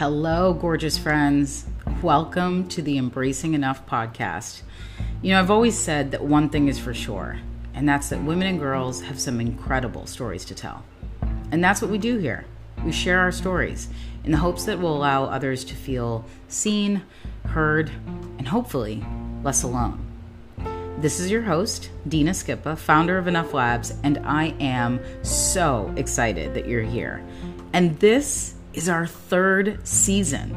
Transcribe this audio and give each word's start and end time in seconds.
Hello, 0.00 0.54
gorgeous 0.54 0.96
friends. 0.96 1.66
Welcome 2.00 2.68
to 2.68 2.80
the 2.80 2.96
Embracing 2.96 3.52
Enough 3.52 3.84
podcast. 3.84 4.62
You 5.20 5.34
know, 5.34 5.38
I've 5.38 5.50
always 5.50 5.78
said 5.78 6.12
that 6.12 6.24
one 6.24 6.48
thing 6.48 6.68
is 6.68 6.78
for 6.78 6.94
sure, 6.94 7.38
and 7.74 7.86
that's 7.86 8.08
that 8.08 8.24
women 8.24 8.48
and 8.48 8.58
girls 8.58 9.02
have 9.02 9.20
some 9.20 9.42
incredible 9.42 10.06
stories 10.06 10.46
to 10.46 10.54
tell. 10.54 10.84
And 11.52 11.62
that's 11.62 11.82
what 11.82 11.90
we 11.90 11.98
do 11.98 12.16
here. 12.16 12.46
We 12.82 12.92
share 12.92 13.18
our 13.18 13.30
stories 13.30 13.90
in 14.24 14.32
the 14.32 14.38
hopes 14.38 14.64
that 14.64 14.78
will 14.78 14.96
allow 14.96 15.24
others 15.24 15.64
to 15.64 15.74
feel 15.74 16.24
seen, 16.48 17.02
heard, 17.44 17.90
and 18.38 18.48
hopefully 18.48 19.04
less 19.44 19.64
alone. 19.64 20.02
This 20.96 21.20
is 21.20 21.30
your 21.30 21.42
host, 21.42 21.90
Dina 22.08 22.30
Skippa, 22.30 22.78
founder 22.78 23.18
of 23.18 23.26
Enough 23.26 23.52
Labs, 23.52 23.92
and 24.02 24.16
I 24.24 24.54
am 24.60 24.98
so 25.22 25.92
excited 25.98 26.54
that 26.54 26.66
you're 26.66 26.80
here. 26.80 27.22
And 27.74 28.00
this 28.00 28.54
is 28.74 28.88
our 28.88 29.06
third 29.06 29.86
season. 29.86 30.56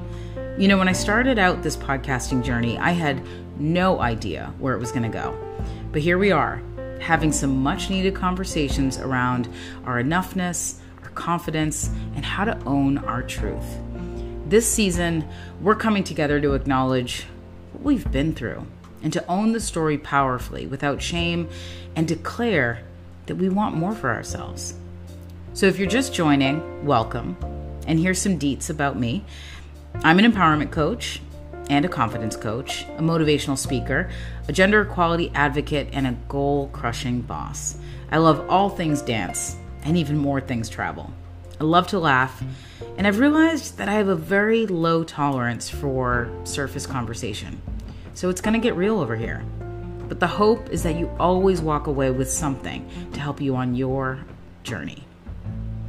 You 0.58 0.68
know, 0.68 0.78
when 0.78 0.88
I 0.88 0.94
started 0.94 1.40
out 1.40 1.64
this 1.64 1.76
podcasting 1.76 2.44
journey, 2.44 2.78
I 2.78 2.92
had 2.92 3.22
no 3.60 4.00
idea 4.02 4.54
where 4.60 4.76
it 4.76 4.80
was 4.80 4.92
going 4.92 5.04
to 5.04 5.10
go. 5.10 5.38
But 5.92 6.02
here 6.02 6.18
we 6.18 6.32
are, 6.32 6.62
having 7.00 7.32
some 7.32 7.62
much 7.62 7.90
needed 7.90 8.16
conversations 8.16 8.98
around 8.98 9.48
our 9.86 10.02
enoughness, 10.02 10.80
our 11.04 11.10
confidence, 11.10 11.90
and 12.16 12.24
how 12.24 12.46
to 12.46 12.64
own 12.66 13.00
our 13.00 13.24
truth. 13.24 13.78
This 14.48 14.72
season, 14.72 15.28
we're 15.62 15.76
coming 15.76 16.04
together 16.04 16.40
to 16.42 16.54
acknowledge 16.54 17.26
what 17.72 17.84
we've 17.84 18.12
been 18.12 18.34
through 18.34 18.66
and 19.02 19.12
to 19.14 19.28
own 19.28 19.52
the 19.52 19.60
story 19.60 19.98
powerfully 19.98 20.68
without 20.68 21.02
shame 21.02 21.50
and 21.96 22.08
declare 22.08 22.84
that 23.26 23.36
we 23.36 23.50
want 23.50 23.76
more 23.76 23.94
for 23.94 24.12
ourselves. 24.12 24.76
So 25.54 25.66
if 25.68 25.78
you're 25.78 25.88
just 25.88 26.14
joining, 26.14 26.86
welcome. 26.86 27.53
And 27.88 28.00
here's 28.00 28.22
some 28.22 28.40
deets 28.40 28.70
about 28.70 28.98
me 28.98 29.26
I'm 29.96 30.20
an 30.20 30.32
empowerment 30.32 30.72
coach 30.72 31.22
and 31.70 31.86
a 31.86 31.90
confidence 31.90 32.36
coach, 32.36 32.84
a 32.98 33.02
motivational 33.02 33.58
speaker, 33.58 34.10
a 34.48 34.54
gender 34.54 34.82
equality 34.82 35.32
advocate, 35.34 35.90
and 35.94 36.08
a 36.08 36.18
goal 36.28 36.70
crushing 36.74 37.22
boss. 37.22 37.78
I 38.12 38.18
love 38.18 38.50
all 38.50 38.70
things 38.70 39.02
dance 39.02 39.56
and 39.84 39.98
even 39.98 40.18
more 40.18 40.42
things 40.42 40.70
travel. 40.70 41.14
I 41.60 41.64
love 41.64 41.88
to 41.88 42.00
laugh, 42.00 42.44
and 42.98 43.08
I've 43.08 43.20
realized 43.20 43.78
that 43.78 43.88
I 43.88 43.94
have 43.94 44.08
a 44.08 44.16
very 44.16 44.66
low 44.66 45.04
tolerance 45.04 45.70
for 45.70 46.30
surface 46.44 46.86
conversation. 46.86 47.62
So 48.14 48.30
it's 48.30 48.42
to 48.42 48.60
get 48.60 48.76
real 48.76 49.00
over 49.00 49.16
here. 49.16 49.44
But 50.08 50.20
the 50.20 50.28
hope 50.28 50.70
is 50.70 50.84
that 50.84 50.96
you 50.96 51.10
always 51.20 51.62
walk 51.62 51.88
away 51.88 52.12
with 52.12 52.30
something 52.30 52.88
to 53.14 53.20
help 53.20 53.40
you 53.40 53.56
on 53.56 53.76
your 53.76 54.20
journey. 54.64 55.06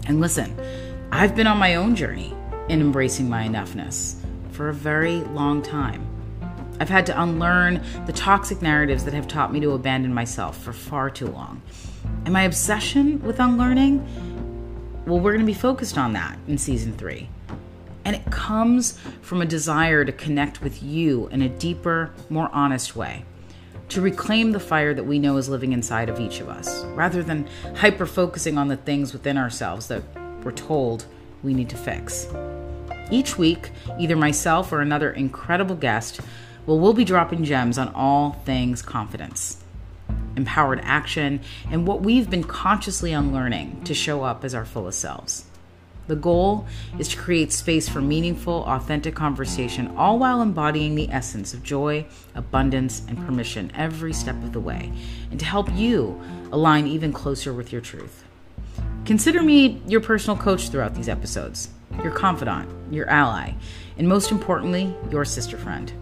And 0.07 0.21
listen, 0.21 0.57
I've 1.17 1.37
been 1.37 1.47
on 1.47 1.59
my 1.59 1.77
own 1.77 1.95
journey 1.95 2.35
in 2.69 2.81
embracing 2.81 3.31
my 3.31 3.47
enoughness 3.47 4.17
for 4.51 4.69
a 4.69 4.75
very 4.75 5.19
long 5.19 5.63
time. 5.63 6.05
I've 6.81 6.89
had 6.89 7.07
to 7.07 7.23
unlearn 7.23 7.85
the 8.07 8.13
toxic 8.13 8.61
narratives 8.61 9.05
that 9.05 9.15
have 9.15 9.29
taught 9.29 9.53
me 9.53 9.61
to 9.61 9.71
abandon 9.71 10.13
myself 10.13 10.61
for 10.61 10.73
far 10.73 11.11
too 11.11 11.29
long. 11.29 11.63
And 12.25 12.33
my 12.33 12.43
obsession 12.43 13.23
with 13.23 13.39
unlearning, 13.39 14.05
well, 15.07 15.21
we're 15.21 15.31
going 15.31 15.47
to 15.47 15.47
be 15.47 15.55
focused 15.55 15.97
on 15.97 16.15
that 16.15 16.37
in 16.49 16.59
season 16.59 16.93
three. 16.97 17.29
And 18.05 18.17
it 18.17 18.29
comes 18.33 18.99
from 19.23 19.41
a 19.41 19.47
desire 19.47 20.05
to 20.05 20.11
connect 20.11 20.63
with 20.63 20.83
you 20.83 21.29
in 21.29 21.43
a 21.43 21.49
deeper, 21.49 22.13
more 22.29 22.51
honest 22.53 22.97
way, 22.97 23.25
to 23.91 24.01
reclaim 24.01 24.51
the 24.51 24.59
fire 24.59 24.93
that 24.93 25.05
we 25.05 25.21
know 25.21 25.37
is 25.37 25.49
living 25.49 25.75
inside 25.75 26.09
of 26.09 26.19
each 26.19 26.41
of 26.41 26.49
us, 26.49 26.85
rather 26.87 27.23
than 27.23 27.49
hyper 27.77 28.05
focusing 28.05 28.59
on 28.59 28.67
the 28.67 28.77
things 28.77 29.13
within 29.13 29.39
ourselves 29.39 29.87
that 29.87 30.03
we're 30.45 30.53
told 30.53 31.07
we 31.43 31.55
need 31.55 31.69
to 31.71 31.77
fix. 31.77 32.29
Each 33.11 33.37
week, 33.39 33.71
either 33.99 34.17
myself 34.17 34.73
or 34.73 34.81
another 34.81 35.11
incredible 35.11 35.77
guest 35.77 36.21
well, 36.67 36.79
we'll 36.79 36.95
be 36.95 37.05
dropping 37.05 37.45
gems 37.45 37.77
on 37.77 37.89
all 37.95 38.33
things 38.47 38.81
confidence, 38.81 39.63
empowered 40.35 40.81
action, 40.83 41.41
and 41.71 41.87
what 41.87 42.01
we've 42.01 42.31
been 42.31 42.45
consciously 42.45 43.13
unlearning 43.13 43.83
to 43.85 43.93
show 43.93 44.25
up 44.25 44.45
as 44.45 44.55
our 44.55 44.65
fullest 44.65 44.99
selves. 44.99 45.45
The 46.07 46.17
goal 46.17 46.67
is 46.99 47.09
to 47.09 47.19
create 47.19 47.53
space 47.53 47.87
for 47.87 48.01
meaningful, 48.01 48.65
authentic 48.65 49.15
conversation, 49.15 49.95
all 49.97 50.19
while 50.19 50.41
embodying 50.41 50.95
the 50.95 51.11
essence 51.11 51.53
of 51.53 51.63
joy, 51.63 52.07
abundance, 52.35 53.03
and 53.09 53.19
permission 53.27 53.71
every 53.75 54.15
step 54.15 54.37
of 54.37 54.55
the 54.55 54.61
way, 54.61 54.91
and 55.31 55.39
to 55.41 55.47
help 55.47 55.71
you 55.75 56.19
align 56.51 56.87
even 56.87 57.13
closer 57.13 57.53
with 57.53 57.73
your 57.73 57.83
truth. 57.83 58.25
Consider 59.05 59.43
me 59.43 59.83
your 59.87 60.01
personal 60.01 60.37
coach 60.37 60.71
throughout 60.71 60.95
these 60.95 61.11
episodes, 61.11 61.69
your 62.03 62.11
confidant, 62.11 62.69
your 62.91 63.09
ally, 63.11 63.53
and 63.99 64.09
most 64.09 64.31
importantly, 64.31 64.95
your 65.11 65.27
sister 65.27 65.59
friend. 65.59 65.93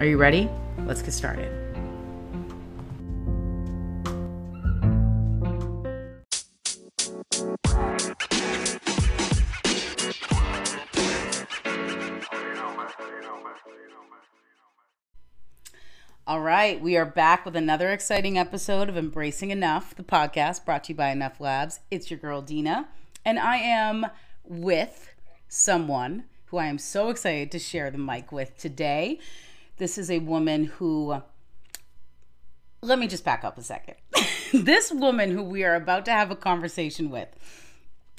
Are 0.00 0.06
you 0.06 0.16
ready? 0.16 0.48
Let's 0.86 1.02
get 1.02 1.12
started. 1.12 1.61
All 16.24 16.40
right, 16.40 16.80
we 16.80 16.96
are 16.96 17.04
back 17.04 17.44
with 17.44 17.56
another 17.56 17.90
exciting 17.90 18.38
episode 18.38 18.88
of 18.88 18.96
Embracing 18.96 19.50
Enough, 19.50 19.96
the 19.96 20.04
podcast 20.04 20.64
brought 20.64 20.84
to 20.84 20.92
you 20.92 20.96
by 20.96 21.10
Enough 21.10 21.40
Labs. 21.40 21.80
It's 21.90 22.12
your 22.12 22.18
girl 22.20 22.40
Dina, 22.40 22.86
and 23.24 23.40
I 23.40 23.56
am 23.56 24.06
with 24.44 25.12
someone 25.48 26.26
who 26.46 26.58
I 26.58 26.66
am 26.66 26.78
so 26.78 27.08
excited 27.08 27.50
to 27.50 27.58
share 27.58 27.90
the 27.90 27.98
mic 27.98 28.30
with 28.30 28.56
today. 28.56 29.18
This 29.78 29.98
is 29.98 30.12
a 30.12 30.20
woman 30.20 30.66
who 30.66 31.20
let 32.82 33.00
me 33.00 33.08
just 33.08 33.24
back 33.24 33.42
up 33.42 33.58
a 33.58 33.62
second. 33.62 33.96
this 34.52 34.92
woman 34.92 35.32
who 35.32 35.42
we 35.42 35.64
are 35.64 35.74
about 35.74 36.04
to 36.04 36.12
have 36.12 36.30
a 36.30 36.36
conversation 36.36 37.10
with, 37.10 37.30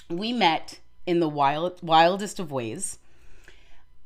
we 0.09 0.33
met 0.33 0.81
in 1.05 1.21
the 1.21 1.29
wild, 1.29 1.79
wildest 1.81 2.37
of 2.37 2.51
ways 2.51 2.99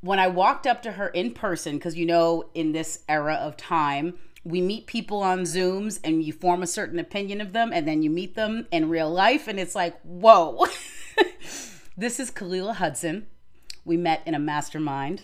when 0.08 0.20
I 0.20 0.28
walked 0.28 0.66
up 0.66 0.82
to 0.84 0.94
her 0.94 1.10
in 1.10 1.34
person, 1.34 1.78
because 1.78 1.96
you 1.96 2.06
know, 2.06 2.46
in 2.54 2.72
this 2.72 3.04
era 3.10 3.36
of 3.36 3.58
time, 3.58 4.16
we 4.44 4.62
meet 4.62 4.88
people 4.88 5.22
on 5.22 5.42
Zooms 5.42 6.00
and 6.04 6.24
you 6.24 6.32
form 6.32 6.64
a 6.64 6.68
certain 6.68 6.98
opinion 6.98 7.42
of 7.42 7.54
them, 7.54 7.72
and 7.74 7.88
then 7.88 8.02
you 8.02 8.10
meet 8.10 8.36
them 8.36 8.68
in 8.72 8.90
real 8.90 9.12
life, 9.12 9.48
and 9.48 9.60
it's 9.60 9.76
like, 9.76 10.00
whoa. 10.02 10.66
this 11.98 12.20
is 12.20 12.32
Kalila 12.32 12.76
Hudson. 12.76 13.28
We 13.84 13.98
met 13.98 14.24
in 14.26 14.34
a 14.34 14.40
mastermind 14.40 15.24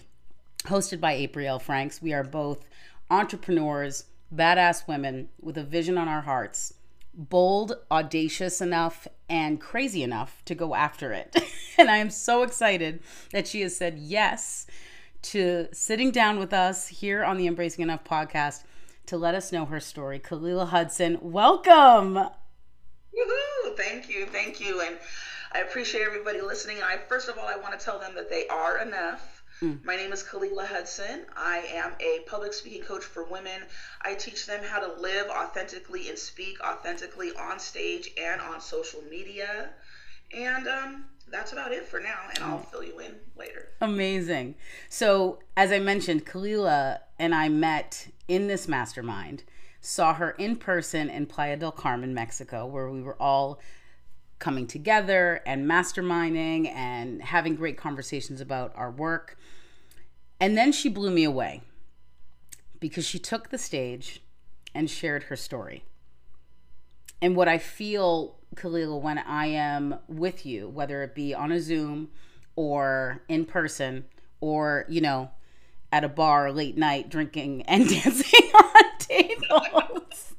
hosted 0.65 0.99
by 0.99 1.13
April 1.13 1.59
Franks. 1.59 2.01
We 2.01 2.13
are 2.13 2.23
both 2.23 2.65
entrepreneurs, 3.09 4.05
badass 4.33 4.87
women 4.87 5.29
with 5.41 5.57
a 5.57 5.63
vision 5.63 5.97
on 5.97 6.07
our 6.07 6.21
hearts 6.21 6.73
bold, 7.13 7.77
audacious 7.91 8.61
enough, 8.61 9.07
and 9.29 9.59
crazy 9.59 10.03
enough 10.03 10.43
to 10.45 10.55
go 10.55 10.75
after 10.75 11.11
it. 11.11 11.35
and 11.77 11.89
I 11.89 11.97
am 11.97 12.09
so 12.09 12.43
excited 12.43 13.01
that 13.31 13.47
she 13.47 13.61
has 13.61 13.75
said 13.75 13.97
yes 13.99 14.67
to 15.23 15.67
sitting 15.71 16.11
down 16.11 16.37
with 16.37 16.53
us 16.53 16.87
here 16.87 17.23
on 17.23 17.37
the 17.37 17.47
Embracing 17.47 17.83
Enough 17.83 18.03
podcast 18.03 18.63
to 19.05 19.17
let 19.17 19.35
us 19.35 19.51
know 19.51 19.65
her 19.65 19.79
story. 19.79 20.19
Kalila 20.19 20.67
Hudson, 20.67 21.17
welcome. 21.21 22.15
Woohoo! 22.15 23.77
Thank 23.77 24.09
you, 24.09 24.25
thank 24.25 24.59
you, 24.59 24.81
and 24.81 24.97
I 25.51 25.59
appreciate 25.59 26.01
everybody 26.01 26.41
listening. 26.41 26.77
I 26.83 26.97
first 26.97 27.29
of 27.29 27.37
all, 27.37 27.45
I 27.45 27.55
want 27.55 27.77
to 27.79 27.83
tell 27.83 27.99
them 27.99 28.15
that 28.15 28.29
they 28.29 28.47
are 28.47 28.79
enough 28.79 29.32
Mm. 29.63 29.81
My 29.85 29.95
name 29.95 30.11
is 30.11 30.23
Kalila 30.23 30.65
Hudson. 30.67 31.21
I 31.37 31.59
am 31.73 31.93
a 32.01 32.19
public 32.27 32.51
speaking 32.51 32.81
coach 32.81 33.03
for 33.03 33.23
women. 33.23 33.61
I 34.01 34.13
teach 34.13 34.45
them 34.45 34.61
how 34.61 34.81
to 34.81 34.99
live 34.99 35.27
authentically 35.29 36.09
and 36.09 36.17
speak 36.17 36.57
authentically 36.61 37.31
on 37.39 37.59
stage 37.59 38.11
and 38.21 38.41
on 38.41 38.59
social 38.59 39.01
media. 39.09 39.69
And 40.35 40.67
um, 40.67 41.05
that's 41.31 41.53
about 41.53 41.71
it 41.71 41.85
for 41.85 42.01
now, 42.01 42.17
and 42.35 42.43
I'll 42.43 42.59
fill 42.59 42.83
you 42.83 42.99
in 42.99 43.15
later. 43.37 43.69
Amazing. 43.79 44.55
So, 44.89 45.39
as 45.55 45.71
I 45.71 45.79
mentioned, 45.79 46.25
Kalila 46.25 46.99
and 47.17 47.33
I 47.33 47.47
met 47.47 48.09
in 48.27 48.47
this 48.47 48.67
mastermind, 48.67 49.43
saw 49.79 50.13
her 50.15 50.31
in 50.31 50.57
person 50.57 51.09
in 51.09 51.25
Playa 51.25 51.55
del 51.55 51.71
Carmen, 51.71 52.13
Mexico, 52.13 52.65
where 52.65 52.89
we 52.89 53.01
were 53.01 53.21
all 53.21 53.61
coming 54.39 54.67
together 54.67 55.41
and 55.45 55.65
masterminding 55.65 56.67
and 56.67 57.21
having 57.21 57.55
great 57.55 57.77
conversations 57.77 58.41
about 58.41 58.73
our 58.75 58.91
work. 58.91 59.37
And 60.43 60.57
then 60.57 60.73
she 60.73 60.89
blew 60.89 61.09
me 61.09 61.23
away 61.23 61.61
because 62.81 63.05
she 63.05 63.17
took 63.17 63.47
the 63.47 63.57
stage 63.57 64.21
and 64.75 64.89
shared 64.89 65.23
her 65.23 65.37
story. 65.37 65.85
And 67.21 67.37
what 67.37 67.47
I 67.47 67.57
feel, 67.57 68.35
Kalila, 68.53 68.99
when 68.99 69.19
I 69.19 69.45
am 69.45 69.99
with 70.09 70.45
you, 70.45 70.67
whether 70.67 71.01
it 71.01 71.15
be 71.15 71.33
on 71.33 71.53
a 71.53 71.61
Zoom 71.61 72.09
or 72.57 73.23
in 73.29 73.45
person 73.45 74.03
or, 74.41 74.85
you 74.89 74.99
know, 74.99 75.31
at 75.93 76.03
a 76.03 76.09
bar 76.09 76.51
late 76.51 76.77
night 76.77 77.07
drinking 77.07 77.61
and 77.69 77.87
dancing 77.87 78.51
on 78.53 78.83
tables 78.99 80.33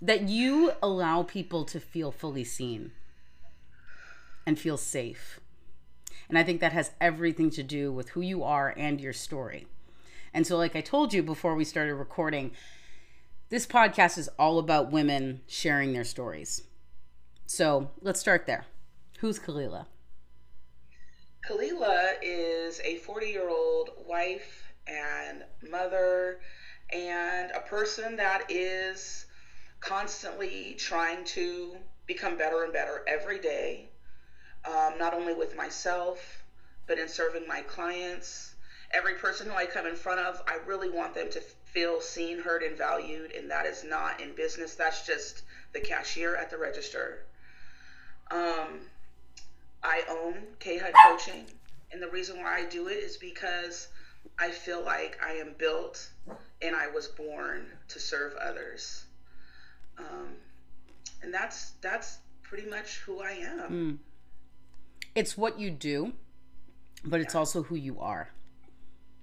that 0.00 0.30
you 0.30 0.72
allow 0.82 1.22
people 1.22 1.66
to 1.66 1.78
feel 1.78 2.10
fully 2.10 2.44
seen 2.44 2.92
and 4.46 4.58
feel 4.58 4.78
safe. 4.78 5.40
And 6.28 6.38
I 6.38 6.42
think 6.42 6.60
that 6.60 6.72
has 6.72 6.92
everything 7.00 7.50
to 7.50 7.62
do 7.62 7.92
with 7.92 8.10
who 8.10 8.20
you 8.20 8.42
are 8.42 8.74
and 8.76 9.00
your 9.00 9.12
story. 9.12 9.66
And 10.32 10.46
so, 10.46 10.56
like 10.56 10.74
I 10.74 10.80
told 10.80 11.12
you 11.12 11.22
before 11.22 11.54
we 11.54 11.64
started 11.64 11.94
recording, 11.94 12.52
this 13.50 13.66
podcast 13.66 14.18
is 14.18 14.28
all 14.38 14.58
about 14.58 14.90
women 14.90 15.42
sharing 15.46 15.92
their 15.92 16.04
stories. 16.04 16.62
So 17.46 17.90
let's 18.00 18.20
start 18.20 18.46
there. 18.46 18.64
Who's 19.18 19.38
Kalila? 19.38 19.86
Kalila 21.48 22.14
is 22.22 22.80
a 22.80 22.96
40 22.96 23.26
year 23.26 23.48
old 23.48 23.90
wife 24.06 24.64
and 24.86 25.44
mother 25.70 26.40
and 26.92 27.50
a 27.52 27.60
person 27.60 28.16
that 28.16 28.44
is 28.48 29.26
constantly 29.80 30.74
trying 30.78 31.24
to 31.24 31.76
become 32.06 32.36
better 32.36 32.64
and 32.64 32.72
better 32.72 33.04
every 33.06 33.38
day, 33.38 33.90
um, 34.66 34.98
not 34.98 35.14
only 35.14 35.34
with 35.34 35.56
myself, 35.56 36.42
but 36.86 36.98
in 36.98 37.08
serving 37.08 37.46
my 37.46 37.62
clients. 37.62 38.54
Every 38.92 39.14
person 39.14 39.48
who 39.48 39.54
I 39.54 39.66
come 39.66 39.86
in 39.86 39.96
front 39.96 40.20
of, 40.20 40.42
I 40.46 40.58
really 40.66 40.90
want 40.90 41.14
them 41.14 41.30
to 41.30 41.40
feel 41.40 42.00
seen, 42.00 42.38
heard, 42.38 42.62
and 42.62 42.78
valued. 42.78 43.32
And 43.32 43.50
that 43.50 43.66
is 43.66 43.84
not 43.84 44.20
in 44.20 44.34
business, 44.34 44.74
that's 44.74 45.06
just 45.06 45.42
the 45.72 45.80
cashier 45.80 46.36
at 46.36 46.50
the 46.50 46.58
register. 46.58 47.24
Um, 48.30 48.80
I 49.82 50.02
own 50.08 50.36
K 50.60 50.78
HUD 50.78 50.92
Coaching. 51.06 51.44
And 51.92 52.02
the 52.02 52.08
reason 52.08 52.38
why 52.38 52.58
I 52.58 52.64
do 52.64 52.88
it 52.88 52.94
is 52.94 53.16
because 53.16 53.88
I 54.38 54.50
feel 54.50 54.82
like 54.82 55.18
I 55.24 55.34
am 55.34 55.54
built 55.58 56.08
and 56.62 56.74
I 56.74 56.88
was 56.88 57.08
born 57.08 57.66
to 57.88 58.00
serve 58.00 58.34
others. 58.34 59.04
Um, 59.98 60.34
and 61.22 61.32
that's 61.32 61.72
that's 61.80 62.18
pretty 62.42 62.68
much 62.68 62.98
who 62.98 63.20
I 63.20 63.32
am. 63.32 63.70
Mm. 63.70 63.98
It's 65.14 65.36
what 65.36 65.58
you 65.58 65.70
do, 65.70 66.12
but 67.04 67.20
it's 67.20 67.34
also 67.34 67.62
who 67.62 67.76
you 67.76 68.00
are. 68.00 68.30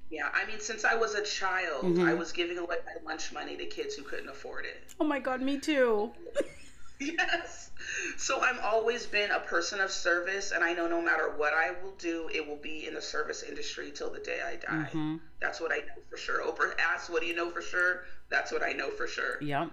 Yeah, 0.09 0.29
I 0.33 0.45
mean, 0.45 0.59
since 0.59 0.83
I 0.83 0.95
was 0.95 1.15
a 1.15 1.23
child, 1.23 1.85
mm-hmm. 1.85 2.03
I 2.03 2.13
was 2.13 2.33
giving 2.33 2.57
away 2.57 2.77
my 2.85 3.09
lunch 3.09 3.31
money 3.31 3.55
to 3.55 3.65
kids 3.65 3.95
who 3.95 4.03
couldn't 4.03 4.27
afford 4.27 4.65
it. 4.65 4.93
Oh 4.99 5.05
my 5.05 5.19
God, 5.19 5.41
me 5.41 5.57
too. 5.57 6.11
yes. 6.99 7.71
So 8.17 8.41
I've 8.41 8.59
always 8.59 9.05
been 9.05 9.31
a 9.31 9.39
person 9.39 9.79
of 9.79 9.89
service, 9.89 10.51
and 10.51 10.63
I 10.63 10.73
know 10.73 10.87
no 10.87 11.01
matter 11.01 11.33
what 11.37 11.53
I 11.53 11.71
will 11.81 11.95
do, 11.97 12.29
it 12.33 12.45
will 12.45 12.57
be 12.57 12.87
in 12.87 12.93
the 12.93 13.01
service 13.01 13.43
industry 13.43 13.91
till 13.93 14.11
the 14.11 14.19
day 14.19 14.39
I 14.45 14.55
die. 14.57 14.89
Mm-hmm. 14.89 15.15
That's 15.39 15.61
what 15.61 15.71
I 15.71 15.77
know 15.77 16.01
for 16.09 16.17
sure. 16.17 16.45
Oprah 16.45 16.73
asks, 16.77 17.09
"What 17.09 17.21
do 17.21 17.27
you 17.27 17.35
know 17.35 17.49
for 17.49 17.61
sure?" 17.61 18.03
That's 18.29 18.51
what 18.51 18.63
I 18.63 18.73
know 18.73 18.89
for 18.89 19.07
sure. 19.07 19.41
Yeah. 19.41 19.69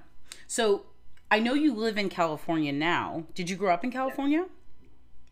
So 0.47 0.87
I 1.31 1.41
know 1.41 1.55
you 1.55 1.75
live 1.75 1.99
in 1.99 2.09
California 2.09 2.73
now. 2.73 3.25
Did 3.35 3.51
you 3.51 3.57
grow 3.57 3.75
up 3.75 3.85
in 3.85 3.91
California? 3.91 4.47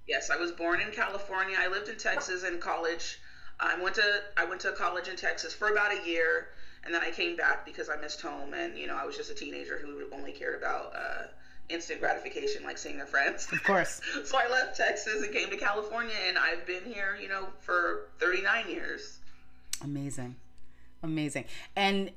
Yes, 0.07 0.31
I 0.31 0.37
was 0.37 0.53
born 0.53 0.81
in 0.81 0.93
California. 0.93 1.57
I 1.59 1.69
lived 1.69 1.89
in 1.89 1.97
Texas 1.97 2.45
in 2.45 2.59
college. 2.59 3.19
I 3.59 3.81
went 3.81 3.95
to 3.97 4.21
I 4.37 4.45
went 4.45 4.61
to 4.63 4.73
college 4.73 5.09
in 5.09 5.17
Texas 5.17 5.55
for 5.55 5.69
about 5.69 5.93
a 5.93 6.07
year, 6.07 6.49
and 6.85 6.95
then 6.95 7.03
I 7.03 7.11
came 7.11 7.37
back 7.37 7.65
because 7.65 7.89
I 7.89 7.97
missed 7.97 8.21
home, 8.21 8.55
and 8.55 8.77
you 8.79 8.87
know 8.87 8.97
I 8.97 9.05
was 9.05 9.17
just 9.17 9.31
a 9.31 9.35
teenager 9.35 9.79
who 9.79 10.05
only 10.13 10.33
cared 10.33 10.57
about 10.57 10.95
uh, 10.95 11.23
instant 11.69 12.01
gratification, 12.01 12.63
like 12.65 12.79
seeing 12.79 12.97
their 12.97 13.07
friends. 13.07 13.49
Of 13.51 13.63
course. 13.65 14.01
so 14.25 14.39
I 14.39 14.49
left 14.49 14.77
Texas 14.77 15.23
and 15.23 15.33
came 15.33 15.51
to 15.51 15.57
California, 15.57 16.15
and 16.29 16.39
I've 16.39 16.67
been 16.67 16.85
here, 16.85 17.19
you 17.21 17.29
know, 17.29 17.49
for 17.61 18.09
39 18.21 18.69
years. 18.69 19.19
Amazing, 19.83 20.37
amazing. 21.03 21.45
And 21.75 22.11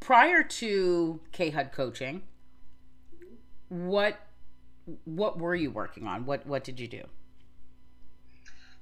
prior 0.00 0.42
to 0.42 1.20
K 1.32 1.50
HUD 1.50 1.72
coaching, 1.72 2.22
what 3.68 4.18
what 5.04 5.38
were 5.38 5.54
you 5.54 5.70
working 5.70 6.06
on? 6.06 6.26
What 6.26 6.46
what 6.46 6.64
did 6.64 6.80
you 6.80 6.88
do? 6.88 7.02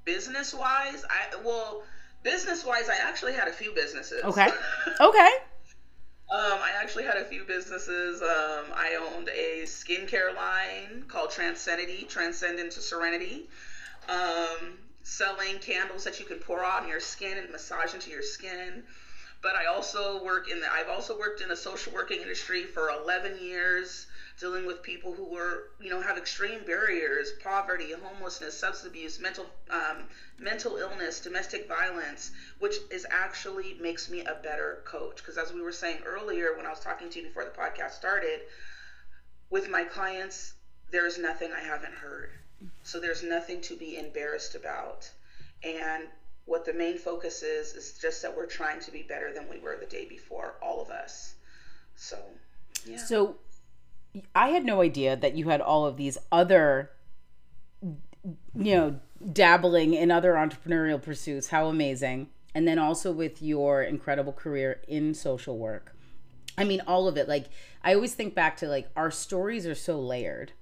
Business 0.05 0.53
wise, 0.53 1.05
I 1.09 1.37
well, 1.45 1.83
business 2.23 2.65
wise, 2.65 2.89
I 2.89 2.97
actually 3.03 3.33
had 3.33 3.49
a 3.49 3.53
few 3.53 3.75
businesses. 3.75 4.23
Okay. 4.25 4.49
Okay. 5.01 5.31
Um, 6.31 6.59
I 6.63 6.73
actually 6.81 7.05
had 7.05 7.19
a 7.19 7.25
few 7.25 7.45
businesses. 7.45 8.23
Um, 8.23 8.73
I 8.75 8.99
owned 9.15 9.29
a 9.29 9.63
skincare 9.65 10.35
line 10.35 11.05
called 11.07 11.31
Transcendity, 11.31 12.07
Transcend 12.09 12.59
into 12.59 12.81
Serenity, 12.81 13.49
um, 14.09 14.79
selling 15.03 15.59
candles 15.59 16.03
that 16.05 16.19
you 16.19 16.27
can 16.27 16.39
pour 16.39 16.65
on 16.65 16.89
your 16.89 16.99
skin 16.99 17.37
and 17.37 17.51
massage 17.51 17.93
into 17.95 18.11
your 18.11 18.23
skin. 18.23 18.83
But 19.45 19.57
I 19.57 19.67
also 19.67 20.25
work 20.25 20.49
in 20.49 20.61
the. 20.61 20.73
I've 20.73 20.89
also 20.89 21.19
worked 21.19 21.43
in 21.43 21.49
the 21.49 21.57
social 21.57 21.93
working 21.93 22.23
industry 22.23 22.65
for 22.65 22.89
11 22.89 23.39
years 23.39 24.07
dealing 24.41 24.65
with 24.65 24.83
people 24.83 25.13
who 25.13 25.27
were, 25.27 25.69
you 25.79 25.91
know, 25.91 26.01
have 26.01 26.17
extreme 26.17 26.65
barriers, 26.65 27.31
poverty, 27.43 27.93
homelessness, 27.93 28.59
substance 28.59 28.89
abuse, 28.89 29.19
mental 29.19 29.47
um, 29.69 30.09
mental 30.39 30.79
illness, 30.79 31.21
domestic 31.21 31.69
violence, 31.69 32.31
which 32.59 32.79
is 32.91 33.07
actually 33.11 33.75
makes 33.75 34.09
me 34.09 34.21
a 34.23 34.35
better 34.43 34.81
coach. 34.87 35.17
Because 35.17 35.37
as 35.37 35.53
we 35.53 35.61
were 35.61 35.73
saying 35.73 36.01
earlier, 36.07 36.57
when 36.57 36.65
I 36.65 36.71
was 36.71 36.81
talking 36.81 37.11
to 37.11 37.19
you 37.19 37.27
before 37.27 37.45
the 37.45 37.51
podcast 37.51 37.91
started, 37.93 38.41
with 39.51 39.69
my 39.69 39.85
clients, 39.85 40.55
there's 40.91 41.19
nothing 41.19 41.53
I 41.53 41.61
haven't 41.61 41.93
heard. 41.93 42.31
So 42.83 42.99
there's 42.99 43.23
nothing 43.23 43.61
to 43.63 43.77
be 43.77 43.99
embarrassed 43.99 44.55
about. 44.55 45.11
And 45.63 46.09
what 46.47 46.65
the 46.65 46.75
main 46.75 46.99
focus 46.99 47.43
is 47.43 47.75
is 47.75 47.99
just 48.01 48.23
that 48.23 48.37
we're 48.37 48.47
trying 48.47 48.81
to 48.81 48.91
be 48.91 49.03
better 49.03 49.33
than 49.33 49.49
we 49.49 49.59
were 49.61 49.77
the 49.79 49.87
day 49.87 50.05
before, 50.05 50.55
all 50.63 50.83
of 50.83 50.91
us. 50.91 51.35
So, 51.97 52.19
yeah. 52.85 52.99
So 52.99 53.37
I 54.35 54.49
had 54.49 54.65
no 54.65 54.83
idea 54.83 55.17
that 55.17 55.35
you 55.35 55.49
had 55.49 55.61
all 55.61 55.87
of 55.87 55.97
these 55.97 56.19
other, 56.31 56.91
you 57.83 58.75
know, 58.75 59.01
dabbling 59.33 59.95
in 59.95 60.11
other 60.11 60.35
entrepreneurial 60.35 61.01
pursuits. 61.01 61.49
How 61.49 61.67
amazing. 61.69 62.29
And 62.55 62.69
then 62.69 62.79
also 62.79 63.11
with 63.11 63.43
your 63.43 63.83
incredible 63.83 64.33
career 64.33 64.83
in 64.87 65.15
social 65.15 65.59
work. 65.59 65.97
I 66.57 66.65
mean, 66.65 66.83
all 66.87 67.09
of 67.09 67.17
it. 67.17 67.27
Like, 67.27 67.47
I 67.83 67.95
always 67.95 68.15
think 68.15 68.35
back 68.35 68.59
to 68.59 68.69
like 68.69 68.89
our 68.95 69.11
stories 69.11 69.67
are 69.67 69.75
so 69.75 69.99
layered. 69.99 70.53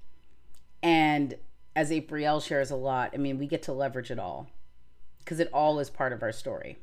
And 0.82 1.34
as 1.74 1.90
April 1.90 2.40
shares 2.40 2.70
a 2.70 2.76
lot, 2.76 3.10
I 3.14 3.16
mean, 3.16 3.38
we 3.38 3.46
get 3.46 3.62
to 3.64 3.72
leverage 3.72 4.10
it 4.10 4.18
all 4.18 4.48
because 5.24 5.40
it 5.40 5.48
all 5.52 5.78
is 5.78 5.90
part 5.90 6.12
of 6.12 6.22
our 6.22 6.32
story. 6.32 6.78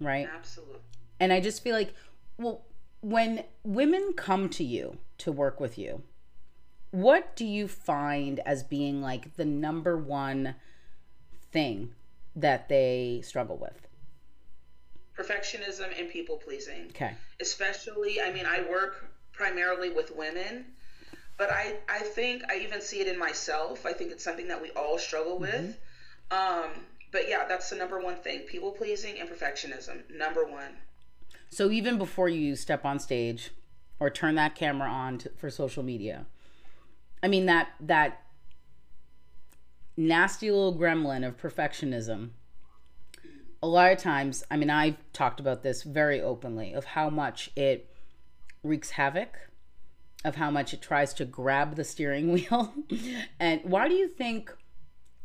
Right? 0.00 0.28
Absolutely. 0.34 0.78
And 1.20 1.32
I 1.32 1.40
just 1.40 1.62
feel 1.62 1.74
like, 1.74 1.94
well, 2.38 2.64
when 3.00 3.44
women 3.62 4.12
come 4.16 4.48
to 4.50 4.64
you 4.64 4.98
to 5.18 5.32
work 5.32 5.60
with 5.60 5.78
you, 5.78 6.02
what 6.90 7.36
do 7.36 7.44
you 7.44 7.68
find 7.68 8.40
as 8.40 8.62
being 8.62 9.00
like 9.00 9.36
the 9.36 9.44
number 9.44 9.96
one 9.96 10.54
thing 11.50 11.94
that 12.36 12.68
they 12.68 13.20
struggle 13.24 13.56
with? 13.56 13.86
Perfectionism 15.16 15.98
and 15.98 16.08
people 16.08 16.36
pleasing. 16.36 16.86
Okay. 16.90 17.12
Especially, 17.40 18.20
I 18.20 18.32
mean, 18.32 18.46
I 18.46 18.64
work 18.70 19.10
primarily 19.32 19.90
with 19.90 20.14
women, 20.16 20.66
but 21.38 21.50
I, 21.50 21.76
I 21.88 22.00
think 22.00 22.42
I 22.50 22.58
even 22.58 22.80
see 22.80 23.00
it 23.00 23.08
in 23.08 23.18
myself. 23.18 23.84
I 23.86 23.92
think 23.92 24.12
it's 24.12 24.24
something 24.24 24.48
that 24.48 24.60
we 24.60 24.70
all 24.70 24.98
struggle 24.98 25.38
with. 25.38 25.78
Mm-hmm. 26.30 26.64
Um, 26.64 26.70
but 27.12 27.28
yeah, 27.28 27.44
that's 27.46 27.70
the 27.70 27.76
number 27.76 28.00
one 28.00 28.16
thing 28.16 28.40
people 28.40 28.72
pleasing 28.72 29.20
and 29.20 29.28
perfectionism. 29.28 30.10
Number 30.10 30.44
one. 30.44 30.78
So 31.50 31.70
even 31.70 31.98
before 31.98 32.30
you 32.30 32.56
step 32.56 32.84
on 32.84 32.98
stage 32.98 33.50
or 34.00 34.08
turn 34.08 34.34
that 34.36 34.54
camera 34.54 34.88
on 34.88 35.18
to, 35.18 35.28
for 35.36 35.50
social 35.50 35.82
media, 35.82 36.24
I 37.22 37.28
mean 37.28 37.46
that 37.46 37.68
that 37.80 38.22
nasty 39.96 40.50
little 40.50 40.76
gremlin 40.76 41.26
of 41.26 41.36
perfectionism. 41.36 42.30
A 43.62 43.68
lot 43.68 43.92
of 43.92 43.98
times, 43.98 44.42
I 44.50 44.56
mean, 44.56 44.70
I've 44.70 44.96
talked 45.12 45.38
about 45.38 45.62
this 45.62 45.84
very 45.84 46.20
openly 46.20 46.72
of 46.72 46.84
how 46.84 47.10
much 47.10 47.50
it 47.54 47.94
wreaks 48.64 48.90
havoc, 48.90 49.38
of 50.24 50.36
how 50.36 50.50
much 50.50 50.74
it 50.74 50.82
tries 50.82 51.14
to 51.14 51.24
grab 51.24 51.76
the 51.76 51.84
steering 51.84 52.32
wheel. 52.32 52.72
and 53.38 53.60
why 53.64 53.88
do 53.88 53.94
you 53.94 54.08
think? 54.08 54.52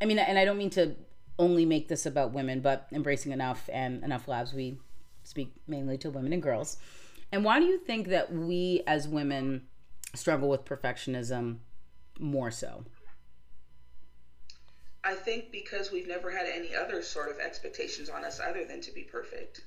I 0.02 0.06
mean, 0.06 0.20
and 0.20 0.38
I 0.38 0.46
don't 0.46 0.58
mean 0.58 0.70
to 0.72 0.96
only 1.40 1.66
make 1.66 1.88
this 1.88 2.06
about 2.06 2.34
women, 2.34 2.62
but 2.62 2.88
embracing 2.92 3.32
enough 3.32 3.70
and 3.72 4.04
enough 4.04 4.28
labs, 4.28 4.54
we 4.54 4.78
speak 5.24 5.52
mainly 5.68 5.98
to 6.00 6.10
women 6.10 6.34
and 6.34 6.42
girls. 6.42 6.78
And 7.32 7.44
why 7.44 7.60
do 7.60 7.66
you 7.66 7.78
think 7.78 8.08
that 8.08 8.34
we 8.34 8.82
as 8.88 9.08
women 9.08 9.68
struggle 10.16 10.50
with 10.50 10.66
perfectionism 10.66 11.58
more 12.20 12.52
so? 12.52 12.86
I 15.04 15.14
think 15.14 15.52
because 15.52 15.92
we've 15.92 16.08
never 16.08 16.32
had 16.32 16.48
any 16.48 16.76
other 16.76 17.02
sort 17.02 17.30
of 17.30 17.40
expectations 17.40 18.10
on 18.10 18.26
us 18.26 18.40
other 18.40 18.66
than 18.66 18.82
to 18.82 18.92
be 18.92 19.04
perfect. 19.04 19.66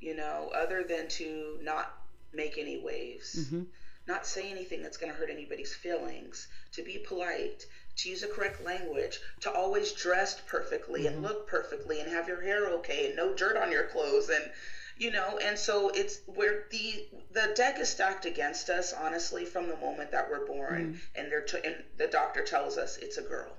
You 0.00 0.16
know, 0.16 0.50
other 0.54 0.82
than 0.82 1.08
to 1.08 1.58
not 1.62 1.94
make 2.32 2.58
any 2.58 2.82
waves, 2.82 3.36
mm-hmm. 3.36 3.62
not 4.08 4.26
say 4.26 4.50
anything 4.50 4.82
that's 4.82 4.96
going 4.96 5.12
to 5.12 5.18
hurt 5.18 5.30
anybody's 5.30 5.74
feelings, 5.74 6.48
to 6.72 6.82
be 6.82 6.98
polite, 7.06 7.64
to 7.96 8.08
use 8.08 8.20
the 8.22 8.26
correct 8.26 8.64
language, 8.64 9.20
to 9.40 9.50
always 9.50 9.92
dress 9.92 10.40
perfectly 10.46 11.04
mm-hmm. 11.04 11.14
and 11.14 11.22
look 11.22 11.46
perfectly 11.46 12.00
and 12.00 12.10
have 12.10 12.28
your 12.28 12.42
hair 12.42 12.66
okay 12.68 13.06
and 13.06 13.16
no 13.16 13.34
dirt 13.34 13.56
on 13.56 13.70
your 13.70 13.84
clothes 13.84 14.28
and 14.28 14.50
you 14.96 15.10
know 15.10 15.38
and 15.38 15.58
so 15.58 15.88
it's 15.90 16.20
where 16.26 16.64
the 16.70 17.06
the 17.30 17.52
deck 17.56 17.78
is 17.78 17.88
stacked 17.88 18.24
against 18.26 18.68
us 18.68 18.92
honestly 18.92 19.44
from 19.44 19.68
the 19.68 19.76
moment 19.76 20.10
that 20.10 20.28
we're 20.30 20.46
born 20.46 20.82
mm-hmm. 20.82 21.20
and 21.20 21.30
they're 21.32 21.40
t- 21.40 21.58
and 21.64 21.76
the 21.96 22.06
doctor 22.06 22.42
tells 22.44 22.76
us 22.76 22.96
it's 22.98 23.16
a 23.16 23.22
girl 23.22 23.52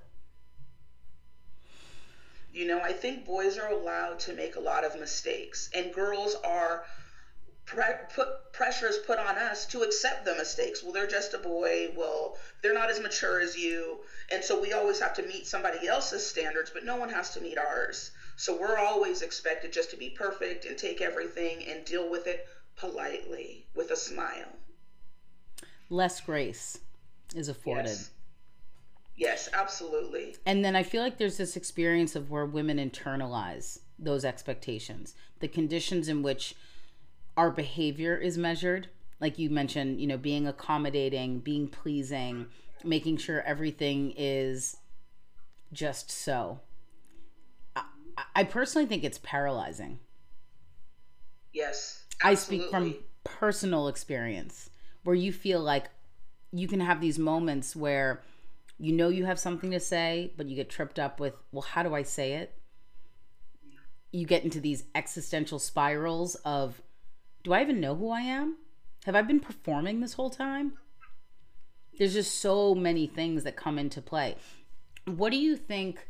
You 2.53 2.67
know, 2.67 2.79
I 2.81 2.93
think 2.93 3.25
boys 3.25 3.57
are 3.57 3.69
allowed 3.69 4.19
to 4.19 4.33
make 4.33 4.55
a 4.55 4.59
lot 4.59 4.83
of 4.83 4.99
mistakes, 4.99 5.69
and 5.73 5.91
girls 5.91 6.35
are 6.45 6.85
pre- 7.65 7.83
put 8.13 8.51
pressure 8.51 8.87
is 8.87 8.97
put 8.99 9.19
on 9.19 9.37
us 9.37 9.65
to 9.67 9.81
accept 9.81 10.25
the 10.25 10.35
mistakes. 10.35 10.83
Well, 10.83 10.93
they're 10.93 11.07
just 11.07 11.33
a 11.33 11.37
boy. 11.37 11.93
Well, 11.95 12.37
they're 12.61 12.73
not 12.73 12.89
as 12.89 12.99
mature 12.99 13.41
as 13.41 13.57
you, 13.57 13.99
and 14.31 14.43
so 14.43 14.61
we 14.61 14.73
always 14.73 14.99
have 14.99 15.15
to 15.15 15.23
meet 15.23 15.47
somebody 15.47 15.87
else's 15.87 16.25
standards, 16.25 16.71
but 16.73 16.85
no 16.85 16.97
one 16.97 17.09
has 17.09 17.31
to 17.31 17.41
meet 17.41 17.57
ours. 17.57 18.11
So 18.35 18.59
we're 18.59 18.77
always 18.77 19.21
expected 19.21 19.73
just 19.73 19.91
to 19.91 19.97
be 19.97 20.09
perfect 20.09 20.65
and 20.65 20.77
take 20.77 21.01
everything 21.01 21.63
and 21.67 21.85
deal 21.85 22.09
with 22.09 22.27
it 22.27 22.47
politely 22.75 23.67
with 23.75 23.91
a 23.91 23.95
smile. 23.95 24.57
Less 25.89 26.19
grace 26.21 26.79
is 27.35 27.49
afforded. 27.49 27.89
Yes. 27.89 28.09
Yes, 29.15 29.49
absolutely. 29.53 30.35
And 30.45 30.65
then 30.65 30.75
I 30.75 30.81
feel 30.81 31.03
like 31.03 31.19
there's 31.19 31.37
this 31.37 31.55
experience 31.55 32.15
of 32.15 32.31
where 32.31 32.45
women 32.45 32.77
internalize 32.77 33.79
those 33.99 34.25
expectations, 34.25 35.13
the 35.39 35.47
conditions 35.47 36.07
in 36.07 36.23
which 36.23 36.55
our 37.37 37.51
behavior 37.51 38.15
is 38.15 38.37
measured. 38.37 38.89
Like 39.19 39.39
you 39.39 39.49
mentioned, 39.49 40.01
you 40.01 40.07
know, 40.07 40.17
being 40.17 40.47
accommodating, 40.47 41.39
being 41.39 41.67
pleasing, 41.67 42.47
making 42.83 43.17
sure 43.17 43.41
everything 43.41 44.13
is 44.17 44.77
just 45.71 46.11
so. 46.11 46.59
I, 47.75 47.83
I 48.35 48.43
personally 48.43 48.87
think 48.87 49.03
it's 49.03 49.19
paralyzing. 49.19 49.99
Yes. 51.53 52.03
Absolutely. 52.21 52.31
I 52.31 52.35
speak 52.35 52.71
from 52.71 52.95
personal 53.23 53.87
experience 53.87 54.69
where 55.03 55.15
you 55.15 55.31
feel 55.31 55.61
like 55.61 55.85
you 56.51 56.67
can 56.67 56.79
have 56.79 57.01
these 57.01 57.17
moments 57.17 57.75
where 57.75 58.21
you 58.79 58.91
know 58.93 59.09
you 59.09 59.25
have 59.25 59.39
something 59.39 59.71
to 59.71 59.79
say, 59.79 60.33
but 60.37 60.47
you 60.47 60.55
get 60.55 60.69
tripped 60.69 60.99
up 60.99 61.19
with, 61.19 61.33
well, 61.51 61.61
how 61.61 61.83
do 61.83 61.95
I 61.95 62.03
say 62.03 62.33
it? 62.33 62.55
You 64.11 64.25
get 64.25 64.43
into 64.43 64.59
these 64.59 64.83
existential 64.93 65.59
spirals 65.59 66.35
of, 66.43 66.81
do 67.43 67.53
I 67.53 67.61
even 67.61 67.79
know 67.79 67.95
who 67.95 68.09
I 68.09 68.21
am? 68.21 68.57
Have 69.05 69.15
I 69.15 69.21
been 69.21 69.39
performing 69.39 69.99
this 69.99 70.13
whole 70.13 70.29
time? 70.29 70.73
There's 71.97 72.13
just 72.13 72.39
so 72.39 72.73
many 72.73 73.05
things 73.05 73.43
that 73.43 73.55
come 73.55 73.77
into 73.77 74.01
play. 74.01 74.35
What 75.05 75.31
do 75.31 75.37
you 75.37 75.55
think 75.55 76.07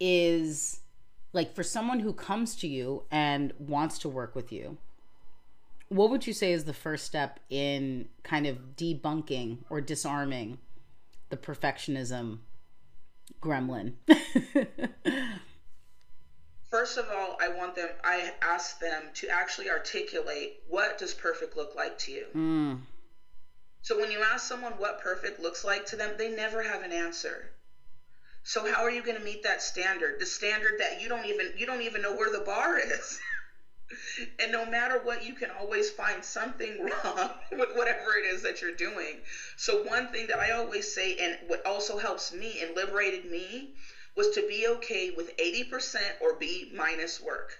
is 0.00 0.80
like 1.32 1.54
for 1.54 1.62
someone 1.62 2.00
who 2.00 2.12
comes 2.12 2.56
to 2.56 2.68
you 2.68 3.04
and 3.10 3.52
wants 3.58 3.98
to 4.00 4.08
work 4.08 4.34
with 4.34 4.52
you? 4.52 4.78
What 5.88 6.10
would 6.10 6.26
you 6.26 6.32
say 6.32 6.52
is 6.52 6.64
the 6.64 6.72
first 6.72 7.04
step 7.04 7.38
in 7.48 8.08
kind 8.22 8.46
of 8.46 8.76
debunking 8.76 9.58
or 9.70 9.80
disarming 9.80 10.58
the 11.28 11.36
perfectionism 11.36 12.38
gremlin? 13.40 13.94
First 16.74 16.96
of 16.96 17.08
all, 17.08 17.36
I 17.38 17.50
want 17.50 17.76
them, 17.76 17.90
I 18.02 18.32
ask 18.42 18.80
them 18.80 19.04
to 19.14 19.28
actually 19.28 19.70
articulate 19.70 20.56
what 20.66 20.98
does 20.98 21.14
perfect 21.14 21.56
look 21.56 21.76
like 21.76 21.96
to 21.98 22.10
you? 22.10 22.26
Mm. 22.34 22.80
So 23.82 23.96
when 23.96 24.10
you 24.10 24.22
ask 24.22 24.48
someone 24.48 24.72
what 24.72 25.00
perfect 25.00 25.38
looks 25.38 25.62
like 25.62 25.86
to 25.86 25.96
them, 25.96 26.16
they 26.18 26.28
never 26.28 26.64
have 26.64 26.82
an 26.82 26.90
answer. 26.90 27.52
So 28.42 28.64
how 28.64 28.82
are 28.82 28.90
you 28.90 29.04
going 29.04 29.16
to 29.16 29.22
meet 29.22 29.44
that 29.44 29.62
standard? 29.62 30.18
The 30.18 30.26
standard 30.26 30.80
that 30.80 31.00
you 31.00 31.08
don't 31.08 31.26
even 31.26 31.52
you 31.56 31.64
don't 31.64 31.82
even 31.82 32.02
know 32.02 32.12
where 32.12 32.32
the 32.32 32.40
bar 32.40 32.76
is. 32.76 33.20
and 34.40 34.50
no 34.50 34.66
matter 34.66 34.98
what, 34.98 35.22
you 35.22 35.34
can 35.34 35.50
always 35.52 35.90
find 35.90 36.24
something 36.24 36.88
wrong 37.04 37.30
with 37.52 37.70
whatever 37.76 38.16
it 38.16 38.24
is 38.24 38.42
that 38.42 38.60
you're 38.60 38.72
doing. 38.72 39.20
So, 39.56 39.80
one 39.80 40.08
thing 40.08 40.26
that 40.26 40.40
I 40.40 40.50
always 40.50 40.92
say, 40.92 41.14
and 41.18 41.38
what 41.46 41.64
also 41.64 41.98
helps 41.98 42.32
me 42.32 42.62
and 42.62 42.74
liberated 42.74 43.30
me, 43.30 43.74
was 44.16 44.30
to 44.30 44.46
be 44.46 44.66
okay 44.68 45.10
with 45.10 45.36
80% 45.36 46.20
or 46.20 46.34
B 46.34 46.70
minus 46.74 47.20
work. 47.20 47.58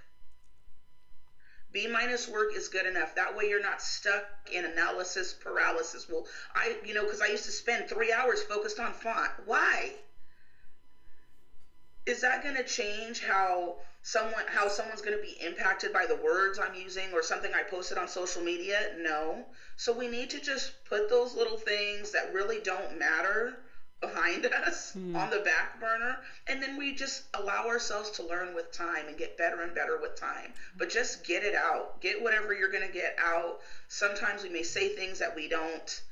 B 1.73 1.89
minus 1.89 2.29
work 2.29 2.55
is 2.55 2.69
good 2.69 2.87
enough. 2.87 3.17
That 3.17 3.37
way 3.37 3.49
you're 3.49 3.61
not 3.61 3.83
stuck 3.83 4.25
in 4.53 4.65
analysis 4.65 5.33
paralysis. 5.33 6.09
Well, 6.09 6.27
I, 6.55 6.77
you 6.85 6.95
know, 6.95 7.03
because 7.03 7.21
I 7.21 7.27
used 7.27 7.47
to 7.47 7.51
spend 7.51 7.89
three 7.89 8.13
hours 8.13 8.41
focused 8.45 8.79
on 8.79 8.93
font. 8.93 9.33
Why? 9.45 9.93
Is 12.07 12.21
that 12.21 12.45
going 12.45 12.55
to 12.55 12.63
change 12.63 13.21
how 13.21 13.79
someone 14.03 14.45
how 14.47 14.69
someone's 14.69 15.01
going 15.01 15.17
to 15.17 15.23
be 15.23 15.37
impacted 15.45 15.93
by 15.93 16.07
the 16.07 16.15
words 16.15 16.61
I'm 16.61 16.75
using 16.75 17.13
or 17.13 17.23
something 17.25 17.53
I 17.53 17.63
posted 17.63 17.99
on 17.99 18.07
social 18.07 18.43
media? 18.43 18.93
No. 18.97 19.45
So 19.77 19.93
we 19.93 20.07
need 20.07 20.31
to 20.31 20.41
just 20.41 20.85
put 20.85 21.09
those 21.09 21.35
little 21.35 21.57
things 21.57 22.13
that 22.13 22.33
really 22.33 22.61
don't 22.61 22.97
matter 22.97 23.64
behind 24.07 24.47
us 24.67 24.95
mm. 24.97 25.17
on 25.17 25.31
the 25.31 25.41
back 25.41 25.81
burner 25.81 26.17
and 26.49 26.63
then 26.63 26.77
we 26.77 26.95
just 26.95 27.25
allow 27.35 27.67
ourselves 27.67 28.11
to 28.11 28.27
learn 28.27 28.55
with 28.55 28.73
time 28.73 29.09
and 29.09 29.17
get 29.17 29.37
better 29.39 29.63
and 29.63 29.75
better 29.75 29.99
with 30.01 30.15
time 30.17 30.53
but 30.77 30.91
just 30.91 31.27
get 31.27 31.43
it 31.43 31.55
out 31.55 32.01
get 32.01 32.23
whatever 32.23 32.53
you're 32.53 32.71
going 32.71 32.87
to 32.87 32.93
get 32.93 33.17
out 33.23 33.61
sometimes 33.89 34.43
we 34.43 34.49
may 34.49 34.63
say 34.63 34.89
things 34.89 35.19
that 35.19 35.35
we 35.35 35.49
don't 35.49 36.03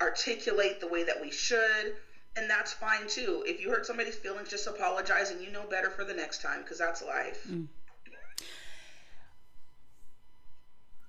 articulate 0.00 0.80
the 0.80 0.88
way 0.88 1.04
that 1.04 1.20
we 1.20 1.30
should 1.30 1.94
and 2.36 2.48
that's 2.48 2.72
fine 2.72 3.06
too. 3.08 3.42
If 3.46 3.60
you 3.60 3.70
hurt 3.70 3.86
somebody's 3.86 4.14
feelings, 4.14 4.48
just 4.48 4.66
apologize 4.66 5.30
and 5.30 5.40
you 5.40 5.50
know 5.50 5.64
better 5.68 5.90
for 5.90 6.04
the 6.04 6.14
next 6.14 6.40
time 6.40 6.62
because 6.62 6.78
that's 6.78 7.02
life. 7.02 7.46
Mm. 7.50 7.66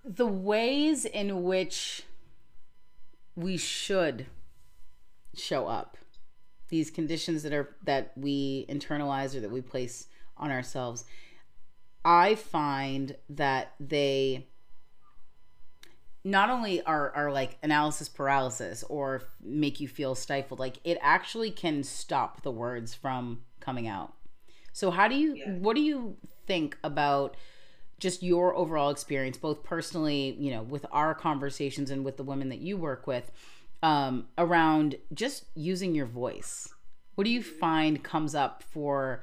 The 0.03 0.27
ways 0.27 1.05
in 1.05 1.43
which 1.43 2.03
we 3.35 3.55
should 3.55 4.25
show 5.33 5.67
up, 5.67 5.97
these 6.73 6.89
conditions 6.89 7.43
that 7.43 7.53
are 7.53 7.75
that 7.83 8.13
we 8.15 8.65
internalize 8.67 9.35
or 9.35 9.39
that 9.41 9.51
we 9.51 9.61
place 9.61 10.07
on 10.35 10.49
ourselves, 10.49 11.05
I 12.03 12.33
find 12.33 13.15
that 13.29 13.73
they 13.79 14.47
not 16.23 16.49
only 16.49 16.81
are, 16.81 17.11
are 17.11 17.31
like 17.31 17.59
analysis 17.61 18.09
paralysis 18.09 18.83
or 18.89 19.21
make 19.39 19.79
you 19.81 19.87
feel 19.87 20.15
stifled 20.15 20.59
like 20.59 20.77
it 20.83 20.97
actually 20.99 21.51
can 21.51 21.83
stop 21.83 22.41
the 22.41 22.49
words 22.49 22.95
from 22.95 23.41
coming 23.59 23.87
out 23.87 24.13
so 24.71 24.89
how 24.89 25.07
do 25.07 25.15
you 25.15 25.35
yeah. 25.35 25.51
what 25.51 25.75
do 25.75 25.81
you 25.81 26.15
think 26.47 26.77
about 26.81 27.35
just 27.99 28.23
your 28.23 28.55
overall 28.55 28.89
experience 28.89 29.35
both 29.35 29.63
personally 29.63 30.37
you 30.39 30.49
know 30.49 30.63
with 30.63 30.85
our 30.93 31.13
conversations 31.13 31.91
and 31.91 32.05
with 32.05 32.15
the 32.15 32.23
women 32.23 32.47
that 32.47 32.59
you 32.59 32.77
work 32.77 33.05
with 33.05 33.29
um, 33.83 34.27
around 34.37 34.95
just 35.13 35.45
using 35.55 35.93
your 35.93 36.05
voice. 36.05 36.73
What 37.15 37.25
do 37.25 37.29
you 37.29 37.43
find 37.43 38.01
comes 38.01 38.33
up 38.33 38.63
for 38.63 39.21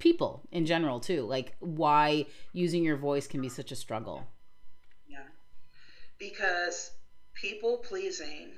people 0.00 0.42
in 0.50 0.66
general 0.66 0.98
too? 0.98 1.22
Like 1.22 1.54
why 1.60 2.26
using 2.52 2.82
your 2.82 2.96
voice 2.96 3.28
can 3.28 3.40
be 3.40 3.48
such 3.48 3.72
a 3.72 3.76
struggle? 3.76 4.26
Yeah. 5.06 5.28
because 6.18 6.90
people 7.34 7.78
pleasing 7.78 8.50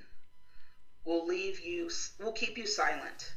will 1.05 1.26
leave 1.26 1.61
you 1.61 1.90
will 2.19 2.33
keep 2.33 2.57
you 2.57 2.66
silent. 2.66 3.35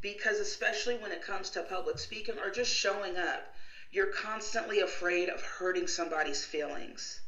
Because 0.00 0.38
especially 0.40 0.96
when 0.96 1.12
it 1.12 1.22
comes 1.22 1.50
to 1.50 1.62
public 1.62 1.98
speaking 1.98 2.36
or 2.42 2.50
just 2.50 2.74
showing 2.74 3.16
up 3.18 3.54
you're 3.90 4.06
constantly 4.06 4.80
afraid 4.80 5.28
of 5.28 5.42
hurting 5.42 5.86
somebody's 5.86 6.42
feelings. 6.42 7.20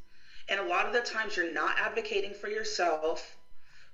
And 0.49 0.59
a 0.59 0.65
lot 0.65 0.87
of 0.87 0.95
the 0.95 1.03
times 1.03 1.37
you're 1.37 1.53
not 1.53 1.77
advocating 1.79 2.33
for 2.33 2.49
yourself 2.49 3.37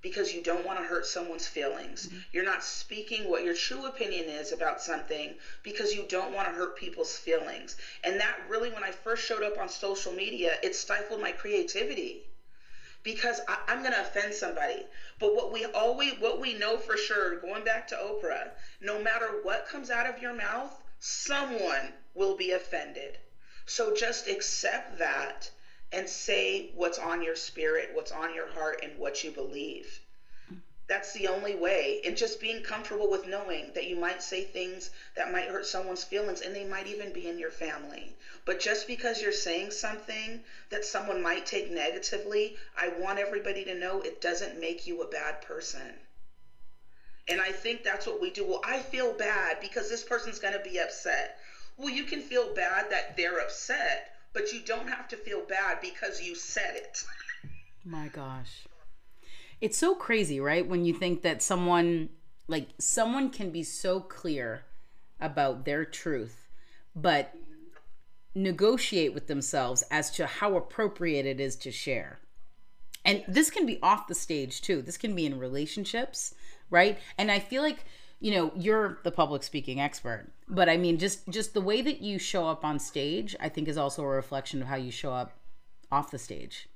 because 0.02 0.32
you 0.32 0.42
don't 0.42 0.64
want 0.64 0.78
to 0.78 0.84
hurt 0.84 1.06
someone's 1.06 1.46
feelings. 1.46 2.06
Mm-hmm. 2.06 2.18
You're 2.32 2.44
not 2.44 2.64
speaking 2.64 3.28
what 3.28 3.44
your 3.44 3.54
true 3.54 3.86
opinion 3.86 4.28
is 4.28 4.52
about 4.52 4.80
something 4.80 5.34
because 5.62 5.94
you 5.94 6.04
don't 6.08 6.32
want 6.32 6.48
to 6.48 6.54
hurt 6.54 6.76
people's 6.76 7.16
feelings. 7.16 7.76
And 8.04 8.18
that 8.20 8.38
really, 8.48 8.70
when 8.70 8.84
I 8.84 8.90
first 8.90 9.26
showed 9.26 9.42
up 9.42 9.58
on 9.58 9.68
social 9.68 10.12
media, 10.12 10.56
it 10.62 10.74
stifled 10.74 11.20
my 11.20 11.32
creativity 11.32 12.22
because 13.02 13.40
I, 13.48 13.58
am 13.68 13.80
going 13.80 13.94
to 13.94 14.00
offend 14.00 14.34
somebody. 14.34 14.84
But 15.18 15.34
what 15.34 15.52
we 15.52 15.64
always, 15.66 16.14
what 16.18 16.40
we 16.40 16.54
know 16.54 16.78
for 16.78 16.96
sure, 16.96 17.36
going 17.40 17.64
back 17.64 17.88
to 17.88 17.96
Oprah, 17.96 18.50
no 18.80 19.02
matter 19.02 19.40
what 19.42 19.68
comes 19.68 19.90
out 19.90 20.06
of 20.06 20.20
your 20.20 20.34
mouth, 20.34 20.72
someone 20.98 21.92
will 22.14 22.36
be 22.36 22.52
offended. 22.52 23.18
So 23.66 23.94
just 23.94 24.28
accept 24.28 24.98
that 24.98 25.50
and 25.92 26.08
say 26.08 26.70
what's 26.74 26.98
on 26.98 27.22
your 27.22 27.36
spirit, 27.36 27.90
what's 27.92 28.12
on 28.12 28.34
your 28.34 28.48
heart, 28.48 28.80
and 28.82 28.98
what 28.98 29.24
you 29.24 29.30
believe. 29.30 30.00
That's 30.90 31.12
the 31.12 31.28
only 31.28 31.54
way. 31.54 32.00
And 32.04 32.16
just 32.16 32.40
being 32.40 32.64
comfortable 32.64 33.08
with 33.08 33.24
knowing 33.24 33.70
that 33.74 33.86
you 33.86 33.94
might 33.94 34.22
say 34.24 34.42
things 34.42 34.90
that 35.14 35.30
might 35.30 35.48
hurt 35.48 35.64
someone's 35.64 36.02
feelings 36.02 36.40
and 36.40 36.52
they 36.52 36.64
might 36.64 36.88
even 36.88 37.12
be 37.12 37.28
in 37.28 37.38
your 37.38 37.52
family. 37.52 38.16
But 38.44 38.58
just 38.58 38.88
because 38.88 39.22
you're 39.22 39.30
saying 39.30 39.70
something 39.70 40.40
that 40.70 40.84
someone 40.84 41.22
might 41.22 41.46
take 41.46 41.70
negatively, 41.70 42.56
I 42.76 42.88
want 42.88 43.20
everybody 43.20 43.64
to 43.66 43.74
know 43.76 44.00
it 44.00 44.20
doesn't 44.20 44.58
make 44.58 44.84
you 44.84 45.00
a 45.02 45.06
bad 45.06 45.42
person. 45.42 45.94
And 47.28 47.40
I 47.40 47.52
think 47.52 47.84
that's 47.84 48.06
what 48.08 48.20
we 48.20 48.30
do. 48.30 48.44
Well, 48.44 48.60
I 48.64 48.80
feel 48.80 49.12
bad 49.12 49.60
because 49.60 49.88
this 49.88 50.02
person's 50.02 50.40
going 50.40 50.54
to 50.54 50.68
be 50.68 50.80
upset. 50.80 51.38
Well, 51.76 51.90
you 51.90 52.02
can 52.02 52.20
feel 52.20 52.52
bad 52.52 52.90
that 52.90 53.16
they're 53.16 53.38
upset, 53.38 54.12
but 54.32 54.52
you 54.52 54.60
don't 54.60 54.88
have 54.88 55.08
to 55.08 55.16
feel 55.16 55.42
bad 55.48 55.78
because 55.80 56.22
you 56.22 56.34
said 56.34 56.76
it. 56.76 57.04
My 57.84 58.08
gosh. 58.08 58.66
It's 59.60 59.76
so 59.78 59.94
crazy, 59.94 60.40
right? 60.40 60.66
When 60.66 60.84
you 60.84 60.94
think 60.94 61.22
that 61.22 61.42
someone 61.42 62.10
like 62.48 62.68
someone 62.78 63.30
can 63.30 63.50
be 63.50 63.62
so 63.62 64.00
clear 64.00 64.64
about 65.20 65.64
their 65.64 65.84
truth, 65.84 66.48
but 66.96 67.34
negotiate 68.34 69.14
with 69.14 69.26
themselves 69.26 69.82
as 69.90 70.10
to 70.12 70.26
how 70.26 70.56
appropriate 70.56 71.26
it 71.26 71.40
is 71.40 71.56
to 71.56 71.70
share. 71.70 72.18
And 73.04 73.24
this 73.26 73.50
can 73.50 73.66
be 73.66 73.78
off 73.82 74.08
the 74.08 74.14
stage 74.14 74.60
too. 74.60 74.82
This 74.82 74.98
can 74.98 75.14
be 75.14 75.26
in 75.26 75.38
relationships, 75.38 76.34
right? 76.70 76.98
And 77.18 77.30
I 77.30 77.38
feel 77.38 77.62
like 77.62 77.84
you 78.20 78.30
know 78.30 78.52
you're 78.54 78.98
the 79.02 79.10
public 79.10 79.42
speaking 79.42 79.80
expert 79.80 80.26
but 80.48 80.68
i 80.68 80.76
mean 80.76 80.98
just 80.98 81.26
just 81.28 81.54
the 81.54 81.60
way 81.60 81.82
that 81.82 82.00
you 82.00 82.18
show 82.18 82.46
up 82.46 82.64
on 82.64 82.78
stage 82.78 83.34
i 83.40 83.48
think 83.48 83.66
is 83.66 83.76
also 83.76 84.02
a 84.02 84.06
reflection 84.08 84.60
of 84.62 84.68
how 84.68 84.76
you 84.76 84.90
show 84.90 85.12
up 85.12 85.32
off 85.90 86.10
the 86.10 86.18
stage 86.18 86.68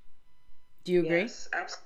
do 0.85 0.93
you 0.93 1.01
agree 1.01 1.21
yes, 1.23 1.49
absolutely. 1.53 1.85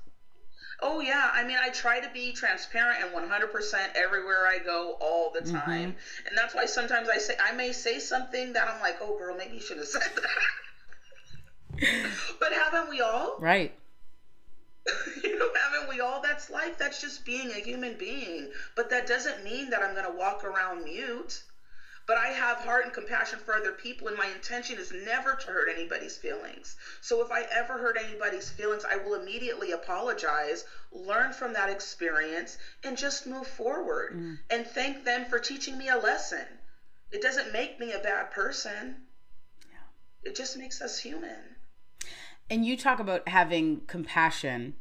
Oh 0.81 1.01
yeah, 1.01 1.31
I 1.35 1.45
mean 1.45 1.57
I 1.61 1.71
try 1.71 1.99
to 1.99 2.09
be 2.15 2.33
transparent 2.33 3.03
and 3.03 3.13
100% 3.13 3.89
everywhere 3.97 4.47
I 4.47 4.59
go 4.65 4.97
all 5.01 5.33
the 5.33 5.41
mm-hmm. 5.41 5.57
time. 5.57 5.91
Mm-hmm. 5.91 6.29
And 6.29 6.39
that's 6.39 6.55
why 6.55 6.67
sometimes 6.67 7.09
I 7.09 7.19
say 7.19 7.35
I 7.43 7.53
may 7.53 7.73
say 7.73 7.99
something 7.99 8.53
that 8.53 8.69
I'm 8.69 8.81
like, 8.81 8.99
"Oh 9.01 9.19
girl, 9.19 9.37
maybe 9.37 9.55
you 9.55 9.61
should 9.61 9.79
have 9.79 9.87
said 9.87 10.03
that." 10.15 10.25
but 12.41 12.53
haven't 12.53 12.91
we 12.91 13.01
all? 13.01 13.37
Right. 13.41 13.75
you 15.25 15.39
know, 15.39 15.49
haven't 15.55 15.89
we 15.89 16.01
all? 16.01 16.21
That's 16.23 16.51
life. 16.51 16.79
That's 16.79 17.01
just 17.01 17.25
being 17.25 17.51
a 17.51 17.61
human 17.61 17.97
being. 17.97 18.49
But 18.75 18.91
that 18.91 19.07
doesn't 19.07 19.45
mean 19.45 19.71
that 19.71 19.83
I'm 19.83 19.95
going 19.95 20.11
to 20.11 20.17
walk 20.17 20.45
around 20.45 20.85
mute 20.85 21.43
but 22.09 22.17
I 22.17 22.29
have 22.29 22.57
heart 22.61 22.87
and 22.87 22.95
compassion 22.95 23.39
for 23.39 23.55
other 23.55 23.71
people, 23.71 24.09
and 24.09 24.17
my 24.17 24.29
intention 24.29 24.79
is 24.79 24.91
never 24.91 25.35
to 25.35 25.47
hurt 25.49 25.69
anybody's 25.69 26.17
feelings. 26.17 26.75
So 27.03 27.21
if 27.23 27.31
I 27.31 27.43
ever 27.43 27.77
hurt 27.77 27.99
anybody's 28.03 28.49
feelings, 28.49 28.83
I 28.83 28.97
will 28.97 29.13
immediately 29.15 29.73
apologize, 29.73 30.65
learn 30.91 31.35
from 31.35 31.53
that 31.53 31.69
experience, 31.69 32.57
and 32.83 32.97
just 32.97 33.27
move 33.27 33.47
forward 33.47 34.15
mm. 34.15 34.39
and 34.49 34.67
thank 34.67 35.05
them 35.05 35.27
for 35.27 35.39
teaching 35.39 35.77
me 35.77 35.91
a 35.91 35.99
lesson. 35.99 36.47
It 37.13 37.21
doesn't 37.21 37.53
make 37.53 37.79
me 37.79 37.93
a 37.93 37.99
bad 37.99 38.31
person, 38.31 39.07
yeah. 39.71 40.31
it 40.31 40.35
just 40.35 40.57
makes 40.57 40.81
us 40.81 40.99
human. 40.99 41.58
And 42.51 42.65
you 42.65 42.77
talk 42.77 42.99
about 42.99 43.29
having 43.29 43.83
compassion 43.87 44.75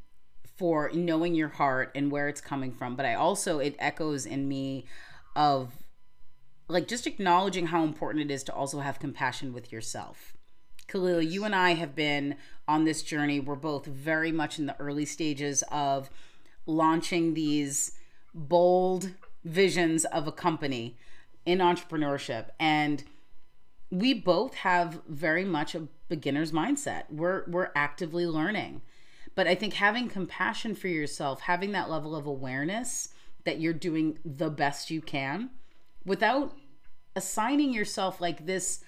for 0.56 0.90
knowing 0.94 1.36
your 1.36 1.50
heart 1.50 1.92
and 1.94 2.12
where 2.12 2.28
it's 2.28 2.42
coming 2.42 2.72
from, 2.72 2.96
but 2.96 3.06
I 3.06 3.14
also, 3.14 3.60
it 3.60 3.76
echoes 3.78 4.26
in 4.26 4.48
me 4.48 4.86
of 5.36 5.74
like 6.70 6.88
just 6.88 7.08
acknowledging 7.08 7.68
how 7.68 7.84
important 7.84 8.30
it 8.30 8.34
is 8.34 8.44
to 8.44 8.54
also 8.54 8.80
have 8.80 9.00
compassion 9.00 9.54
with 9.54 9.72
yourself. 9.72 10.34
Khalil, 10.88 11.22
you 11.22 11.44
and 11.44 11.54
I 11.54 11.74
have 11.74 11.96
been 11.96 12.36
on 12.68 12.86
this 12.86 13.04
journey. 13.04 13.40
We're 13.40 13.56
both 13.56 13.86
very 13.86 14.32
much 14.32 14.58
in 14.58 14.66
the 14.66 14.80
early 14.80 15.06
stages 15.06 15.64
of 15.72 16.10
launching 16.66 17.34
these 17.34 17.92
bold 18.34 19.12
visions 19.44 20.06
of 20.06 20.28
a 20.28 20.32
company 20.32 20.98
in 21.46 21.60
entrepreneurship. 21.60 22.48
And 22.60 23.04
we 23.90 24.14
both 24.14 24.56
have 24.56 25.02
very 25.08 25.46
much 25.46 25.76
a 25.76 25.88
beginner's 26.10 26.52
mindset. 26.52 27.04
We're 27.10 27.44
we're 27.48 27.70
actively 27.76 28.26
learning. 28.26 28.82
But 29.36 29.48
I 29.48 29.56
think 29.56 29.74
having 29.74 30.10
compassion 30.10 30.74
for 30.74 30.88
yourself, 30.88 31.42
having 31.42 31.72
that 31.74 31.90
level 31.90 32.16
of 32.16 32.26
awareness 32.26 33.10
that 33.46 33.60
you're 33.60 33.74
doing 33.74 34.18
the 34.26 34.50
best 34.50 34.90
you 34.90 35.00
can 35.00 35.52
without 36.06 36.56
assigning 37.16 37.72
yourself 37.74 38.20
like 38.20 38.46
this 38.46 38.84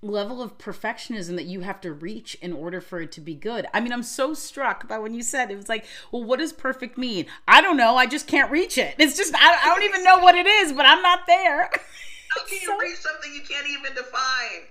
level 0.00 0.40
of 0.40 0.58
perfectionism 0.58 1.34
that 1.34 1.46
you 1.46 1.60
have 1.60 1.80
to 1.80 1.92
reach 1.92 2.36
in 2.36 2.52
order 2.52 2.80
for 2.80 3.00
it 3.00 3.10
to 3.12 3.20
be 3.20 3.34
good. 3.34 3.66
I 3.74 3.80
mean, 3.80 3.92
I'm 3.92 4.02
so 4.02 4.32
struck 4.32 4.86
by 4.86 4.98
when 4.98 5.12
you 5.12 5.22
said 5.22 5.50
it 5.50 5.56
was 5.56 5.68
like, 5.68 5.84
well, 6.12 6.22
what 6.22 6.38
does 6.38 6.52
perfect 6.52 6.96
mean? 6.96 7.26
I 7.48 7.60
don't 7.60 7.76
know. 7.76 7.96
I 7.96 8.06
just 8.06 8.26
can't 8.28 8.50
reach 8.50 8.78
it. 8.78 8.94
It's 8.98 9.16
just, 9.16 9.34
I, 9.34 9.58
I 9.60 9.74
don't 9.74 9.82
even 9.82 10.04
know 10.04 10.18
what 10.18 10.36
it 10.36 10.46
is, 10.46 10.72
but 10.72 10.86
I'm 10.86 11.02
not 11.02 11.26
there. 11.26 11.62
How 12.30 12.44
can 12.44 12.58
you 12.62 12.78
reach 12.80 12.98
something 12.98 13.32
you 13.34 13.40
can't 13.40 13.66
even 13.68 13.94
define? 13.94 14.68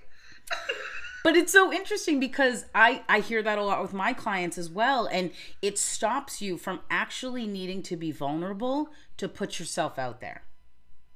But 1.23 1.35
it's 1.35 1.51
so 1.51 1.71
interesting 1.73 2.19
because 2.19 2.65
I, 2.73 3.03
I 3.09 3.19
hear 3.19 3.41
that 3.43 3.57
a 3.57 3.63
lot 3.63 3.81
with 3.81 3.93
my 3.93 4.13
clients 4.13 4.57
as 4.57 4.69
well. 4.69 5.07
And 5.07 5.31
it 5.61 5.77
stops 5.77 6.41
you 6.41 6.57
from 6.57 6.81
actually 6.89 7.47
needing 7.47 7.81
to 7.83 7.95
be 7.95 8.11
vulnerable 8.11 8.89
to 9.17 9.27
put 9.27 9.59
yourself 9.59 9.97
out 9.97 10.21
there. 10.21 10.43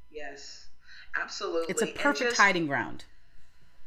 Yes 0.10 0.62
Absolutely. 1.20 1.65
It's 1.70 1.82
a 1.82 1.88
perfect 1.88 2.32
just, 2.32 2.41
hiding 2.41 2.67
ground. 2.67 3.06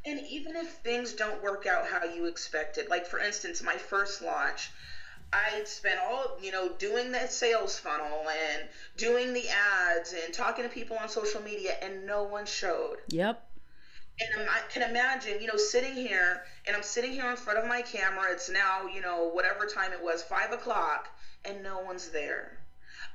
And 0.04 0.20
even 0.28 0.56
if 0.56 0.68
things 0.68 1.14
don't 1.14 1.42
work 1.42 1.66
out 1.66 1.86
how 1.86 2.04
you 2.04 2.26
expected, 2.26 2.88
like 2.90 3.06
for 3.06 3.18
instance, 3.18 3.62
my 3.62 3.76
first 3.76 4.22
launch, 4.22 4.70
I 5.32 5.62
spent 5.64 5.98
all, 6.00 6.36
you 6.40 6.52
know, 6.52 6.70
doing 6.78 7.10
the 7.10 7.26
sales 7.26 7.78
funnel 7.78 8.26
and 8.28 8.68
doing 8.96 9.32
the 9.32 9.44
ads 9.48 10.12
and 10.12 10.32
talking 10.32 10.64
to 10.64 10.70
people 10.70 10.96
on 10.98 11.08
social 11.08 11.42
media, 11.42 11.76
and 11.82 12.06
no 12.06 12.22
one 12.22 12.46
showed. 12.46 12.98
Yep. 13.08 13.42
And 14.20 14.48
I 14.48 14.60
can 14.70 14.88
imagine, 14.88 15.40
you 15.40 15.48
know, 15.48 15.56
sitting 15.56 15.94
here, 15.94 16.44
and 16.66 16.76
I'm 16.76 16.84
sitting 16.84 17.12
here 17.12 17.28
in 17.30 17.36
front 17.36 17.58
of 17.58 17.66
my 17.66 17.82
camera. 17.82 18.30
It's 18.30 18.48
now, 18.48 18.86
you 18.86 19.00
know, 19.00 19.28
whatever 19.28 19.66
time 19.66 19.92
it 19.92 20.02
was, 20.02 20.22
five 20.22 20.52
o'clock, 20.52 21.08
and 21.44 21.62
no 21.64 21.80
one's 21.80 22.10
there. 22.10 22.58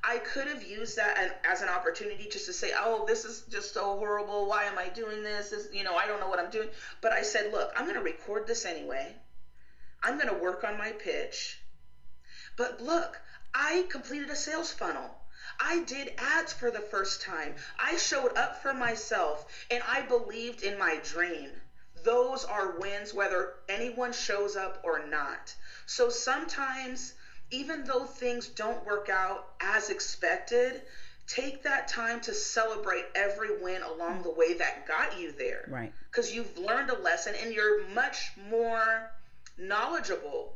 I 0.03 0.17
could 0.17 0.47
have 0.47 0.63
used 0.63 0.97
that 0.97 1.39
as 1.43 1.61
an 1.61 1.69
opportunity 1.69 2.27
just 2.29 2.45
to 2.45 2.53
say, 2.53 2.71
"Oh, 2.75 3.05
this 3.05 3.25
is 3.25 3.43
just 3.49 3.73
so 3.73 3.97
horrible. 3.97 4.47
Why 4.47 4.65
am 4.65 4.77
I 4.77 4.89
doing 4.89 5.23
this? 5.23 5.49
This, 5.49 5.67
you 5.73 5.83
know, 5.83 5.95
I 5.95 6.05
don't 6.05 6.19
know 6.19 6.27
what 6.27 6.39
I'm 6.39 6.51
doing." 6.51 6.69
But 7.01 7.13
I 7.13 7.21
said, 7.21 7.51
"Look, 7.51 7.71
I'm 7.75 7.83
going 7.83 7.95
to 7.95 8.03
record 8.03 8.45
this 8.47 8.65
anyway. 8.65 9.15
I'm 10.03 10.15
going 10.17 10.29
to 10.29 10.41
work 10.41 10.63
on 10.63 10.77
my 10.77 10.91
pitch." 10.91 11.59
But 12.55 12.81
look, 12.81 13.19
I 13.53 13.85
completed 13.89 14.29
a 14.29 14.35
sales 14.35 14.71
funnel. 14.71 15.18
I 15.59 15.83
did 15.83 16.13
ads 16.17 16.53
for 16.53 16.71
the 16.71 16.81
first 16.81 17.21
time. 17.21 17.55
I 17.77 17.97
showed 17.97 18.35
up 18.37 18.61
for 18.61 18.73
myself 18.73 19.45
and 19.69 19.83
I 19.83 20.01
believed 20.01 20.63
in 20.63 20.77
my 20.77 20.97
dream. 21.03 21.49
Those 22.03 22.45
are 22.45 22.79
wins 22.79 23.13
whether 23.13 23.55
anyone 23.67 24.13
shows 24.13 24.55
up 24.55 24.79
or 24.83 25.05
not. 25.05 25.53
So 25.85 26.09
sometimes 26.09 27.13
even 27.51 27.83
though 27.83 28.05
things 28.05 28.47
don't 28.47 28.85
work 28.85 29.09
out 29.09 29.53
as 29.59 29.89
expected, 29.89 30.81
take 31.27 31.63
that 31.63 31.87
time 31.87 32.21
to 32.21 32.33
celebrate 32.33 33.05
every 33.15 33.59
win 33.59 33.81
along 33.81 34.23
the 34.23 34.29
way 34.29 34.53
that 34.53 34.87
got 34.87 35.19
you 35.19 35.31
there. 35.31 35.65
Right. 35.67 35.93
Because 36.09 36.33
you've 36.33 36.57
learned 36.57 36.89
a 36.89 36.97
lesson 36.99 37.35
and 37.41 37.53
you're 37.53 37.85
much 37.87 38.31
more 38.35 39.11
knowledgeable 39.57 40.55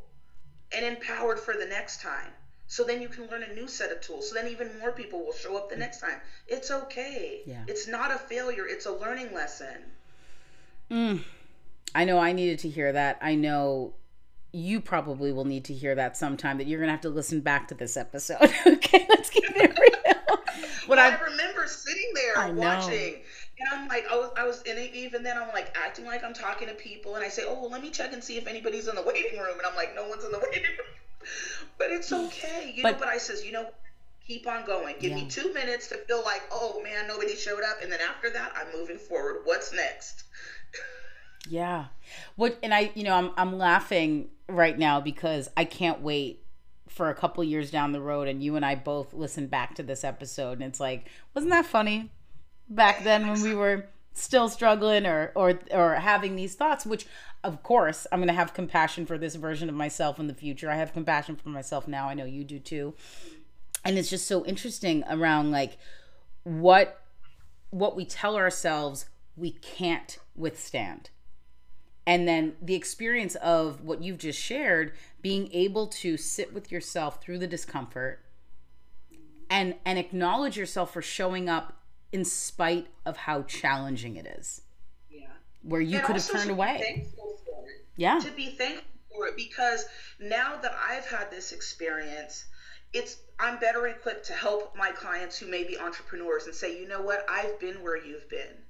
and 0.72 0.86
empowered 0.86 1.39
for 1.39 1.56
the 1.56 1.66
next 1.66 2.02
time. 2.02 2.32
So 2.67 2.84
then 2.84 3.02
you 3.02 3.10
can 3.10 3.28
learn 3.28 3.43
a 3.43 3.54
new 3.54 3.67
set 3.67 3.91
of 3.91 4.02
tools. 4.02 4.30
So 4.30 4.36
then 4.36 4.47
even 4.47 4.80
more 4.80 4.91
people 4.91 5.19
will 5.19 5.34
show 5.34 5.58
up 5.58 5.69
the 5.69 5.76
next 5.76 5.99
time. 5.99 6.19
It's 6.47 6.71
okay. 6.71 7.41
Yeah. 7.45 7.63
It's 7.67 7.88
not 7.88 8.12
a 8.12 8.17
failure, 8.17 8.65
it's 8.67 8.86
a 8.86 8.91
learning 8.91 9.34
lesson. 9.34 9.78
Mm. 10.89 11.23
I 11.95 12.06
know 12.06 12.19
I 12.19 12.32
needed 12.32 12.60
to 12.60 12.69
hear 12.69 12.91
that. 12.91 13.19
I 13.21 13.36
know 13.36 13.93
you 14.52 14.80
probably 14.80 15.32
will 15.34 15.45
need 15.45 15.65
to 15.65 15.73
hear 15.73 15.95
that 15.95 16.15
sometime 16.15 16.60
that 16.60 16.67
you're 16.67 16.80
gonna 16.80 16.91
have 16.91 17.02
to 17.02 17.10
listen 17.10 17.41
back 17.41 17.67
to 17.69 17.76
this 17.76 17.97
episode. 17.97 18.38
okay, 18.67 19.06
let's 19.10 19.30
keep 19.30 19.43
it 19.45 19.78
real. 19.80 20.38
What 20.86 20.97
well, 20.97 21.12
I, 21.12 21.15
I, 21.15 21.32
remember 21.32 21.65
sitting 21.65 22.12
there 22.13 22.38
I 22.38 22.52
watching, 22.52 23.21
and 23.58 23.69
I'm 23.71 23.88
like, 23.88 24.06
I 24.12 24.17
was, 24.17 24.32
I 24.36 24.45
was, 24.45 24.62
and 24.67 24.78
even 24.93 25.23
then 25.23 25.38
I'm 25.38 25.47
like 25.49 25.73
acting 25.78 26.06
like 26.06 26.26
I'm 26.26 26.34
talking 26.34 26.67
to 26.67 26.73
people, 26.73 27.15
and 27.15 27.23
I 27.23 27.30
say, 27.30 27.43
oh, 27.47 27.54
well, 27.54 27.69
let 27.69 27.82
me 27.82 27.89
check 27.89 28.12
and 28.12 28.21
see 28.21 28.38
if 28.38 28.47
anybody's 28.47 28.89
in 28.89 28.95
the 28.95 29.02
waiting 29.02 29.39
room, 29.39 29.58
and 29.58 29.65
I'm 29.65 29.78
like, 29.78 29.95
no 29.95 30.08
one's 30.10 30.26
in 30.26 30.32
the 30.32 30.39
waiting 30.43 30.63
room, 30.63 30.88
but 31.78 31.92
it's 31.92 32.12
okay, 32.12 32.74
you 32.76 32.84
but, 32.84 32.94
know. 32.94 33.00
But 33.00 33.08
I 33.08 33.18
says, 33.18 33.46
you 33.46 33.52
know, 33.52 33.70
keep 34.26 34.48
on 34.48 34.66
going. 34.66 34.96
Give 35.00 35.12
yeah. 35.12 35.24
me 35.24 35.28
two 35.28 35.54
minutes 35.54 35.88
to 35.90 35.96
feel 35.96 36.24
like, 36.24 36.42
oh 36.52 36.82
man, 36.84 37.08
nobody 37.08 37.36
showed 37.36 37.64
up, 37.64 37.82
and 37.82 37.92
then 37.92 38.00
after 38.02 38.30
that, 38.32 38.54
I'm 38.56 38.68
moving 38.78 38.98
forward. 38.98 39.42
What's 39.46 39.74
next? 39.74 40.24
Yeah. 41.50 41.88
What 42.38 42.58
and 42.64 42.74
I, 42.74 42.92
you 42.96 43.04
know, 43.04 43.14
I'm 43.14 43.32
I'm 43.36 43.58
laughing 43.58 44.30
right 44.48 44.80
now 44.80 45.02
because 45.02 45.50
I 45.58 45.66
can't 45.66 46.00
wait 46.00 46.44
for 46.88 47.10
a 47.10 47.16
couple 47.16 47.44
years 47.44 47.72
down 47.72 47.92
the 47.92 48.00
road 48.00 48.28
and 48.28 48.42
you 48.42 48.56
and 48.56 48.66
I 48.66 48.76
both 48.76 49.14
listen 49.14 49.48
back 49.48 49.76
to 49.76 49.84
this 49.84 50.04
episode 50.06 50.54
and 50.54 50.64
it's 50.64 50.80
like, 50.80 51.10
wasn't 51.34 51.52
that 51.52 51.66
funny 51.66 52.12
back 52.70 53.04
then 53.04 53.28
when 53.28 53.42
we 53.42 53.56
were 53.56 53.88
still 54.13 54.47
struggling 54.49 55.06
or 55.06 55.32
or 55.36 55.60
or 55.71 55.95
having 55.95 56.36
these 56.36 56.56
thoughts 56.56 56.86
which 56.86 57.08
of 57.43 57.62
course 57.63 58.08
I'm 58.12 58.19
going 58.19 58.28
to 58.28 58.34
have 58.34 58.54
compassion 58.54 59.06
for 59.06 59.17
this 59.17 59.36
version 59.36 59.69
of 59.69 59.76
myself 59.76 60.19
in 60.19 60.28
the 60.28 60.34
future. 60.34 60.69
I 60.69 60.76
have 60.76 60.93
compassion 60.93 61.36
for 61.36 61.49
myself 61.49 61.88
now. 61.88 62.08
I 62.08 62.13
know 62.13 62.26
you 62.26 62.43
do 62.43 62.60
too. 62.60 62.93
And 63.84 63.97
it's 63.97 64.10
just 64.10 64.28
so 64.28 64.45
interesting 64.45 65.04
around 65.10 65.52
like 65.52 65.78
what 66.43 67.02
what 67.69 67.95
we 67.95 68.06
tell 68.06 68.36
ourselves 68.36 69.08
we 69.36 69.52
can't 69.52 70.19
withstand 70.36 71.10
and 72.06 72.28
then 72.28 72.54
the 72.62 72.76
experience 72.76 73.36
of 73.36 73.82
what 73.82 74.02
you've 74.02 74.17
just 74.17 74.39
shared 74.39 74.93
being 75.21 75.52
able 75.54 75.88
to 75.88 76.17
sit 76.17 76.54
with 76.54 76.71
yourself 76.71 77.21
through 77.21 77.39
the 77.39 77.47
discomfort 77.47 78.19
and 79.49 79.76
and 79.86 79.97
acknowledge 79.97 80.58
yourself 80.58 80.93
for 80.93 81.02
showing 81.02 81.49
up 81.49 81.83
in 82.13 82.23
spite 82.23 82.88
of 83.06 83.17
how 83.17 83.41
challenging 83.43 84.15
it 84.15 84.26
is. 84.26 84.62
Yeah. 85.12 85.28
Where 85.63 85.82
you 85.82 85.97
and 85.97 86.06
could 86.06 86.15
have 86.15 86.28
turned 86.28 86.52
away. 86.52 87.08
yeah. 87.97 88.19
To 88.19 88.32
be 88.32 88.52
thankful 88.52 88.86
for 89.13 89.28
it 89.28 89.36
because 89.36 89.86
now 90.19 90.58
that 90.60 90.76
i've 90.89 91.06
had 91.06 91.30
this 91.30 91.52
experience 91.52 92.45
it's 92.93 93.17
I'm 93.39 93.60
better 93.60 93.88
equipped 93.88 94.26
to 94.28 94.34
help 94.34 94.76
my 94.76 94.91
clients 94.91 95.38
who 95.38 95.47
may 95.47 95.63
be 95.63 95.78
entrepreneurs 95.78 96.45
and 96.45 96.56
say, 96.56 96.80
you 96.80 96.88
know 96.88 97.02
what, 97.02 97.26
I've 97.28 97.60
been 97.60 97.82
where 97.82 97.97
you've 97.97 98.30
been. 98.30 98.62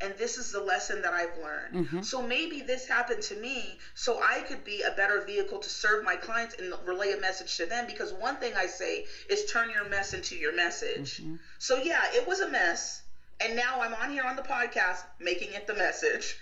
And 0.00 0.14
this 0.16 0.38
is 0.38 0.52
the 0.52 0.60
lesson 0.60 1.02
that 1.02 1.12
I've 1.12 1.36
learned. 1.42 1.74
Mm-hmm. 1.74 2.02
So 2.02 2.22
maybe 2.22 2.62
this 2.62 2.86
happened 2.86 3.22
to 3.24 3.36
me 3.36 3.78
so 3.94 4.20
I 4.22 4.40
could 4.40 4.64
be 4.64 4.82
a 4.82 4.92
better 4.92 5.22
vehicle 5.26 5.58
to 5.58 5.68
serve 5.68 6.04
my 6.04 6.14
clients 6.14 6.54
and 6.58 6.72
relay 6.86 7.12
a 7.12 7.20
message 7.20 7.56
to 7.56 7.66
them. 7.66 7.86
Because 7.86 8.12
one 8.12 8.36
thing 8.36 8.52
I 8.56 8.66
say 8.66 9.06
is 9.28 9.50
turn 9.50 9.70
your 9.70 9.88
mess 9.88 10.14
into 10.14 10.36
your 10.36 10.54
message. 10.54 11.18
Mm-hmm. 11.18 11.36
So 11.58 11.76
yeah, 11.82 12.02
it 12.12 12.28
was 12.28 12.40
a 12.40 12.48
mess. 12.48 13.02
And 13.40 13.56
now 13.56 13.80
I'm 13.80 13.94
on 13.94 14.10
here 14.10 14.24
on 14.24 14.36
the 14.36 14.42
podcast 14.42 15.02
making 15.20 15.52
it 15.52 15.66
the 15.66 15.74
message. 15.74 16.38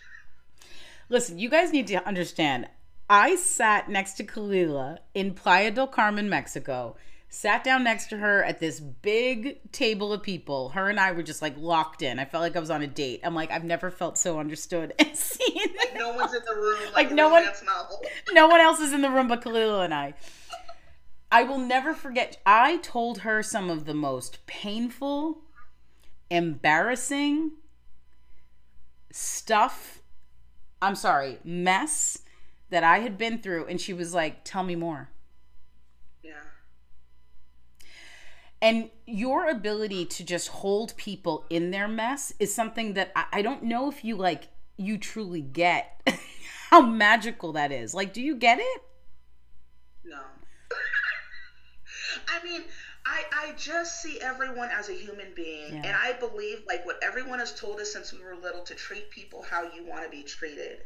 Listen, 1.08 1.38
you 1.38 1.48
guys 1.48 1.72
need 1.72 1.86
to 1.86 2.06
understand. 2.06 2.68
I 3.08 3.36
sat 3.36 3.88
next 3.88 4.14
to 4.14 4.24
Kalila 4.24 4.98
in 5.14 5.32
Playa 5.32 5.70
del 5.70 5.86
Carmen, 5.86 6.28
Mexico 6.28 6.96
sat 7.28 7.64
down 7.64 7.84
next 7.84 8.06
to 8.08 8.16
her 8.18 8.42
at 8.44 8.60
this 8.60 8.80
big 8.80 9.70
table 9.72 10.12
of 10.12 10.22
people. 10.22 10.70
Her 10.70 10.88
and 10.88 10.98
I 10.98 11.12
were 11.12 11.22
just 11.22 11.42
like 11.42 11.54
locked 11.58 12.02
in. 12.02 12.18
I 12.18 12.24
felt 12.24 12.42
like 12.42 12.56
I 12.56 12.60
was 12.60 12.70
on 12.70 12.82
a 12.82 12.86
date. 12.86 13.20
I'm 13.24 13.34
like, 13.34 13.50
I've 13.50 13.64
never 13.64 13.90
felt 13.90 14.16
so 14.16 14.38
understood 14.38 14.94
and 14.98 15.16
seen. 15.16 15.74
Like 15.78 15.94
no 15.96 16.12
one's 16.14 16.34
in 16.34 16.42
the 16.44 16.54
room. 16.54 16.78
Like, 16.86 17.06
like 17.06 17.10
no 17.12 17.28
one, 17.28 17.44
novel. 17.64 18.02
no 18.32 18.48
one 18.48 18.60
else 18.60 18.80
is 18.80 18.92
in 18.92 19.02
the 19.02 19.10
room 19.10 19.28
but 19.28 19.42
Kalila 19.42 19.84
and 19.84 19.94
I. 19.94 20.14
I 21.30 21.42
will 21.42 21.58
never 21.58 21.92
forget. 21.92 22.38
I 22.46 22.78
told 22.78 23.18
her 23.18 23.42
some 23.42 23.68
of 23.68 23.84
the 23.84 23.94
most 23.94 24.46
painful, 24.46 25.42
embarrassing 26.30 27.52
stuff. 29.10 30.02
I'm 30.80 30.94
sorry, 30.94 31.38
mess 31.42 32.18
that 32.70 32.84
I 32.84 33.00
had 33.00 33.18
been 33.18 33.38
through, 33.38 33.66
and 33.66 33.80
she 33.80 33.92
was 33.92 34.14
like, 34.14 34.44
"Tell 34.44 34.62
me 34.62 34.76
more." 34.76 35.10
And 38.62 38.90
your 39.06 39.48
ability 39.48 40.06
to 40.06 40.24
just 40.24 40.48
hold 40.48 40.96
people 40.96 41.44
in 41.50 41.70
their 41.70 41.88
mess 41.88 42.32
is 42.38 42.54
something 42.54 42.94
that 42.94 43.12
I, 43.14 43.24
I 43.34 43.42
don't 43.42 43.64
know 43.64 43.90
if 43.90 44.04
you 44.04 44.16
like 44.16 44.48
you 44.76 44.98
truly 44.98 45.40
get 45.40 46.00
how 46.70 46.82
magical 46.82 47.52
that 47.52 47.72
is. 47.72 47.94
Like 47.94 48.12
do 48.12 48.22
you 48.22 48.36
get 48.36 48.58
it? 48.58 48.82
No. 50.04 50.20
I 52.28 52.44
mean 52.44 52.62
I, 53.04 53.22
I 53.32 53.52
just 53.56 54.02
see 54.02 54.20
everyone 54.20 54.70
as 54.76 54.88
a 54.88 54.92
human 54.92 55.28
being 55.36 55.74
yeah. 55.74 55.82
and 55.84 55.96
i 56.02 56.12
believe 56.14 56.62
like 56.66 56.84
what 56.84 56.98
everyone 57.02 57.38
has 57.38 57.54
told 57.54 57.78
us 57.78 57.92
since 57.92 58.12
we 58.12 58.18
were 58.18 58.34
little 58.34 58.62
to 58.62 58.74
treat 58.74 59.10
people 59.10 59.44
how 59.48 59.62
you 59.62 59.86
want 59.86 60.02
to 60.02 60.10
be 60.10 60.24
treated 60.24 60.80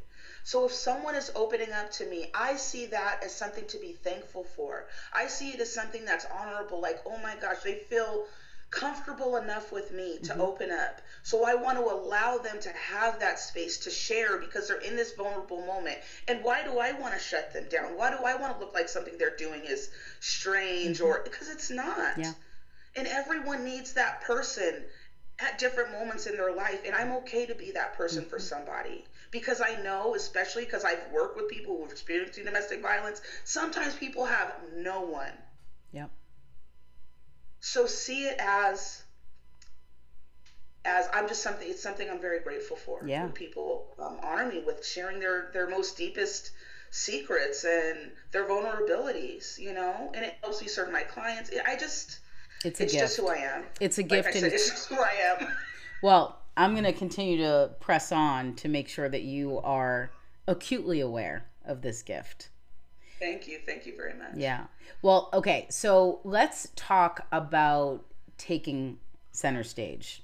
so 0.51 0.65
if 0.65 0.73
someone 0.73 1.15
is 1.15 1.31
opening 1.37 1.71
up 1.71 1.93
to 1.93 2.07
me, 2.07 2.29
I 2.35 2.57
see 2.57 2.87
that 2.87 3.23
as 3.25 3.33
something 3.33 3.67
to 3.67 3.79
be 3.79 3.93
thankful 3.93 4.43
for. 4.43 4.89
I 5.15 5.29
see 5.29 5.51
it 5.51 5.61
as 5.61 5.73
something 5.73 6.05
that's 6.05 6.27
honorable. 6.27 6.81
Like, 6.81 6.99
oh 7.07 7.19
my 7.19 7.37
gosh, 7.41 7.59
they 7.63 7.77
feel 7.77 8.25
comfortable 8.69 9.37
enough 9.37 9.71
with 9.71 9.93
me 9.93 10.19
to 10.25 10.33
mm-hmm. 10.33 10.41
open 10.41 10.73
up. 10.73 11.03
So 11.23 11.45
I 11.47 11.55
want 11.55 11.79
to 11.79 11.85
allow 11.85 12.39
them 12.39 12.59
to 12.63 12.69
have 12.71 13.21
that 13.21 13.39
space 13.39 13.79
to 13.85 13.91
share 13.91 14.39
because 14.39 14.67
they're 14.67 14.81
in 14.81 14.97
this 14.97 15.13
vulnerable 15.13 15.65
moment. 15.65 15.99
And 16.27 16.43
why 16.43 16.65
do 16.65 16.81
I 16.81 16.95
want 16.95 17.15
to 17.15 17.21
shut 17.21 17.53
them 17.53 17.67
down? 17.71 17.97
Why 17.97 18.11
do 18.11 18.25
I 18.25 18.35
want 18.35 18.53
to 18.55 18.59
look 18.59 18.75
like 18.75 18.89
something 18.89 19.17
they're 19.19 19.37
doing 19.37 19.63
is 19.65 19.89
strange 20.19 20.97
mm-hmm. 20.97 21.07
or 21.07 21.21
because 21.23 21.49
it's 21.49 21.71
not. 21.71 22.19
Yeah. 22.19 22.33
And 22.97 23.07
everyone 23.07 23.65
needs 23.65 23.93
that 23.93 24.23
person 24.23 24.83
at 25.39 25.61
different 25.61 25.93
moments 25.93 26.27
in 26.27 26.37
their 26.37 26.53
life 26.53 26.81
and 26.85 26.93
I'm 26.93 27.13
okay 27.19 27.47
to 27.47 27.55
be 27.55 27.71
that 27.71 27.95
person 27.95 28.23
mm-hmm. 28.23 28.31
for 28.31 28.41
somebody 28.41 29.05
because 29.31 29.61
I 29.61 29.81
know, 29.83 30.15
especially 30.15 30.65
because 30.65 30.85
I've 30.85 31.11
worked 31.13 31.37
with 31.37 31.49
people 31.49 31.77
who've 31.77 31.91
experienced 31.91 32.43
domestic 32.43 32.83
violence, 32.83 33.21
sometimes 33.45 33.95
people 33.95 34.25
have 34.25 34.55
no 34.77 35.03
one. 35.03 35.33
Yep. 35.93 36.11
So 37.61 37.87
see 37.87 38.25
it 38.25 38.37
as 38.41 39.03
as 40.85 41.09
I'm 41.13 41.29
just 41.29 41.43
something. 41.43 41.69
It's 41.69 41.83
something 41.83 42.09
I'm 42.11 42.21
very 42.21 42.41
grateful 42.41 42.77
for. 42.77 43.07
Yeah. 43.07 43.25
When 43.25 43.33
people 43.33 43.95
um, 43.99 44.19
honor 44.23 44.47
me 44.47 44.63
with 44.65 44.85
sharing 44.85 45.21
their 45.21 45.51
their 45.53 45.69
most 45.69 45.97
deepest 45.97 46.53
secrets 46.91 47.65
and 47.65 48.11
their 48.33 48.49
vulnerabilities, 48.49 49.59
you 49.59 49.75
know, 49.75 50.11
and 50.15 50.25
it 50.25 50.35
helps 50.43 50.61
me 50.61 50.69
serve 50.69 50.91
my 50.91 51.03
clients. 51.03 51.51
I 51.67 51.77
just 51.77 52.21
it's, 52.65 52.81
it's 52.81 52.93
just 52.93 53.17
who 53.17 53.29
I 53.29 53.37
am. 53.37 53.65
It's 53.81 53.99
a 53.99 54.03
gift. 54.03 54.27
Like 54.27 54.35
said, 54.35 54.53
it's 54.53 54.71
just 54.71 54.89
who 54.89 54.97
I 54.97 55.13
am. 55.23 55.49
Well, 56.03 56.40
I'm 56.57 56.73
going 56.73 56.85
to 56.85 56.93
continue 56.93 57.39
to 57.39 57.71
press 57.81 58.13
on 58.13 58.55
to 58.57 58.69
make 58.69 58.89
sure 58.89 59.09
that 59.09 59.23
you 59.23 59.59
are 59.59 60.11
acutely 60.47 61.01
aware 61.01 61.47
of 61.65 61.83
this 61.83 62.03
gift. 62.03 62.51
Thank 63.19 63.47
you. 63.47 63.59
Thank 63.65 63.87
you 63.87 63.95
very 63.97 64.15
much. 64.15 64.33
Yeah. 64.37 64.65
Well, 65.03 65.29
okay. 65.33 65.67
So 65.71 66.21
let's 66.25 66.69
talk 66.75 67.27
about 67.31 68.05
taking 68.39 68.99
center 69.33 69.63
stage. 69.63 70.23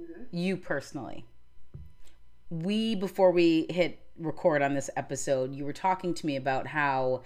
Mm-hmm. 0.00 0.22
You 0.30 0.56
personally. 0.56 1.24
We, 2.50 2.94
before 2.94 3.32
we 3.32 3.66
hit 3.68 4.00
record 4.18 4.62
on 4.62 4.74
this 4.74 4.90
episode, 4.96 5.54
you 5.54 5.64
were 5.64 5.72
talking 5.72 6.14
to 6.14 6.26
me 6.26 6.36
about 6.36 6.68
how 6.68 7.22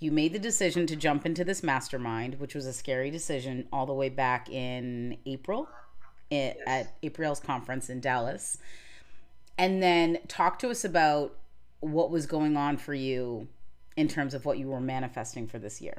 you 0.00 0.10
made 0.10 0.32
the 0.32 0.38
decision 0.38 0.86
to 0.88 0.96
jump 0.96 1.24
into 1.24 1.44
this 1.44 1.62
mastermind, 1.62 2.40
which 2.40 2.54
was 2.54 2.66
a 2.66 2.72
scary 2.72 3.10
decision 3.10 3.68
all 3.72 3.86
the 3.86 3.94
way 3.94 4.08
back 4.08 4.50
in 4.50 5.16
April 5.26 5.68
yes. 6.34 6.56
at 6.66 6.94
April's 7.02 7.40
conference 7.40 7.90
in 7.90 8.00
Dallas. 8.00 8.58
And 9.56 9.82
then 9.82 10.18
talk 10.28 10.58
to 10.60 10.70
us 10.70 10.84
about 10.84 11.36
what 11.80 12.10
was 12.10 12.26
going 12.26 12.56
on 12.56 12.76
for 12.76 12.94
you 12.94 13.48
in 13.96 14.08
terms 14.08 14.34
of 14.34 14.44
what 14.44 14.58
you 14.58 14.68
were 14.68 14.80
manifesting 14.80 15.46
for 15.46 15.58
this 15.58 15.80
year. 15.80 15.98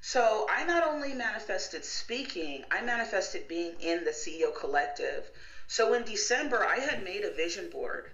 So, 0.00 0.48
I 0.50 0.64
not 0.64 0.84
only 0.84 1.14
manifested 1.14 1.84
speaking, 1.84 2.64
I 2.72 2.82
manifested 2.82 3.46
being 3.46 3.74
in 3.80 4.04
the 4.04 4.10
CEO 4.10 4.52
collective. 4.58 5.30
So, 5.68 5.94
in 5.94 6.02
December, 6.02 6.66
I 6.66 6.80
had 6.80 7.04
made 7.04 7.22
a 7.22 7.32
vision 7.32 7.70
board. 7.70 8.10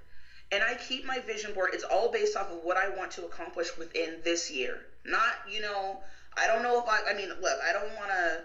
And 0.53 0.63
I 0.63 0.75
keep 0.75 1.05
my 1.05 1.19
vision 1.21 1.55
board, 1.55 1.71
it's 1.73 1.85
all 1.85 2.11
based 2.11 2.37
off 2.37 2.51
of 2.51 2.59
what 2.63 2.77
I 2.77 2.89
want 2.91 3.11
to 3.13 3.25
accomplish 3.25 3.69
within 3.79 4.17
this 4.25 4.51
year. 4.51 4.81
Not, 5.05 5.35
you 5.51 5.61
know, 5.61 6.01
I 6.37 6.47
don't 6.47 6.63
know 6.63 6.79
if 6.79 6.89
I, 6.89 7.11
I 7.11 7.15
mean, 7.15 7.29
look, 7.29 7.59
I 7.67 7.73
don't 7.73 7.95
want 7.97 8.11
to 8.11 8.45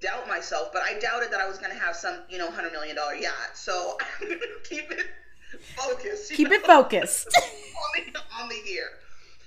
doubt 0.00 0.28
myself, 0.28 0.70
but 0.72 0.82
I 0.82 0.98
doubted 0.98 1.32
that 1.32 1.40
I 1.40 1.48
was 1.48 1.58
going 1.58 1.72
to 1.72 1.78
have 1.78 1.96
some, 1.96 2.20
you 2.28 2.38
know, 2.38 2.50
hundred 2.50 2.72
million 2.72 2.96
dollar 2.96 3.14
yacht. 3.14 3.50
So 3.54 3.96
I'm 4.20 4.28
going 4.28 4.40
to 4.40 4.68
keep 4.68 4.90
it 4.90 5.06
focused. 5.76 6.32
Keep 6.32 6.50
know? 6.50 6.56
it 6.56 6.66
focused 6.66 7.28
on, 7.36 8.12
the, 8.12 8.20
on 8.40 8.48
the 8.48 8.70
year. 8.70 8.88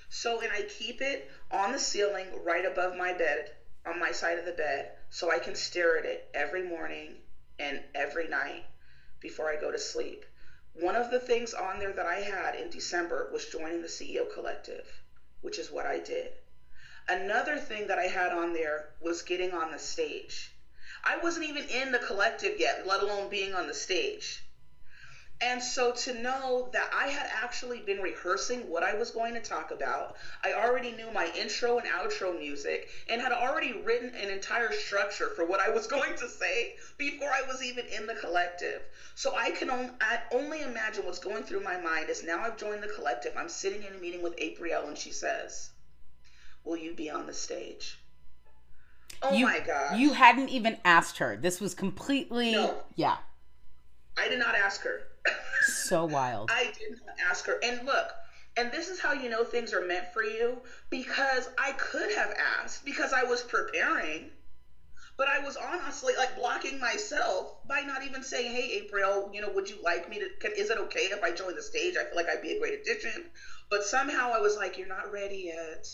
So, 0.10 0.42
and 0.42 0.52
I 0.52 0.64
keep 0.64 1.02
it 1.02 1.32
on 1.52 1.72
the 1.72 1.80
ceiling 1.80 2.28
right 2.44 2.66
above 2.66 2.98
my 2.98 3.14
bed, 3.14 3.52
on 3.86 4.00
my 4.00 4.12
side 4.12 4.38
of 4.38 4.46
the 4.46 4.52
bed, 4.52 4.92
so 5.10 5.32
I 5.32 5.40
can 5.40 5.56
stare 5.56 5.98
at 5.98 6.06
it 6.06 6.30
every 6.34 6.64
morning 6.64 7.16
and 7.60 7.82
every 7.96 8.28
night 8.28 8.66
before 9.20 9.50
I 9.50 9.60
go 9.60 9.72
to 9.72 9.80
sleep. 9.80 10.26
One 10.74 10.96
of 10.96 11.12
the 11.12 11.20
things 11.20 11.54
on 11.54 11.80
there 11.80 11.94
that 11.94 12.06
I 12.06 12.16
had 12.16 12.56
in 12.56 12.70
December 12.70 13.30
was 13.32 13.46
joining 13.48 13.82
the 13.82 13.88
CEO 13.88 14.32
Collective, 14.34 14.86
which 15.42 15.60
is 15.60 15.72
what 15.72 15.86
I 15.86 16.00
did. 16.00 16.32
Another 17.08 17.58
thing 17.58 17.88
that 17.88 17.98
I 17.98 18.08
had 18.08 18.32
on 18.32 18.54
there 18.54 18.94
was 19.00 19.22
getting 19.24 19.54
on 19.54 19.72
the 19.72 19.80
stage. 19.80 20.54
I 21.04 21.18
wasn't 21.18 21.46
even 21.46 21.64
in 21.64 21.92
the 21.92 22.00
collective 22.00 22.60
yet, 22.60 22.86
let 22.86 23.02
alone 23.02 23.28
being 23.28 23.56
on 23.56 23.66
the 23.66 23.74
stage. 23.74 24.44
And 25.44 25.64
so 25.64 25.92
to 25.92 26.14
know 26.14 26.70
that 26.72 26.94
I 26.94 27.08
had 27.08 27.26
actually 27.32 27.80
been 27.80 28.00
rehearsing 28.00 28.70
what 28.70 28.84
I 28.84 28.94
was 28.94 29.10
going 29.10 29.34
to 29.34 29.40
talk 29.40 29.72
about, 29.72 30.16
I 30.44 30.54
already 30.54 30.92
knew 30.92 31.10
my 31.10 31.32
intro 31.36 31.80
and 31.80 31.88
outro 31.88 32.38
music 32.38 32.88
and 33.08 33.20
had 33.20 33.32
already 33.32 33.74
written 33.74 34.14
an 34.14 34.30
entire 34.30 34.72
structure 34.72 35.32
for 35.32 35.44
what 35.44 35.60
I 35.60 35.70
was 35.70 35.88
going 35.96 36.16
to 36.18 36.30
say 36.30 36.76
before 37.00 37.32
I 37.34 37.42
was 37.42 37.64
even 37.64 37.88
in 37.88 38.06
the 38.06 38.14
collective. 38.14 38.84
So 39.16 39.34
I 39.36 39.50
can 39.50 39.72
on, 39.72 39.98
I 40.00 40.20
only 40.32 40.62
imagine 40.62 41.04
what's 41.06 41.18
going 41.18 41.44
through 41.44 41.62
my 41.62 41.78
mind 41.78 42.10
is 42.12 42.22
now 42.22 42.44
I've 42.44 42.58
joined 42.58 42.84
the 42.84 42.88
collective. 42.88 43.36
I'm 43.36 43.50
sitting 43.50 43.82
in 43.82 43.96
a 43.96 43.98
meeting 43.98 44.22
with 44.22 44.36
April 44.38 44.88
and 44.88 44.98
she 44.98 45.12
says, 45.12 45.71
will 46.64 46.78
you 46.78 46.94
be 46.94 47.10
on 47.10 47.26
the 47.26 47.34
stage? 47.34 47.98
Oh 49.22 49.34
you, 49.34 49.46
my 49.46 49.60
god! 49.60 50.00
You 50.00 50.14
hadn't 50.14 50.50
even 50.50 50.78
asked 50.84 51.20
her. 51.20 51.38
This 51.38 51.62
was 51.62 51.74
completely 51.74 52.54
no. 52.54 52.76
yeah. 52.96 53.18
I 54.18 54.28
did 54.28 54.40
not 54.40 54.56
ask 54.56 54.82
her. 54.84 55.02
so 55.62 56.06
wild. 56.06 56.50
I 56.52 56.72
did 56.78 56.98
not 57.06 57.16
ask 57.30 57.46
her. 57.46 57.60
And 57.64 57.86
look, 57.86 58.08
and 58.58 58.72
this 58.72 58.90
is 58.90 59.00
how 59.00 59.14
you 59.14 59.30
know 59.30 59.44
things 59.44 59.74
are 59.74 59.86
meant 59.86 60.12
for 60.14 60.24
you 60.24 60.58
because 60.90 61.50
I 61.58 61.72
could 61.74 62.12
have 62.14 62.34
asked 62.60 62.84
because 62.84 63.14
I 63.14 63.24
was 63.24 63.42
preparing. 63.42 64.32
But 65.18 65.28
I 65.28 65.40
was 65.40 65.56
honestly 65.56 66.14
like 66.18 66.36
blocking 66.36 66.80
myself 66.80 67.68
by 67.68 67.82
not 67.82 68.04
even 68.04 68.24
saying, 68.24 68.56
"Hey, 68.56 68.82
April, 68.84 69.30
you 69.34 69.42
know, 69.42 69.50
would 69.50 69.70
you 69.70 69.78
like 69.84 70.10
me 70.10 70.20
to? 70.20 70.30
Can, 70.40 70.52
is 70.58 70.72
it 70.72 70.80
okay 70.80 71.02
if 71.02 71.24
I 71.24 71.32
join 71.32 71.56
the 71.56 71.62
stage? 71.62 71.96
I 71.96 72.06
feel 72.06 72.16
like 72.16 72.28
I'd 72.28 72.42
be 72.42 72.54
a 72.54 72.60
great 72.60 72.80
addition." 72.80 73.30
But 73.70 73.84
somehow 73.84 74.32
I 74.34 74.40
was 74.40 74.58
like, 74.58 74.78
"You're 74.78 74.88
not 74.88 75.12
ready 75.12 75.52
yet." 75.54 75.88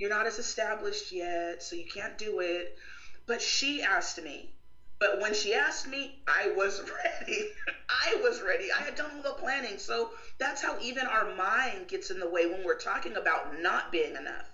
You're 0.00 0.08
not 0.08 0.26
as 0.26 0.38
established 0.38 1.12
yet, 1.12 1.62
so 1.62 1.76
you 1.76 1.84
can't 1.84 2.16
do 2.16 2.40
it. 2.40 2.78
But 3.26 3.42
she 3.42 3.82
asked 3.82 4.22
me. 4.22 4.50
But 4.98 5.20
when 5.20 5.34
she 5.34 5.54
asked 5.54 5.86
me, 5.86 6.22
I 6.26 6.52
was 6.56 6.80
ready. 7.04 7.50
I 7.88 8.16
was 8.22 8.40
ready. 8.40 8.72
I 8.72 8.80
had 8.80 8.94
done 8.94 9.10
all 9.14 9.22
the 9.22 9.38
planning. 9.38 9.78
So 9.78 10.10
that's 10.38 10.62
how 10.62 10.78
even 10.80 11.06
our 11.06 11.34
mind 11.36 11.88
gets 11.88 12.10
in 12.10 12.18
the 12.18 12.28
way 12.28 12.46
when 12.46 12.64
we're 12.64 12.78
talking 12.78 13.16
about 13.16 13.60
not 13.60 13.92
being 13.92 14.16
enough. 14.16 14.46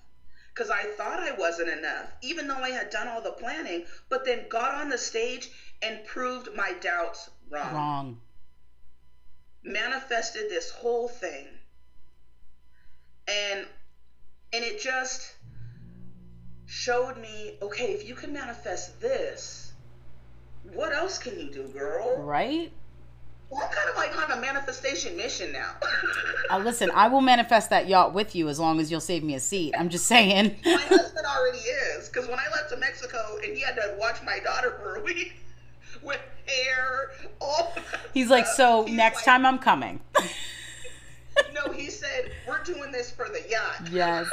because 0.53 0.71
I 0.71 0.85
thought 0.97 1.21
I 1.21 1.33
wasn't 1.33 1.69
enough, 1.69 2.11
even 2.23 2.49
though 2.49 2.57
I 2.57 2.71
had 2.71 2.91
done 2.91 3.07
all 3.09 3.21
the 3.23 3.31
planning, 3.33 3.85
but 4.09 4.25
then 4.25 4.49
got 4.49 4.75
on 4.75 4.89
the 4.89 4.99
stage 4.99 5.51
and 5.83 6.03
proved 6.07 6.49
my 6.57 6.73
doubts 6.81 7.31
wrong. 7.51 7.75
Wrong. 7.75 8.21
Manifested 9.63 10.49
this 10.49 10.71
whole 10.71 11.09
thing. 11.09 11.47
And 13.29 13.67
and 14.53 14.65
it 14.65 14.81
just 14.81 15.36
showed 16.67 17.17
me, 17.19 17.55
okay, 17.63 17.93
if 17.93 18.07
you 18.09 18.15
can 18.15 18.33
manifest 18.33 19.01
this, 19.01 19.73
what 20.75 20.93
else 20.93 21.19
can 21.19 21.39
you 21.39 21.51
do, 21.51 21.69
girl? 21.69 22.17
Right? 22.19 22.73
Well, 23.49 23.63
I'm 23.65 23.73
kind 23.73 23.89
of 23.89 23.97
like 23.97 24.31
on 24.31 24.37
a 24.37 24.41
manifestation 24.41 25.17
mission 25.17 25.53
now. 25.53 25.71
uh, 26.51 26.59
listen, 26.59 26.91
I 26.93 27.07
will 27.07 27.21
manifest 27.21 27.71
that 27.71 27.87
yacht 27.89 28.13
with 28.13 28.35
you 28.35 28.49
as 28.49 28.59
long 28.59 28.81
as 28.81 28.91
you'll 28.91 29.01
save 29.01 29.23
me 29.23 29.37
a 29.37 29.41
seat. 29.41 29.75
I'm 29.79 29.89
just 29.89 30.07
saying. 30.07 30.57
my 30.65 30.73
husband 30.89 31.25
already 31.25 31.59
is, 31.59 32.09
because 32.09 32.29
when 32.29 32.41
I 32.41 32.47
left 32.53 32.71
to 32.71 32.77
Mexico 32.77 33.39
and 33.45 33.57
he 33.57 33.63
had 33.63 33.77
to 33.77 33.95
watch 33.99 34.17
my 34.25 34.41
daughter 34.41 34.77
for 34.83 34.97
a 34.97 35.03
week 35.03 35.35
with 36.03 36.21
hair, 36.47 37.13
all. 37.41 37.73
He's 38.13 38.29
like, 38.31 38.47
so 38.47 38.85
He's 38.85 38.97
next 38.97 39.19
like, 39.19 39.25
time 39.27 39.47
I'm 39.47 39.59
coming. 39.59 40.01
no, 41.55 41.73
he 41.73 41.89
said 41.89 42.33
we're 42.49 42.65
doing 42.65 42.91
this 42.91 43.13
for 43.13 43.29
the 43.29 43.43
yacht. 43.49 43.89
Yes. 43.93 44.27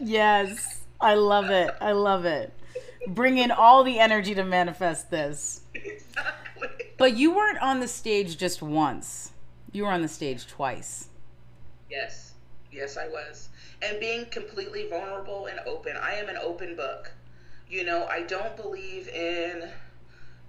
yes, 0.00 0.77
I 1.00 1.14
love 1.14 1.50
it. 1.50 1.70
I 1.80 1.92
love 1.92 2.24
it. 2.24 2.52
Bring 3.06 3.38
in 3.38 3.50
all 3.50 3.84
the 3.84 3.98
energy 3.98 4.34
to 4.34 4.44
manifest 4.44 5.10
this. 5.10 5.62
Exactly. 5.74 6.68
But 6.96 7.16
you 7.16 7.34
weren't 7.34 7.62
on 7.62 7.80
the 7.80 7.88
stage 7.88 8.36
just 8.36 8.60
once. 8.60 9.32
You 9.72 9.84
were 9.84 9.92
on 9.92 10.02
the 10.02 10.08
stage 10.08 10.46
twice. 10.46 11.08
Yes. 11.88 12.32
Yes, 12.72 12.96
I 12.96 13.08
was. 13.08 13.48
And 13.80 14.00
being 14.00 14.26
completely 14.26 14.88
vulnerable 14.88 15.46
and 15.46 15.60
open. 15.66 15.96
I 15.96 16.14
am 16.14 16.28
an 16.28 16.36
open 16.36 16.74
book. 16.74 17.12
You 17.70 17.84
know, 17.84 18.06
I 18.06 18.22
don't 18.22 18.56
believe 18.56 19.08
in 19.08 19.68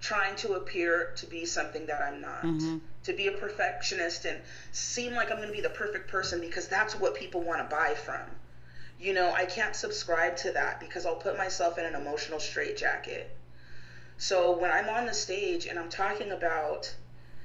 trying 0.00 0.34
to 0.36 0.54
appear 0.54 1.12
to 1.16 1.26
be 1.26 1.44
something 1.44 1.86
that 1.86 2.02
I'm 2.02 2.20
not. 2.20 2.42
Mm-hmm. 2.42 2.78
To 3.04 3.12
be 3.12 3.28
a 3.28 3.32
perfectionist 3.32 4.24
and 4.24 4.40
seem 4.72 5.14
like 5.14 5.30
I'm 5.30 5.36
going 5.36 5.48
to 5.48 5.54
be 5.54 5.60
the 5.60 5.70
perfect 5.70 6.08
person 6.08 6.40
because 6.40 6.68
that's 6.68 6.98
what 6.98 7.14
people 7.14 7.42
want 7.42 7.58
to 7.58 7.74
buy 7.74 7.94
from. 7.94 8.20
You 9.00 9.14
know, 9.14 9.32
I 9.32 9.46
can't 9.46 9.74
subscribe 9.74 10.36
to 10.38 10.52
that 10.52 10.78
because 10.78 11.06
I'll 11.06 11.16
put 11.16 11.38
myself 11.38 11.78
in 11.78 11.86
an 11.86 11.94
emotional 11.94 12.38
straitjacket. 12.38 13.34
So 14.18 14.58
when 14.58 14.70
I'm 14.70 14.90
on 14.90 15.06
the 15.06 15.14
stage 15.14 15.64
and 15.64 15.78
I'm 15.78 15.88
talking 15.88 16.32
about, 16.32 16.94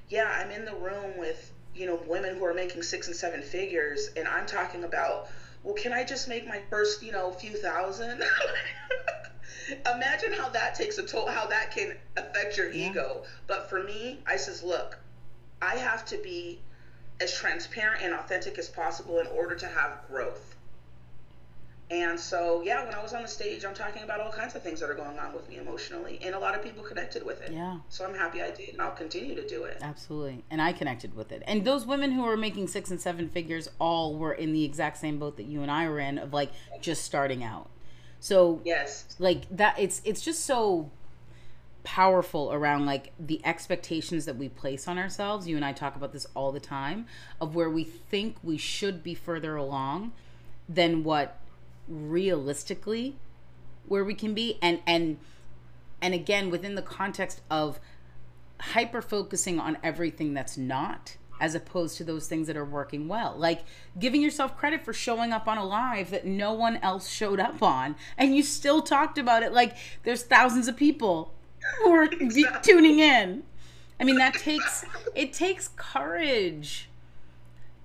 yeah, 0.09 0.25
I'm 0.25 0.51
in 0.51 0.65
the 0.65 0.75
room 0.75 1.17
with, 1.17 1.53
you 1.73 1.85
know, 1.85 1.95
women 2.07 2.35
who 2.35 2.43
are 2.43 2.53
making 2.53 2.83
six 2.83 3.07
and 3.07 3.15
seven 3.15 3.41
figures, 3.41 4.09
and 4.17 4.27
I'm 4.27 4.45
talking 4.45 4.83
about, 4.83 5.29
well, 5.63 5.75
can 5.75 5.93
I 5.93 6.03
just 6.03 6.27
make 6.27 6.45
my 6.45 6.61
first, 6.69 7.01
you 7.01 7.13
know, 7.13 7.31
few 7.31 7.55
thousand? 7.55 8.21
Imagine 9.95 10.33
how 10.33 10.49
that 10.49 10.75
takes 10.75 10.97
a 10.97 11.03
toll, 11.03 11.27
how 11.27 11.47
that 11.47 11.71
can 11.71 11.95
affect 12.17 12.57
your 12.57 12.69
yeah. 12.71 12.89
ego. 12.89 13.23
But 13.47 13.69
for 13.69 13.81
me, 13.81 14.19
I 14.27 14.35
says, 14.35 14.61
look, 14.61 14.97
I 15.61 15.75
have 15.75 16.05
to 16.05 16.17
be 16.17 16.59
as 17.21 17.33
transparent 17.33 18.03
and 18.03 18.13
authentic 18.13 18.57
as 18.57 18.67
possible 18.67 19.19
in 19.19 19.27
order 19.27 19.55
to 19.55 19.67
have 19.67 20.01
growth. 20.09 20.54
And 21.91 22.19
so, 22.19 22.63
yeah, 22.63 22.83
when 22.83 22.95
I 22.95 23.03
was 23.03 23.13
on 23.13 23.21
the 23.21 23.27
stage, 23.27 23.63
I'm 23.63 23.75
talking 23.75 24.01
about 24.01 24.19
all 24.19 24.31
kinds 24.31 24.55
of 24.55 24.63
things 24.63 24.79
that 24.79 24.89
are 24.89 24.95
going 24.95 25.19
on 25.19 25.33
with 25.33 25.47
me 25.47 25.57
emotionally, 25.57 26.19
and 26.23 26.33
a 26.33 26.39
lot 26.39 26.55
of 26.55 26.63
people 26.63 26.83
connected 26.83 27.23
with 27.23 27.41
it. 27.41 27.51
Yeah. 27.53 27.77
So 27.89 28.03
I'm 28.05 28.15
happy 28.15 28.41
I 28.41 28.49
did, 28.49 28.69
and 28.69 28.81
I'll 28.81 28.95
continue 28.95 29.35
to 29.35 29.47
do 29.47 29.65
it. 29.65 29.77
Absolutely. 29.81 30.43
And 30.49 30.59
I 30.59 30.73
connected 30.73 31.15
with 31.15 31.31
it. 31.31 31.43
And 31.45 31.63
those 31.63 31.85
women 31.85 32.11
who 32.11 32.23
were 32.23 32.37
making 32.37 32.69
six 32.69 32.89
and 32.89 32.99
seven 32.99 33.29
figures 33.29 33.69
all 33.77 34.15
were 34.15 34.33
in 34.33 34.51
the 34.51 34.63
exact 34.63 34.97
same 34.97 35.19
boat 35.19 35.37
that 35.37 35.45
you 35.45 35.61
and 35.61 35.69
I 35.69 35.87
were 35.87 35.99
in 35.99 36.17
of 36.17 36.33
like 36.33 36.51
just 36.81 37.03
starting 37.03 37.43
out. 37.43 37.69
So, 38.19 38.61
yes. 38.65 39.15
Like 39.19 39.43
that, 39.55 39.77
it's, 39.77 40.01
it's 40.03 40.21
just 40.21 40.43
so 40.43 40.89
powerful 41.83 42.51
around 42.51 42.87
like 42.87 43.13
the 43.19 43.39
expectations 43.45 44.25
that 44.25 44.37
we 44.37 44.49
place 44.49 44.87
on 44.87 44.97
ourselves. 44.97 45.47
You 45.47 45.55
and 45.55 45.63
I 45.63 45.71
talk 45.71 45.95
about 45.95 46.13
this 46.13 46.25
all 46.33 46.51
the 46.51 46.59
time 46.59 47.05
of 47.39 47.53
where 47.53 47.69
we 47.69 47.83
think 47.83 48.37
we 48.41 48.57
should 48.57 49.03
be 49.03 49.13
further 49.13 49.55
along 49.55 50.13
than 50.67 51.03
what 51.03 51.37
realistically 51.87 53.15
where 53.87 54.03
we 54.03 54.13
can 54.13 54.33
be. 54.33 54.57
And 54.61 54.79
and 54.85 55.17
and 56.01 56.13
again 56.13 56.49
within 56.49 56.75
the 56.75 56.81
context 56.81 57.41
of 57.49 57.79
hyper 58.59 59.01
focusing 59.01 59.59
on 59.59 59.77
everything 59.83 60.33
that's 60.33 60.57
not 60.57 61.17
as 61.39 61.53
opposed 61.53 61.97
to 61.97 62.03
those 62.03 62.27
things 62.27 62.47
that 62.47 62.55
are 62.55 62.65
working 62.65 63.07
well. 63.07 63.35
Like 63.37 63.63
giving 63.99 64.21
yourself 64.21 64.57
credit 64.57 64.85
for 64.85 64.93
showing 64.93 65.33
up 65.33 65.47
on 65.47 65.57
a 65.57 65.65
live 65.65 66.11
that 66.11 66.25
no 66.25 66.53
one 66.53 66.77
else 66.77 67.09
showed 67.09 67.39
up 67.39 67.61
on 67.61 67.95
and 68.17 68.35
you 68.35 68.43
still 68.43 68.81
talked 68.81 69.17
about 69.17 69.43
it. 69.43 69.51
Like 69.51 69.75
there's 70.03 70.23
thousands 70.23 70.67
of 70.67 70.77
people 70.77 71.33
who 71.83 71.91
are 71.91 72.07
tuning 72.63 72.99
in. 72.99 73.43
I 73.99 74.03
mean 74.03 74.17
that 74.17 74.33
takes 74.35 74.85
it 75.13 75.33
takes 75.33 75.69
courage 75.75 76.89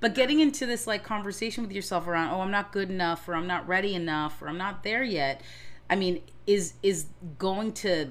but 0.01 0.15
getting 0.15 0.41
into 0.41 0.67
this 0.67 0.87
like 0.87 1.05
conversation 1.05 1.63
with 1.63 1.73
yourself 1.73 2.07
around 2.07 2.33
oh 2.35 2.41
i'm 2.41 2.51
not 2.51 2.73
good 2.73 2.91
enough 2.91 3.29
or 3.29 3.35
i'm 3.35 3.47
not 3.47 3.67
ready 3.69 3.95
enough 3.95 4.41
or 4.43 4.49
i'm 4.49 4.59
not 4.59 4.83
there 4.83 5.03
yet 5.03 5.41
i 5.89 5.97
mean 5.97 6.21
is 6.47 6.75
is 6.83 7.07
going 7.39 7.73
to 7.73 8.11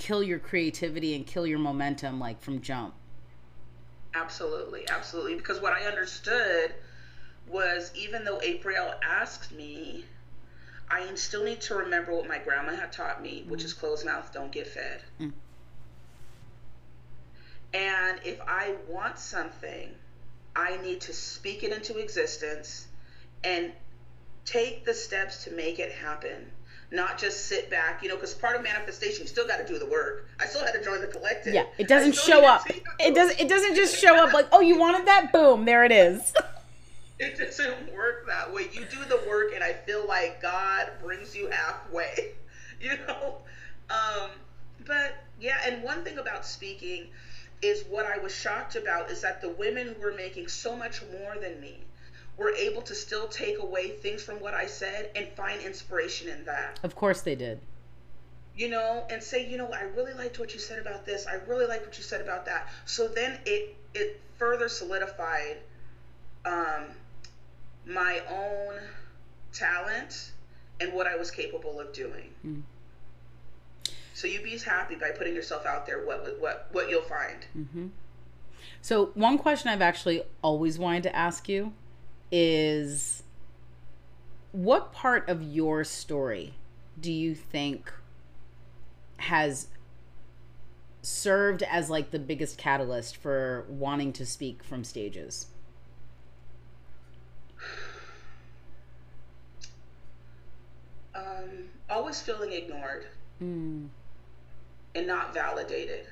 kill 0.00 0.22
your 0.22 0.38
creativity 0.38 1.14
and 1.14 1.26
kill 1.26 1.46
your 1.46 1.58
momentum 1.58 2.18
like 2.18 2.40
from 2.40 2.62
jump? 2.62 2.94
Absolutely. 4.14 4.88
Absolutely. 4.88 5.34
Because 5.34 5.60
what 5.60 5.74
i 5.74 5.82
understood 5.82 6.74
was 7.46 7.92
even 7.94 8.24
though 8.24 8.40
april 8.42 8.94
asked 9.02 9.52
me 9.52 10.04
i 10.88 11.04
still 11.14 11.44
need 11.44 11.60
to 11.60 11.74
remember 11.74 12.14
what 12.14 12.26
my 12.26 12.38
grandma 12.38 12.74
had 12.74 12.92
taught 12.92 13.20
me 13.20 13.44
which 13.48 13.64
is 13.64 13.74
closed 13.74 14.06
mouth 14.06 14.32
don't 14.32 14.52
get 14.52 14.68
fed. 14.68 15.02
Mm. 15.20 15.32
and 17.74 18.20
if 18.24 18.40
i 18.46 18.76
want 18.88 19.18
something 19.18 19.90
I 20.56 20.80
need 20.82 21.00
to 21.02 21.12
speak 21.12 21.62
it 21.62 21.72
into 21.72 21.98
existence 21.98 22.88
and 23.44 23.72
take 24.44 24.84
the 24.84 24.94
steps 24.94 25.44
to 25.44 25.52
make 25.52 25.78
it 25.78 25.92
happen. 25.92 26.50
Not 26.92 27.18
just 27.18 27.46
sit 27.46 27.70
back, 27.70 28.02
you 28.02 28.08
know, 28.08 28.16
because 28.16 28.34
part 28.34 28.56
of 28.56 28.64
manifestation, 28.64 29.22
you 29.22 29.28
still 29.28 29.46
got 29.46 29.58
to 29.58 29.66
do 29.66 29.78
the 29.78 29.86
work. 29.86 30.26
I 30.40 30.46
still 30.46 30.64
had 30.64 30.72
to 30.72 30.82
join 30.82 31.00
the 31.00 31.06
collective. 31.06 31.54
Yeah, 31.54 31.66
it 31.78 31.86
doesn't 31.86 32.16
show 32.16 32.44
up. 32.44 32.66
It 32.98 33.14
doesn't. 33.14 33.38
It 33.38 33.48
doesn't 33.48 33.76
just 33.76 33.96
show 33.96 34.16
up 34.16 34.32
like, 34.32 34.48
oh, 34.50 34.60
you 34.60 34.76
wanted 34.76 35.06
that, 35.06 35.32
boom, 35.32 35.64
there 35.66 35.84
it 35.84 35.92
is. 35.92 36.34
it 37.20 37.38
doesn't 37.38 37.94
work 37.94 38.26
that 38.26 38.52
way. 38.52 38.62
You 38.72 38.84
do 38.86 39.04
the 39.04 39.22
work, 39.28 39.52
and 39.54 39.62
I 39.62 39.72
feel 39.72 40.04
like 40.08 40.42
God 40.42 40.90
brings 41.02 41.34
you 41.34 41.48
halfway. 41.48 42.32
You 42.82 42.96
know, 43.06 43.34
um, 43.90 44.30
but 44.86 45.14
yeah. 45.38 45.58
And 45.66 45.82
one 45.82 46.02
thing 46.02 46.16
about 46.16 46.46
speaking, 46.46 47.08
is 47.62 47.84
what 47.88 48.06
I 48.06 48.18
was 48.18 48.34
shocked 48.34 48.76
about 48.76 49.10
is 49.10 49.20
that 49.22 49.40
the 49.40 49.50
women 49.50 49.94
who 49.94 50.00
were 50.00 50.14
making 50.14 50.48
so 50.48 50.74
much 50.74 51.02
more 51.12 51.36
than 51.40 51.60
me 51.60 51.84
were 52.36 52.54
able 52.54 52.80
to 52.82 52.94
still 52.94 53.28
take 53.28 53.58
away 53.58 53.90
things 53.90 54.22
from 54.22 54.40
what 54.40 54.54
I 54.54 54.66
said 54.66 55.10
and 55.14 55.28
find 55.28 55.60
inspiration 55.60 56.28
in 56.28 56.44
that. 56.46 56.80
Of 56.82 56.94
course 56.94 57.20
they 57.20 57.34
did. 57.34 57.60
You 58.56 58.68
know, 58.68 59.04
and 59.10 59.22
say, 59.22 59.48
you 59.48 59.58
know, 59.58 59.70
I 59.72 59.82
really 59.82 60.14
liked 60.14 60.38
what 60.38 60.54
you 60.54 60.60
said 60.60 60.78
about 60.78 61.04
this. 61.04 61.26
I 61.26 61.34
really 61.46 61.66
liked 61.66 61.86
what 61.86 61.96
you 61.98 62.04
said 62.04 62.20
about 62.20 62.46
that. 62.46 62.68
So 62.84 63.08
then 63.08 63.38
it 63.46 63.76
it 63.94 64.20
further 64.38 64.68
solidified 64.68 65.58
um, 66.44 66.86
my 67.86 68.20
own 68.30 68.80
talent 69.52 70.32
and 70.80 70.92
what 70.92 71.06
I 71.06 71.16
was 71.16 71.30
capable 71.30 71.78
of 71.80 71.92
doing. 71.92 72.30
Mm. 72.46 72.62
So 74.20 74.26
you 74.26 74.42
be 74.42 74.58
happy 74.58 74.96
by 74.96 75.12
putting 75.12 75.34
yourself 75.34 75.64
out 75.64 75.86
there. 75.86 76.04
What 76.04 76.38
what 76.38 76.68
what 76.72 76.90
you'll 76.90 77.00
find. 77.00 77.38
Mm-hmm. 77.56 77.86
So 78.82 79.12
one 79.14 79.38
question 79.38 79.70
I've 79.70 79.80
actually 79.80 80.22
always 80.42 80.78
wanted 80.78 81.04
to 81.04 81.16
ask 81.16 81.48
you 81.48 81.72
is, 82.30 83.22
what 84.52 84.92
part 84.92 85.26
of 85.26 85.42
your 85.42 85.84
story 85.84 86.52
do 87.00 87.10
you 87.10 87.34
think 87.34 87.90
has 89.16 89.68
served 91.00 91.62
as 91.62 91.88
like 91.88 92.10
the 92.10 92.18
biggest 92.18 92.58
catalyst 92.58 93.16
for 93.16 93.64
wanting 93.70 94.12
to 94.12 94.26
speak 94.26 94.62
from 94.62 94.84
stages? 94.84 95.46
Um, 101.12 101.68
always 101.90 102.20
feeling 102.20 102.52
ignored. 102.52 103.06
Mm 103.42 103.88
and 104.94 105.06
not 105.06 105.34
validated. 105.34 106.06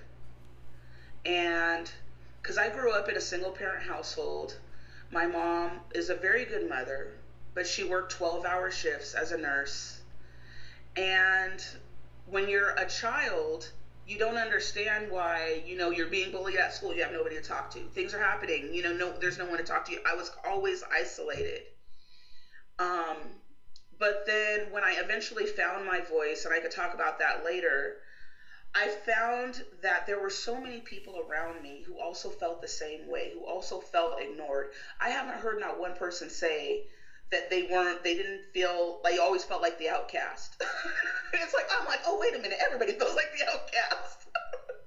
And 1.25 1.91
because 2.43 2.59
I 2.59 2.69
grew 2.69 2.91
up 2.93 3.09
in 3.09 3.17
a 3.17 3.21
single 3.21 3.53
parent 3.53 3.85
household, 3.85 4.57
my 5.11 5.27
mom 5.27 5.81
is 5.95 6.09
a 6.11 6.15
very 6.15 6.45
good 6.45 6.69
mother, 6.69 7.13
but 7.55 7.67
she 7.69 7.85
worked 7.85 8.11
12 8.13 8.45
hour 8.45 8.71
shifts 8.71 9.15
as 9.15 9.31
a 9.31 9.37
nurse. 9.37 10.01
And 10.97 11.65
when 12.27 12.49
you're 12.49 12.71
a 12.77 12.87
child, 12.87 13.71
you 14.07 14.19
don't 14.19 14.39
understand 14.39 15.11
why 15.11 15.63
you 15.67 15.77
know 15.77 15.91
you're 15.91 16.07
being 16.07 16.31
bullied 16.31 16.57
at 16.57 16.73
school 16.73 16.95
you 16.95 17.03
have 17.03 17.13
nobody 17.13 17.37
to 17.37 17.43
talk 17.43 17.71
to 17.71 17.89
things 17.91 18.15
are 18.15 18.19
happening 18.19 18.73
you 18.75 18.83
know 18.83 18.93
no 18.93 19.13
there's 19.21 19.39
no 19.39 19.45
one 19.47 19.59
to 19.59 19.65
talk 19.65 19.85
to 19.85 19.93
you 19.93 19.99
i 20.07 20.15
was 20.15 20.31
always 20.45 20.83
isolated 20.91 21.63
um 22.79 23.17
But 23.99 24.27
then 24.27 24.71
when 24.71 24.85
I 24.85 24.93
eventually 24.95 25.47
found 25.47 25.85
my 25.85 26.01
voice, 26.01 26.45
and 26.45 26.55
I 26.55 26.61
could 26.61 26.71
talk 26.73 26.95
about 26.95 27.19
that 27.21 27.45
later, 27.45 27.97
I 28.75 28.89
found 28.89 29.65
that 29.83 30.07
there 30.07 30.19
were 30.19 30.31
so 30.31 30.61
many 30.61 30.81
people 30.81 31.19
around 31.19 31.63
me 31.63 31.83
who 31.87 31.99
also 31.99 32.31
felt 32.31 32.61
the 32.61 32.69
same 32.69 33.07
way, 33.09 33.31
who 33.33 33.45
also 33.45 33.81
felt 33.81 34.21
ignored. 34.21 34.69
I 35.01 35.09
haven't 35.11 35.39
heard 35.41 35.59
not 35.59 35.79
one 35.79 35.95
person 35.95 36.31
say 36.31 36.85
that 37.31 37.51
they 37.51 37.63
weren't, 37.65 38.03
they 38.05 38.15
didn't 38.15 38.43
feel, 38.55 39.01
they 39.05 39.19
always 39.19 39.45
felt 39.45 39.63
like 39.63 39.79
the 39.79 39.89
outcast. 39.89 40.63
it's 41.33 41.55
like, 41.55 41.67
I'm 41.79 41.87
like, 41.87 42.01
oh, 42.07 42.19
wait 42.21 42.35
a 42.35 42.39
minute, 42.39 42.59
everybody 42.61 42.93
feels 42.93 43.15
like 43.15 43.33
the 43.37 43.51
outcast. 43.51 44.29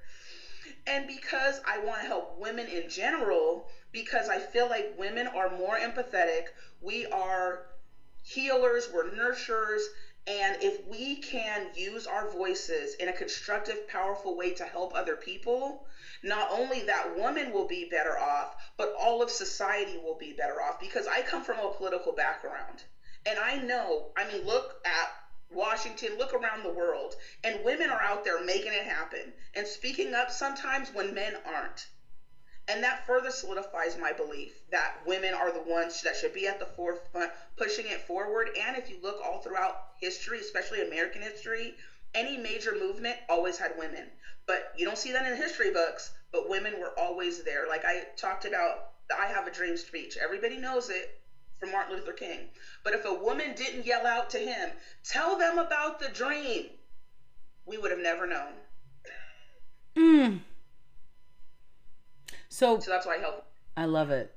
and 0.88 1.08
because 1.08 1.60
I 1.66 1.78
want 1.80 2.02
to 2.02 2.08
help 2.08 2.40
women 2.40 2.68
in 2.68 2.90
general, 2.90 3.68
because 3.92 4.30
I 4.30 4.40
feel 4.40 4.68
like 4.70 4.98
women 4.98 5.28
are 5.28 5.50
more 5.50 5.78
empathetic, 5.78 6.46
we 6.80 7.06
are 7.08 7.66
healers, 8.24 8.88
we're 8.92 9.10
nurturers, 9.12 9.82
and 10.28 10.62
if 10.62 10.86
we 10.86 11.16
can 11.16 11.70
use 11.76 12.06
our 12.06 12.30
voices 12.30 12.94
in 12.96 13.10
a 13.10 13.14
constructive, 13.14 13.88
powerful 13.88 14.38
way 14.38 14.54
to 14.54 14.66
help 14.66 14.94
other 14.94 15.16
people, 15.16 15.88
not 16.22 16.52
only 16.52 16.84
that 16.84 17.18
woman 17.18 17.52
will 17.52 17.68
be 17.68 17.86
better 17.90 18.20
off, 18.20 18.56
but 18.78 18.94
all 18.98 19.24
of 19.24 19.32
society 19.32 19.98
will 19.98 20.18
be 20.18 20.34
better 20.34 20.62
off 20.62 20.80
because 20.80 21.08
I 21.08 21.24
come 21.24 21.44
from 21.44 21.60
a 21.60 21.74
political 21.74 22.12
background. 22.12 22.84
And 23.26 23.40
I 23.40 23.58
know, 23.58 24.12
I 24.16 24.28
mean, 24.28 24.46
look 24.46 24.76
at 24.86 25.12
Washington, 25.50 26.18
look 26.18 26.34
around 26.34 26.64
the 26.64 26.74
world, 26.74 27.16
and 27.44 27.64
women 27.64 27.90
are 27.90 28.02
out 28.02 28.24
there 28.24 28.44
making 28.44 28.74
it 28.74 28.86
happen 28.86 29.34
and 29.56 29.68
speaking 29.68 30.14
up 30.14 30.32
sometimes 30.32 30.94
when 30.94 31.16
men 31.16 31.36
aren't. 31.46 31.88
And 32.68 32.84
that 32.84 33.06
further 33.06 33.32
solidifies 33.32 33.98
my 33.98 34.14
belief 34.14 34.54
that 34.70 34.98
women 35.06 35.34
are 35.34 35.52
the 35.52 35.64
ones 35.64 36.02
that 36.04 36.16
should 36.16 36.34
be 36.34 36.48
at 36.48 36.60
the 36.60 36.66
forefront 36.66 37.32
pushing 37.58 37.86
it 37.88 38.02
forward. 38.02 38.50
And 38.60 38.78
if 38.78 38.90
you 38.90 38.98
look 39.02 39.20
all 39.24 39.42
throughout 39.42 39.76
history, 40.00 40.40
especially 40.40 40.82
American 40.82 41.22
history, 41.22 41.76
any 42.14 42.38
major 42.38 42.74
movement 42.74 43.18
always 43.30 43.58
had 43.58 43.74
women. 43.78 44.06
But 44.46 44.74
you 44.78 44.86
don't 44.86 44.98
see 44.98 45.12
that 45.12 45.30
in 45.30 45.38
history 45.38 45.72
books, 45.72 46.12
but 46.32 46.50
women 46.50 46.80
were 46.80 46.98
always 46.98 47.44
there. 47.44 47.68
Like 47.68 47.86
I 47.86 48.04
talked 48.18 48.46
about 48.46 48.92
the 49.10 49.20
I 49.20 49.28
Have 49.28 49.48
a 49.48 49.52
Dream 49.52 49.78
speech. 49.78 50.18
Everybody 50.22 50.58
knows 50.58 50.90
it 50.90 51.22
from 51.60 51.72
Martin 51.72 51.96
Luther 51.96 52.14
King. 52.14 52.40
But 52.84 52.94
if 52.94 53.06
a 53.06 53.14
woman 53.14 53.54
didn't 53.56 53.86
yell 53.86 54.06
out 54.06 54.30
to 54.32 54.40
him, 54.40 54.70
tell 55.04 55.38
them 55.38 55.58
about 55.58 56.00
the 56.00 56.10
dream, 56.10 56.66
we 57.66 57.78
would 57.78 57.92
have 57.92 58.00
never 58.00 58.26
known. 58.28 58.54
Mm. 59.96 60.40
So, 62.52 62.80
so 62.80 62.92
that's 62.92 63.06
why 63.06 63.16
I 63.16 63.20
help. 63.20 63.46
I 63.78 63.86
love 63.86 64.12
it. 64.12 64.36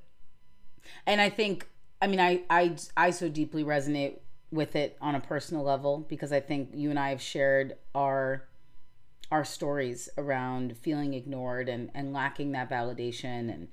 And 1.05 1.20
I 1.20 1.29
think, 1.29 1.68
I 2.00 2.07
mean, 2.07 2.20
I, 2.20 2.42
I, 2.48 2.77
I 2.96 3.11
so 3.11 3.29
deeply 3.29 3.64
resonate 3.64 4.18
with 4.53 4.77
it 4.77 4.96
on 5.00 5.16
a 5.16 5.20
personal 5.20 5.64
level 5.64 6.07
because 6.09 6.33
I 6.33 6.38
think 6.38 6.70
you 6.74 6.90
and 6.90 6.98
I 6.98 7.11
have 7.11 7.20
shared 7.20 7.74
our 7.94 8.44
our 9.33 9.44
stories 9.44 10.09
around 10.16 10.77
feeling 10.77 11.14
ignored 11.14 11.68
and, 11.68 11.90
and 11.92 12.12
lacking 12.12 12.53
that 12.53 12.70
validation 12.70 13.53
and 13.53 13.68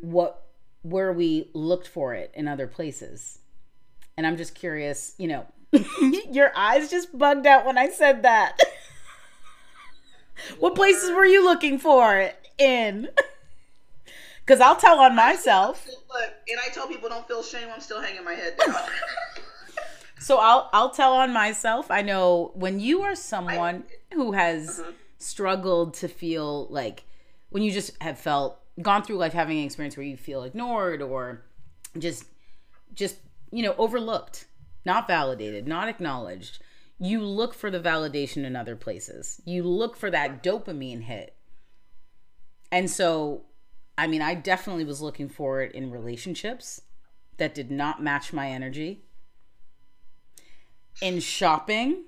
what 0.00 0.46
where 0.80 1.12
we 1.12 1.50
looked 1.52 1.86
for 1.86 2.14
it 2.14 2.30
in 2.34 2.48
other 2.48 2.66
places. 2.66 3.40
And 4.16 4.26
I'm 4.26 4.38
just 4.38 4.54
curious, 4.54 5.14
you 5.18 5.28
know, 5.28 5.46
your 6.30 6.56
eyes 6.56 6.90
just 6.90 7.18
bugged 7.18 7.46
out 7.46 7.66
when 7.66 7.76
I 7.76 7.90
said 7.90 8.22
that. 8.22 8.58
what 10.58 10.74
places 10.74 11.10
were 11.10 11.26
you 11.26 11.44
looking 11.44 11.78
for 11.78 12.16
it 12.16 12.38
in? 12.56 13.08
Because 14.44 14.60
I'll 14.60 14.76
tell 14.76 15.00
on 15.00 15.16
myself. 15.16 15.86
Look, 15.86 16.30
and 16.48 16.58
I 16.64 16.68
tell 16.72 16.86
people 16.86 17.08
don't 17.08 17.26
feel 17.26 17.42
shame. 17.42 17.68
I'm 17.72 17.80
still 17.80 18.00
hanging 18.00 18.24
my 18.24 18.34
head 18.34 18.56
down. 18.58 18.74
so 20.18 20.38
I'll 20.38 20.68
I'll 20.72 20.90
tell 20.90 21.14
on 21.14 21.32
myself. 21.32 21.90
I 21.90 22.02
know 22.02 22.52
when 22.54 22.78
you 22.78 23.02
are 23.02 23.14
someone 23.14 23.84
I, 24.12 24.14
who 24.14 24.32
has 24.32 24.80
uh-huh. 24.80 24.92
struggled 25.18 25.94
to 25.94 26.08
feel 26.08 26.66
like 26.68 27.04
when 27.50 27.62
you 27.62 27.72
just 27.72 27.90
have 28.02 28.18
felt 28.18 28.60
gone 28.82 29.02
through 29.02 29.16
life 29.16 29.32
having 29.32 29.58
an 29.58 29.64
experience 29.64 29.96
where 29.96 30.06
you 30.06 30.16
feel 30.16 30.42
ignored 30.42 31.00
or 31.00 31.42
just 31.98 32.24
just 32.92 33.16
you 33.50 33.62
know 33.62 33.74
overlooked, 33.78 34.46
not 34.84 35.06
validated, 35.06 35.66
not 35.66 35.88
acknowledged. 35.88 36.60
You 36.98 37.22
look 37.22 37.54
for 37.54 37.70
the 37.70 37.80
validation 37.80 38.44
in 38.44 38.54
other 38.54 38.76
places. 38.76 39.40
You 39.44 39.64
look 39.64 39.96
for 39.96 40.10
that 40.10 40.42
dopamine 40.42 41.02
hit. 41.02 41.34
And 42.70 42.90
so 42.90 43.46
I 43.96 44.06
mean, 44.06 44.22
I 44.22 44.34
definitely 44.34 44.84
was 44.84 45.00
looking 45.00 45.28
for 45.28 45.62
it 45.62 45.72
in 45.72 45.90
relationships 45.90 46.80
that 47.36 47.54
did 47.54 47.70
not 47.70 48.02
match 48.02 48.32
my 48.32 48.48
energy, 48.48 49.04
in 51.00 51.20
shopping, 51.20 52.04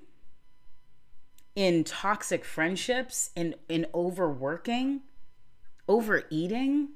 in 1.55 1.83
toxic 1.83 2.45
friendships, 2.45 3.31
in 3.35 3.55
in 3.69 3.85
overworking, 3.93 5.01
overeating. 5.87 6.89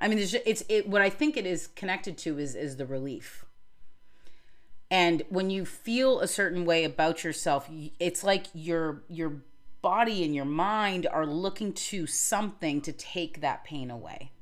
I 0.00 0.08
mean, 0.08 0.18
it's, 0.18 0.34
it's 0.34 0.64
it. 0.68 0.88
What 0.88 1.02
I 1.02 1.10
think 1.10 1.36
it 1.36 1.46
is 1.46 1.66
connected 1.66 2.16
to 2.18 2.38
is 2.38 2.54
is 2.54 2.76
the 2.76 2.86
relief. 2.86 3.44
And 4.90 5.22
when 5.28 5.50
you 5.50 5.64
feel 5.64 6.20
a 6.20 6.28
certain 6.28 6.64
way 6.64 6.84
about 6.84 7.24
yourself, 7.24 7.68
it's 7.98 8.22
like 8.22 8.46
your 8.52 9.02
your 9.08 9.42
body 9.84 10.24
and 10.24 10.34
your 10.34 10.46
mind 10.46 11.06
are 11.06 11.26
looking 11.26 11.74
to 11.74 12.06
something 12.06 12.80
to 12.80 12.90
take 12.90 13.42
that 13.42 13.64
pain 13.64 13.90
away. 13.90 14.32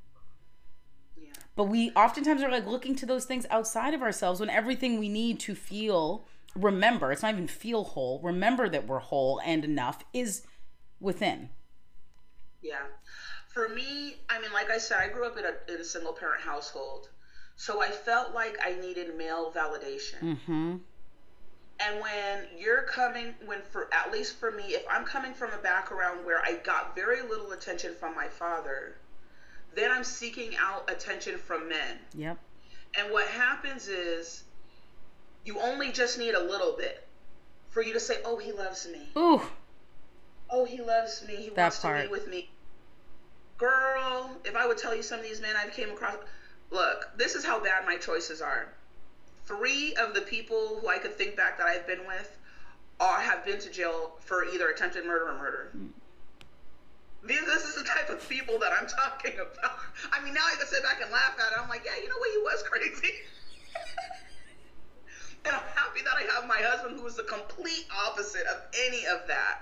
Yeah. 1.16 1.32
But 1.56 1.64
we 1.64 1.90
oftentimes 1.90 2.42
are 2.44 2.50
like 2.50 2.66
looking 2.66 2.94
to 2.94 3.06
those 3.06 3.24
things 3.24 3.44
outside 3.50 3.92
of 3.92 4.02
ourselves 4.02 4.38
when 4.38 4.48
everything 4.48 5.00
we 5.00 5.08
need 5.08 5.40
to 5.40 5.56
feel, 5.56 6.24
remember, 6.54 7.10
it's 7.10 7.22
not 7.22 7.34
even 7.34 7.48
feel 7.48 7.82
whole, 7.82 8.20
remember 8.22 8.68
that 8.68 8.86
we're 8.86 9.00
whole 9.00 9.40
and 9.44 9.64
enough 9.64 10.04
is 10.14 10.46
within. 11.00 11.50
Yeah. 12.62 12.86
For 13.48 13.68
me, 13.68 14.18
I 14.30 14.40
mean, 14.40 14.52
like 14.52 14.70
I 14.70 14.78
said, 14.78 14.98
I 15.00 15.08
grew 15.08 15.26
up 15.26 15.36
in 15.36 15.44
a, 15.44 15.74
in 15.74 15.80
a 15.80 15.84
single 15.84 16.12
parent 16.12 16.42
household. 16.42 17.08
So 17.56 17.82
I 17.82 17.88
felt 17.88 18.32
like 18.32 18.56
I 18.64 18.80
needed 18.80 19.16
male 19.18 19.52
validation. 19.52 20.22
Mm-hmm. 20.22 20.76
And 21.84 22.00
when 22.00 22.46
you're 22.56 22.82
coming, 22.82 23.34
when 23.44 23.60
for 23.70 23.88
at 23.92 24.12
least 24.12 24.38
for 24.38 24.50
me, 24.50 24.74
if 24.74 24.84
I'm 24.88 25.04
coming 25.04 25.34
from 25.34 25.52
a 25.52 25.58
background 25.58 26.24
where 26.24 26.40
I 26.40 26.54
got 26.54 26.94
very 26.94 27.22
little 27.22 27.52
attention 27.52 27.94
from 27.98 28.14
my 28.14 28.28
father, 28.28 28.96
then 29.74 29.90
I'm 29.90 30.04
seeking 30.04 30.54
out 30.56 30.90
attention 30.90 31.38
from 31.38 31.68
men. 31.68 31.98
Yep. 32.14 32.38
And 32.98 33.12
what 33.12 33.26
happens 33.26 33.88
is 33.88 34.44
you 35.44 35.58
only 35.58 35.90
just 35.90 36.18
need 36.18 36.34
a 36.34 36.42
little 36.42 36.76
bit 36.76 37.06
for 37.70 37.82
you 37.82 37.92
to 37.94 38.00
say, 38.00 38.20
"Oh, 38.24 38.38
he 38.38 38.52
loves 38.52 38.86
me." 38.86 39.10
Ooh. 39.16 39.42
Oh, 40.50 40.64
he 40.64 40.80
loves 40.82 41.26
me. 41.26 41.36
He 41.36 41.48
that 41.50 41.56
wants 41.56 41.78
part. 41.80 42.02
to 42.02 42.06
be 42.06 42.12
with 42.12 42.28
me. 42.28 42.50
Girl, 43.56 44.36
if 44.44 44.54
I 44.54 44.66
would 44.66 44.78
tell 44.78 44.94
you 44.94 45.02
some 45.02 45.18
of 45.18 45.24
these 45.24 45.40
men 45.40 45.56
I've 45.56 45.72
came 45.72 45.90
across, 45.90 46.16
look, 46.70 47.08
this 47.16 47.34
is 47.34 47.44
how 47.44 47.58
bad 47.60 47.86
my 47.86 47.96
choices 47.96 48.42
are 48.42 48.68
three 49.46 49.94
of 49.94 50.14
the 50.14 50.22
people 50.22 50.78
who 50.80 50.88
I 50.88 50.98
could 50.98 51.14
think 51.14 51.36
back 51.36 51.58
that 51.58 51.66
I've 51.66 51.86
been 51.86 52.06
with 52.06 52.38
are 53.00 53.20
have 53.20 53.44
been 53.44 53.60
to 53.60 53.70
jail 53.70 54.12
for 54.20 54.44
either 54.44 54.68
attempted 54.68 55.04
murder 55.04 55.28
or 55.28 55.38
murder. 55.38 55.72
Mm. 55.76 55.88
These, 57.24 57.44
this 57.46 57.64
is 57.64 57.76
the 57.76 57.84
type 57.84 58.10
of 58.10 58.28
people 58.28 58.58
that 58.58 58.72
I'm 58.72 58.86
talking 58.86 59.34
about. 59.34 59.78
I 60.12 60.22
mean, 60.24 60.34
now 60.34 60.42
I 60.44 60.56
can 60.56 60.66
sit 60.66 60.82
back 60.82 61.00
and 61.02 61.10
laugh 61.10 61.36
at 61.38 61.52
it. 61.52 61.58
I'm 61.60 61.68
like, 61.68 61.84
yeah, 61.84 62.02
you 62.02 62.08
know 62.08 62.18
what? 62.18 62.30
He 62.30 62.38
was 62.38 62.62
crazy. 62.68 63.14
and 65.44 65.54
I'm 65.54 65.62
happy 65.74 66.00
that 66.04 66.14
I 66.16 66.22
have 66.34 66.48
my 66.48 66.60
husband 66.60 66.98
who 66.98 67.06
is 67.06 67.16
the 67.16 67.22
complete 67.22 67.86
opposite 68.08 68.46
of 68.46 68.62
any 68.86 69.06
of 69.06 69.26
that. 69.28 69.60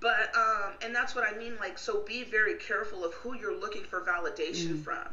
But, 0.00 0.34
um, 0.34 0.72
and 0.82 0.94
that's 0.94 1.14
what 1.14 1.28
I 1.28 1.36
mean. 1.36 1.56
Like, 1.60 1.78
so 1.78 2.02
be 2.02 2.24
very 2.24 2.54
careful 2.54 3.04
of 3.04 3.12
who 3.14 3.36
you're 3.36 3.58
looking 3.58 3.84
for 3.84 4.00
validation 4.00 4.76
mm. 4.76 4.84
from. 4.84 5.08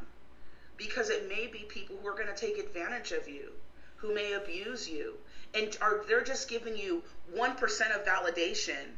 Because 0.78 1.10
it 1.10 1.28
may 1.28 1.48
be 1.48 1.65
people 1.68 1.98
who 2.02 2.08
are 2.08 2.15
going 2.15 2.34
to 2.34 2.36
take 2.36 2.58
advantage 2.58 3.12
of 3.12 3.28
you 3.28 3.52
who 4.02 4.14
may 4.14 4.34
abuse 4.34 4.89
you 4.89 5.16
and 5.54 5.78
are 5.82 6.04
they're 6.08 6.24
just 6.24 6.50
giving 6.50 6.78
you 6.78 7.04
1% 7.36 7.52
of 7.95 8.06
validation 8.06 8.93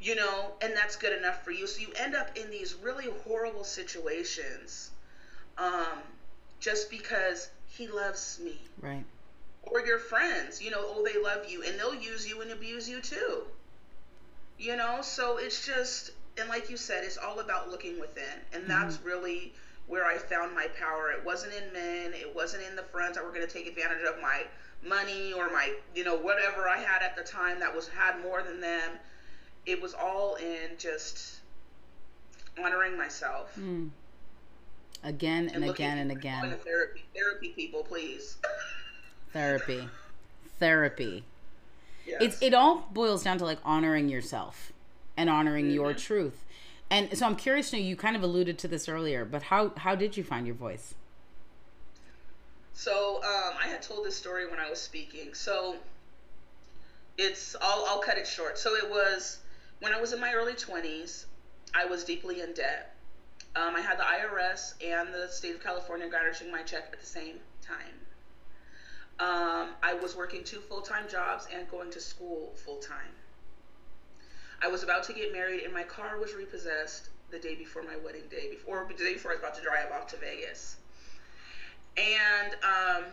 you 0.00 0.14
know 0.14 0.52
and 0.60 0.74
that's 0.74 0.96
good 0.96 1.16
enough 1.16 1.44
for 1.44 1.50
you. 1.50 1.66
So 1.66 1.80
you 1.80 1.88
end 1.96 2.14
up 2.14 2.36
in 2.36 2.50
these 2.50 2.74
really 2.82 3.06
horrible 3.24 3.64
situations 3.64 4.90
um, 5.58 6.02
just 6.60 6.90
because 6.90 7.48
he 7.68 7.88
loves 7.88 8.38
me. 8.42 8.60
Right. 8.80 9.04
Or 9.62 9.80
your 9.80 9.98
friends 9.98 10.62
you 10.62 10.70
know 10.70 10.80
oh 10.80 11.04
they 11.04 11.20
love 11.20 11.48
you 11.48 11.62
and 11.62 11.78
they'll 11.78 11.94
use 11.94 12.28
you 12.28 12.42
and 12.42 12.50
abuse 12.50 12.88
you 12.88 13.00
too. 13.00 13.42
You 14.58 14.76
know 14.76 14.98
so 15.02 15.38
it's 15.38 15.66
just 15.66 16.12
and 16.38 16.48
like 16.48 16.68
you 16.68 16.76
said 16.76 17.04
it's 17.04 17.18
all 17.18 17.40
about 17.40 17.70
looking 17.70 17.98
within. 17.98 18.24
And 18.52 18.68
that's 18.68 18.98
mm-hmm. 18.98 19.08
really 19.08 19.54
where 19.88 20.04
I 20.04 20.16
found 20.18 20.54
my 20.54 20.66
power. 20.78 21.10
It 21.12 21.24
wasn't 21.24 21.52
in 21.54 21.72
men. 21.72 22.12
It 22.14 22.34
wasn't 22.34 22.64
in 22.68 22.74
the 22.76 22.82
friends 22.82 23.16
that 23.16 23.24
were 23.24 23.30
going 23.32 23.46
to 23.46 23.52
take 23.52 23.66
advantage 23.66 24.02
of 24.08 24.20
my 24.20 24.42
money 24.86 25.32
or 25.32 25.48
my, 25.50 25.72
you 25.94 26.04
know, 26.04 26.16
whatever 26.16 26.68
I 26.68 26.78
had 26.78 27.02
at 27.02 27.16
the 27.16 27.22
time 27.22 27.60
that 27.60 27.74
was 27.74 27.88
had 27.88 28.20
more 28.22 28.42
than 28.42 28.60
them. 28.60 28.92
It 29.64 29.80
was 29.80 29.94
all 29.94 30.36
in 30.36 30.76
just 30.78 31.36
honoring 32.62 32.96
myself. 32.96 33.56
Mm. 33.58 33.90
Again 35.04 35.50
and, 35.54 35.62
and 35.62 35.70
again 35.70 35.98
and 35.98 36.10
again. 36.10 36.54
Therapy, 36.64 37.04
therapy 37.14 37.48
people, 37.50 37.82
please. 37.84 38.38
Therapy. 39.32 39.88
Therapy. 40.58 41.22
Yes. 42.06 42.22
It's 42.22 42.42
it 42.42 42.54
all 42.54 42.88
boils 42.92 43.22
down 43.22 43.38
to 43.38 43.44
like 43.44 43.58
honoring 43.64 44.08
yourself 44.08 44.72
and 45.16 45.28
honoring 45.28 45.70
your 45.70 45.90
Mm-hmm. 45.90 45.98
truth. 45.98 46.44
And 46.90 47.16
so 47.16 47.26
I'm 47.26 47.36
curious 47.36 47.70
to 47.70 47.76
know 47.76 47.82
you 47.82 47.96
kind 47.96 48.16
of 48.16 48.22
alluded 48.22 48.58
to 48.58 48.68
this 48.68 48.88
earlier, 48.88 49.24
but 49.24 49.44
how 49.44 49.72
how 49.76 49.94
did 49.94 50.16
you 50.16 50.22
find 50.22 50.46
your 50.46 50.54
voice? 50.54 50.94
So 52.74 53.16
um, 53.24 53.54
I 53.60 53.66
had 53.66 53.82
told 53.82 54.04
this 54.04 54.16
story 54.16 54.48
when 54.48 54.60
I 54.60 54.70
was 54.70 54.80
speaking. 54.80 55.34
So 55.34 55.76
it's 57.18 57.56
I'll 57.60 57.84
I'll 57.88 58.00
cut 58.00 58.18
it 58.18 58.26
short. 58.26 58.58
So 58.58 58.74
it 58.76 58.88
was 58.88 59.38
when 59.80 59.92
I 59.92 60.00
was 60.00 60.12
in 60.12 60.20
my 60.20 60.32
early 60.32 60.52
20s. 60.52 61.24
I 61.74 61.84
was 61.86 62.04
deeply 62.04 62.40
in 62.40 62.52
debt. 62.52 62.94
Um, 63.56 63.74
I 63.74 63.80
had 63.80 63.98
the 63.98 64.04
IRS 64.04 64.74
and 64.84 65.12
the 65.12 65.28
state 65.28 65.54
of 65.54 65.62
California 65.62 66.08
garnishing 66.08 66.50
my 66.52 66.62
check 66.62 66.90
at 66.92 67.00
the 67.00 67.06
same 67.06 67.36
time. 67.62 67.94
Um, 69.18 69.70
I 69.82 69.94
was 69.94 70.14
working 70.14 70.44
two 70.44 70.60
full 70.60 70.82
time 70.82 71.08
jobs 71.08 71.48
and 71.52 71.68
going 71.70 71.90
to 71.90 72.00
school 72.00 72.52
full 72.64 72.78
time. 72.78 73.14
I 74.62 74.68
was 74.68 74.82
about 74.82 75.04
to 75.04 75.12
get 75.12 75.32
married, 75.32 75.62
and 75.62 75.72
my 75.72 75.82
car 75.82 76.18
was 76.18 76.34
repossessed 76.34 77.10
the 77.30 77.38
day 77.38 77.54
before 77.54 77.82
my 77.82 77.96
wedding 78.04 78.28
day, 78.30 78.48
before 78.50 78.86
the 78.88 79.04
day 79.04 79.14
before 79.14 79.32
I 79.32 79.34
was 79.34 79.40
about 79.40 79.54
to 79.56 79.62
drive 79.62 79.90
off 79.92 80.06
to 80.08 80.16
Vegas. 80.16 80.76
And 81.96 82.54
um, 82.62 83.04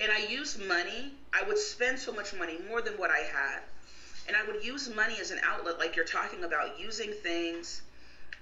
and 0.00 0.12
I 0.12 0.26
used 0.26 0.60
money. 0.60 1.14
I 1.32 1.42
would 1.46 1.58
spend 1.58 1.98
so 1.98 2.12
much 2.12 2.34
money, 2.34 2.58
more 2.68 2.82
than 2.82 2.94
what 2.94 3.10
I 3.10 3.18
had, 3.18 3.60
and 4.26 4.36
I 4.36 4.44
would 4.44 4.64
use 4.64 4.88
money 4.88 5.16
as 5.20 5.30
an 5.30 5.38
outlet, 5.42 5.78
like 5.78 5.96
you're 5.96 6.04
talking 6.04 6.44
about, 6.44 6.78
using 6.78 7.12
things 7.12 7.82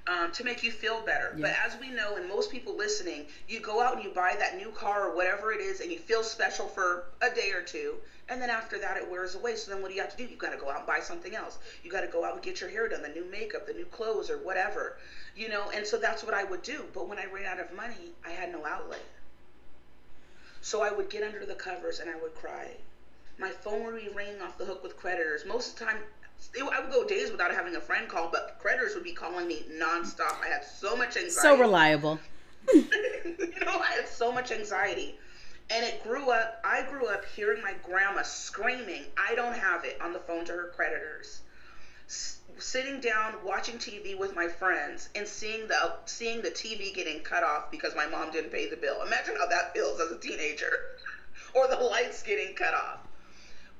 um, 0.06 0.30
to 0.32 0.44
make 0.44 0.62
you 0.62 0.70
feel 0.70 1.00
better. 1.00 1.36
But 1.38 1.50
as 1.64 1.78
we 1.80 1.90
know, 1.90 2.16
and 2.16 2.28
most 2.28 2.50
people 2.50 2.76
listening, 2.76 3.26
you 3.48 3.60
go 3.60 3.82
out 3.82 3.94
and 3.94 4.04
you 4.04 4.10
buy 4.10 4.36
that 4.38 4.56
new 4.56 4.70
car 4.70 5.08
or 5.08 5.16
whatever 5.16 5.52
it 5.52 5.60
is, 5.60 5.80
and 5.80 5.90
you 5.90 5.98
feel 5.98 6.22
special 6.22 6.68
for 6.68 7.04
a 7.22 7.30
day 7.34 7.50
or 7.50 7.62
two, 7.62 7.96
and 8.28 8.40
then 8.40 8.50
after 8.50 8.78
that 8.78 8.96
it 8.96 9.10
wears 9.10 9.34
away. 9.34 9.56
So 9.56 9.70
then 9.72 9.82
what 9.82 9.88
do 9.88 9.94
you 9.94 10.00
have 10.00 10.10
to 10.10 10.16
do? 10.16 10.24
You 10.24 10.36
got 10.36 10.52
to 10.52 10.58
go 10.58 10.70
out 10.70 10.78
and 10.78 10.86
buy 10.86 11.00
something 11.00 11.34
else. 11.34 11.58
You 11.82 11.90
got 11.90 12.02
to 12.02 12.06
go 12.08 12.24
out 12.24 12.34
and 12.34 12.42
get 12.42 12.60
your 12.60 12.70
hair 12.70 12.88
done, 12.88 13.02
the 13.02 13.08
new 13.08 13.24
makeup, 13.30 13.66
the 13.66 13.72
new 13.72 13.86
clothes, 13.86 14.30
or 14.30 14.38
whatever, 14.38 14.96
you 15.36 15.48
know. 15.48 15.70
And 15.74 15.86
so 15.86 15.96
that's 15.96 16.22
what 16.22 16.34
I 16.34 16.44
would 16.44 16.62
do. 16.62 16.84
But 16.94 17.08
when 17.08 17.18
I 17.18 17.26
ran 17.26 17.46
out 17.46 17.60
of 17.60 17.72
money, 17.74 18.12
I 18.24 18.30
had 18.30 18.52
no 18.52 18.64
outlet. 18.64 19.02
So 20.60 20.82
I 20.82 20.90
would 20.90 21.10
get 21.10 21.22
under 21.22 21.46
the 21.46 21.54
covers 21.54 22.00
and 22.00 22.10
I 22.10 22.16
would 22.16 22.34
cry. 22.34 22.70
My 23.38 23.50
phone 23.50 23.84
would 23.84 24.02
be 24.02 24.08
ringing 24.08 24.40
off 24.40 24.58
the 24.58 24.64
hook 24.64 24.82
with 24.82 24.96
creditors. 24.96 25.44
Most 25.44 25.72
of 25.72 25.78
the 25.78 25.84
time, 25.84 25.98
I 26.76 26.80
would 26.80 26.90
go 26.90 27.06
days 27.06 27.30
without 27.30 27.52
having 27.52 27.76
a 27.76 27.80
friend 27.80 28.08
call, 28.08 28.30
but 28.30 28.56
creditors 28.58 28.94
would 28.94 29.04
be 29.04 29.12
calling 29.12 29.46
me 29.46 29.64
nonstop. 29.72 30.42
I 30.42 30.48
had 30.48 30.64
so 30.64 30.96
much 30.96 31.16
anxiety. 31.16 31.32
So 31.32 31.58
reliable. 31.58 32.18
you 32.74 32.86
know, 33.64 33.80
I 33.80 33.92
had 33.96 34.08
so 34.08 34.32
much 34.32 34.50
anxiety. 34.52 35.18
And 35.70 35.84
it 35.84 36.02
grew 36.02 36.30
up, 36.30 36.60
I 36.64 36.82
grew 36.82 37.08
up 37.08 37.24
hearing 37.34 37.62
my 37.62 37.74
grandma 37.82 38.22
screaming, 38.22 39.04
I 39.16 39.34
don't 39.34 39.56
have 39.56 39.84
it, 39.84 40.00
on 40.00 40.12
the 40.12 40.20
phone 40.20 40.44
to 40.44 40.52
her 40.52 40.72
creditors. 40.74 41.40
S- 42.08 42.38
sitting 42.58 43.00
down 43.00 43.34
watching 43.44 43.76
TV 43.76 44.16
with 44.16 44.36
my 44.36 44.46
friends 44.46 45.08
and 45.16 45.26
seeing 45.26 45.66
the 45.66 45.94
seeing 46.06 46.40
the 46.40 46.50
TV 46.50 46.94
getting 46.94 47.20
cut 47.20 47.42
off 47.42 47.70
because 47.70 47.96
my 47.96 48.06
mom 48.06 48.30
didn't 48.30 48.50
pay 48.50 48.70
the 48.70 48.76
bill. 48.76 49.02
Imagine 49.02 49.34
how 49.36 49.46
that 49.48 49.74
feels 49.74 50.00
as 50.00 50.12
a 50.12 50.18
teenager. 50.18 50.70
or 51.54 51.66
the 51.68 51.76
lights 51.76 52.22
getting 52.22 52.54
cut 52.54 52.74
off. 52.74 53.00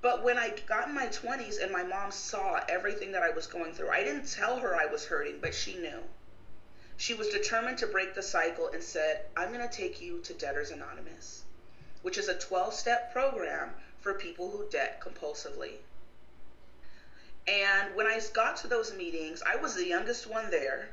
But 0.03 0.23
when 0.23 0.39
I 0.39 0.51
got 0.67 0.89
in 0.89 0.95
my 0.95 1.07
20s 1.07 1.63
and 1.63 1.73
my 1.73 1.83
mom 1.83 2.11
saw 2.11 2.61
everything 2.69 3.13
that 3.13 3.23
I 3.23 3.31
was 3.31 3.47
going 3.47 3.73
through, 3.73 3.91
I 3.91 4.05
didn't 4.05 4.31
tell 4.31 4.59
her 4.59 4.77
I 4.77 4.87
was 4.87 5.07
hurting, 5.07 5.39
but 5.41 5.55
she 5.55 5.77
knew. 5.77 6.03
She 6.99 7.15
was 7.15 7.29
determined 7.29 7.79
to 7.79 7.87
break 7.87 8.15
the 8.15 8.23
cycle 8.23 8.69
and 8.69 8.83
said, 8.83 9.27
I'm 9.37 9.53
going 9.53 9.67
to 9.67 9.75
take 9.75 10.01
you 10.01 10.21
to 10.21 10.35
Debtors 10.35 10.71
Anonymous, 10.71 11.45
which 12.03 12.19
is 12.19 12.29
a 12.29 12.39
12 12.39 12.73
step 12.75 13.13
program 13.13 13.75
for 14.01 14.15
people 14.15 14.51
who 14.51 14.69
debt 14.71 15.01
compulsively. 15.01 15.79
And 17.49 17.95
when 17.95 18.07
I 18.07 18.21
got 18.33 18.57
to 18.59 18.69
those 18.69 18.93
meetings, 18.95 19.43
I 19.43 19.57
was 19.57 19.75
the 19.75 19.87
youngest 19.87 20.27
one 20.27 20.51
there. 20.51 20.89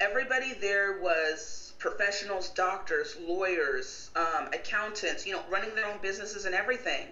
Everybody 0.00 0.52
there 0.54 0.98
was 1.00 1.72
professionals, 1.78 2.48
doctors, 2.50 3.16
lawyers, 3.16 4.10
um, 4.16 4.48
accountants, 4.52 5.26
you 5.26 5.32
know, 5.32 5.42
running 5.48 5.74
their 5.74 5.86
own 5.86 5.98
businesses 6.00 6.44
and 6.44 6.54
everything. 6.54 7.08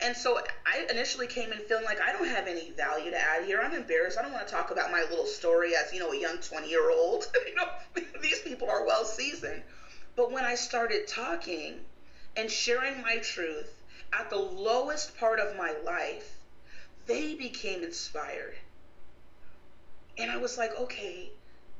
And 0.00 0.16
so 0.16 0.40
I 0.64 0.86
initially 0.90 1.26
came 1.26 1.52
in 1.52 1.60
feeling 1.60 1.84
like 1.84 2.00
I 2.00 2.12
don't 2.12 2.28
have 2.28 2.46
any 2.46 2.70
value 2.70 3.10
to 3.10 3.18
add 3.18 3.44
here. 3.44 3.60
I'm 3.60 3.74
embarrassed. 3.74 4.16
I 4.16 4.22
don't 4.22 4.32
want 4.32 4.46
to 4.46 4.52
talk 4.52 4.70
about 4.70 4.92
my 4.92 5.02
little 5.02 5.26
story 5.26 5.74
as, 5.74 5.92
you 5.92 5.98
know, 5.98 6.12
a 6.12 6.18
young 6.18 6.38
20 6.38 6.68
year 6.68 6.90
old. 6.90 7.30
you 7.46 7.54
know, 7.54 7.68
these 8.22 8.40
people 8.40 8.70
are 8.70 8.84
well 8.86 9.04
seasoned. 9.04 9.62
But 10.14 10.30
when 10.30 10.44
I 10.44 10.54
started 10.54 11.08
talking 11.08 11.80
and 12.36 12.50
sharing 12.50 13.02
my 13.02 13.18
truth 13.18 13.72
at 14.12 14.30
the 14.30 14.36
lowest 14.36 15.16
part 15.16 15.40
of 15.40 15.56
my 15.56 15.72
life, 15.84 16.36
they 17.06 17.34
became 17.34 17.82
inspired. 17.82 18.56
And 20.16 20.30
I 20.30 20.36
was 20.36 20.56
like, 20.58 20.76
okay, 20.76 21.30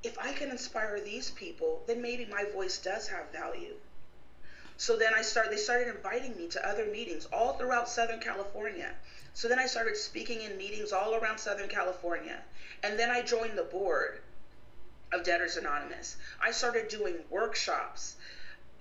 if 0.02 0.18
I 0.18 0.32
can 0.32 0.50
inspire 0.50 1.00
these 1.00 1.30
people, 1.30 1.82
then 1.86 2.00
maybe 2.00 2.24
my 2.24 2.44
voice 2.44 2.78
does 2.78 3.08
have 3.08 3.30
value. 3.32 3.74
So 4.78 4.96
then 4.96 5.12
I 5.12 5.22
started, 5.22 5.52
they 5.52 5.56
started 5.56 5.88
inviting 5.88 6.36
me 6.36 6.46
to 6.48 6.66
other 6.66 6.86
meetings 6.86 7.26
all 7.32 7.54
throughout 7.54 7.88
Southern 7.88 8.20
California. 8.20 8.94
So 9.34 9.48
then 9.48 9.58
I 9.58 9.66
started 9.66 9.96
speaking 9.96 10.42
in 10.42 10.56
meetings 10.56 10.92
all 10.92 11.16
around 11.16 11.38
Southern 11.38 11.68
California. 11.68 12.40
And 12.84 12.96
then 12.96 13.10
I 13.10 13.22
joined 13.22 13.58
the 13.58 13.64
board 13.64 14.20
of 15.12 15.24
Debtors 15.24 15.56
Anonymous. 15.56 16.16
I 16.40 16.52
started 16.52 16.86
doing 16.86 17.16
workshops 17.28 18.14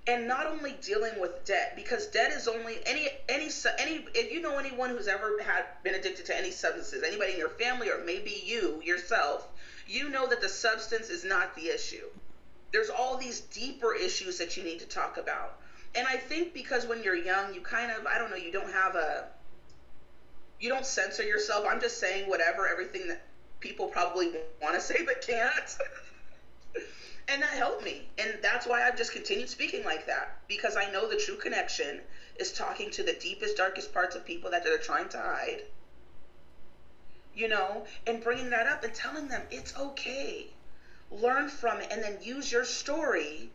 and 0.06 0.28
not 0.28 0.46
only 0.46 0.74
dealing 0.84 1.20
with 1.20 1.44
debt 1.46 1.74
because 1.76 2.06
debt 2.08 2.32
is 2.32 2.48
only 2.48 2.78
any 2.86 3.10
any 3.28 3.50
any 3.80 4.06
if 4.14 4.32
you 4.32 4.40
know 4.40 4.58
anyone 4.60 4.92
who's 4.92 5.08
ever 5.08 5.42
had 5.42 5.66
been 5.84 5.96
addicted 5.96 6.26
to 6.26 6.38
any 6.38 6.52
substances 6.52 7.04
anybody 7.04 7.34
in 7.34 7.40
your 7.40 7.50
family 7.50 7.90
or 7.90 8.04
maybe 8.06 8.42
you 8.46 8.82
yourself 8.84 9.48
you 9.86 10.10
know 10.10 10.28
that 10.28 10.42
the 10.42 10.48
substance 10.48 11.10
is 11.10 11.26
not 11.26 11.56
the 11.56 11.68
issue 11.68 12.06
there's 12.72 12.90
all 12.90 13.18
these 13.18 13.42
deeper 13.42 13.94
issues 13.94 14.38
that 14.38 14.56
you 14.56 14.64
need 14.64 14.80
to 14.80 14.86
talk 14.86 15.18
about 15.18 15.60
and 15.96 16.08
i 16.08 16.16
think 16.16 16.54
because 16.54 16.86
when 16.86 17.04
you're 17.04 17.16
young 17.16 17.54
you 17.54 17.62
kind 17.62 17.92
of 17.92 18.06
i 18.06 18.18
don't 18.18 18.30
know 18.30 18.38
you 18.38 18.52
don't 18.52 18.72
have 18.72 18.96
a 18.96 19.26
you 20.60 20.70
don't 20.70 20.86
censor 20.86 21.24
yourself. 21.24 21.66
I'm 21.70 21.80
just 21.80 22.00
saying 22.00 22.30
whatever 22.30 22.68
everything 22.68 23.08
that 23.08 23.22
people 23.60 23.88
probably 23.88 24.32
want 24.62 24.76
to 24.76 24.82
say 24.82 25.04
but 25.06 25.22
can't. 25.22 25.78
And 27.30 27.42
that 27.42 27.50
helped 27.50 27.84
me. 27.84 28.08
And 28.18 28.36
that's 28.42 28.66
why 28.66 28.84
i've 28.84 28.96
just 28.96 29.12
continued 29.12 29.50
speaking 29.50 29.84
like 29.84 30.08
that 30.08 30.38
because 30.48 30.78
i 30.78 30.90
know 30.90 31.10
the 31.10 31.18
true 31.18 31.36
connection 31.36 32.00
is 32.40 32.54
talking 32.54 32.90
to 32.92 33.04
the 33.04 33.18
deepest 33.20 33.58
darkest 33.58 33.94
parts 33.94 34.16
of 34.16 34.24
people 34.24 34.50
that 34.52 34.64
they're 34.64 34.78
trying 34.78 35.10
to 35.10 35.18
hide. 35.18 35.64
You 37.36 37.50
know 37.50 37.86
and 38.06 38.24
bringing 38.24 38.50
that 38.52 38.66
up 38.66 38.86
and 38.86 38.94
telling 38.94 39.28
them 39.28 39.42
it's 39.52 39.76
okay. 39.76 40.48
Learn 41.12 41.50
from 41.50 41.82
it 41.82 41.90
and 41.92 42.02
then 42.02 42.18
use 42.22 42.50
your 42.50 42.64
story 42.64 43.50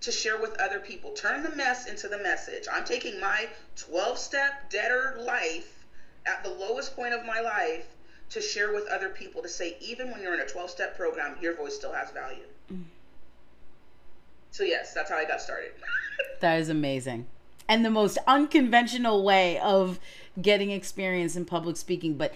to 0.00 0.12
share 0.12 0.40
with 0.40 0.58
other 0.60 0.78
people 0.78 1.10
turn 1.12 1.42
the 1.42 1.54
mess 1.56 1.86
into 1.86 2.08
the 2.08 2.18
message 2.18 2.66
i'm 2.72 2.84
taking 2.84 3.18
my 3.20 3.48
12 3.76 4.18
step 4.18 4.70
debtor 4.70 5.18
life 5.20 5.84
at 6.26 6.42
the 6.44 6.50
lowest 6.50 6.94
point 6.94 7.14
of 7.14 7.24
my 7.24 7.40
life 7.40 7.86
to 8.30 8.40
share 8.40 8.74
with 8.74 8.86
other 8.88 9.08
people 9.08 9.42
to 9.42 9.48
say 9.48 9.76
even 9.80 10.10
when 10.10 10.20
you're 10.22 10.34
in 10.34 10.40
a 10.40 10.46
12 10.46 10.70
step 10.70 10.96
program 10.96 11.36
your 11.40 11.56
voice 11.56 11.74
still 11.74 11.92
has 11.92 12.10
value 12.10 12.44
mm. 12.72 12.82
so 14.50 14.62
yes, 14.64 14.92
that's 14.92 15.10
how 15.10 15.16
I 15.16 15.24
got 15.24 15.40
started. 15.40 15.72
That 16.40 16.60
is 16.60 16.68
amazing. 16.68 17.26
And 17.68 17.84
the 17.84 17.90
most 17.90 18.16
unconventional 18.26 19.24
way 19.24 19.58
of 19.58 19.98
getting 20.40 20.70
experience 20.70 21.34
in 21.34 21.44
public 21.44 21.76
speaking. 21.76 22.14
But 22.14 22.32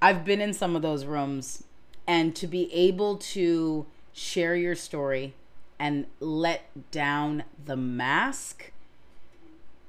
I've 0.00 0.24
been 0.24 0.40
in 0.40 0.54
some 0.54 0.76
of 0.76 0.82
those 0.82 1.04
rooms, 1.04 1.64
and 2.06 2.36
to 2.36 2.46
be 2.46 2.72
able 2.72 3.16
to 3.16 3.86
share 4.12 4.54
your 4.54 4.76
story 4.76 5.34
and 5.82 6.06
let 6.20 6.92
down 6.92 7.42
the 7.64 7.76
mask 7.76 8.70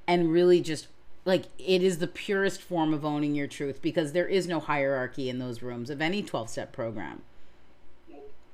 and 0.08 0.32
really 0.32 0.60
just 0.60 0.88
like 1.24 1.46
it 1.60 1.84
is 1.84 2.00
the 2.00 2.08
purest 2.08 2.60
form 2.60 2.96
of 2.96 3.06
owning 3.06 3.36
your 3.36 3.46
truth 3.46 3.80
because 3.80 4.12
there 4.12 4.28
is 4.28 4.48
no 4.48 4.60
hierarchy 4.60 5.30
in 5.30 5.38
those 5.38 5.62
rooms 5.62 5.92
of 5.92 6.02
any 6.02 6.24
12 6.24 6.50
step 6.50 6.74
program 6.74 7.22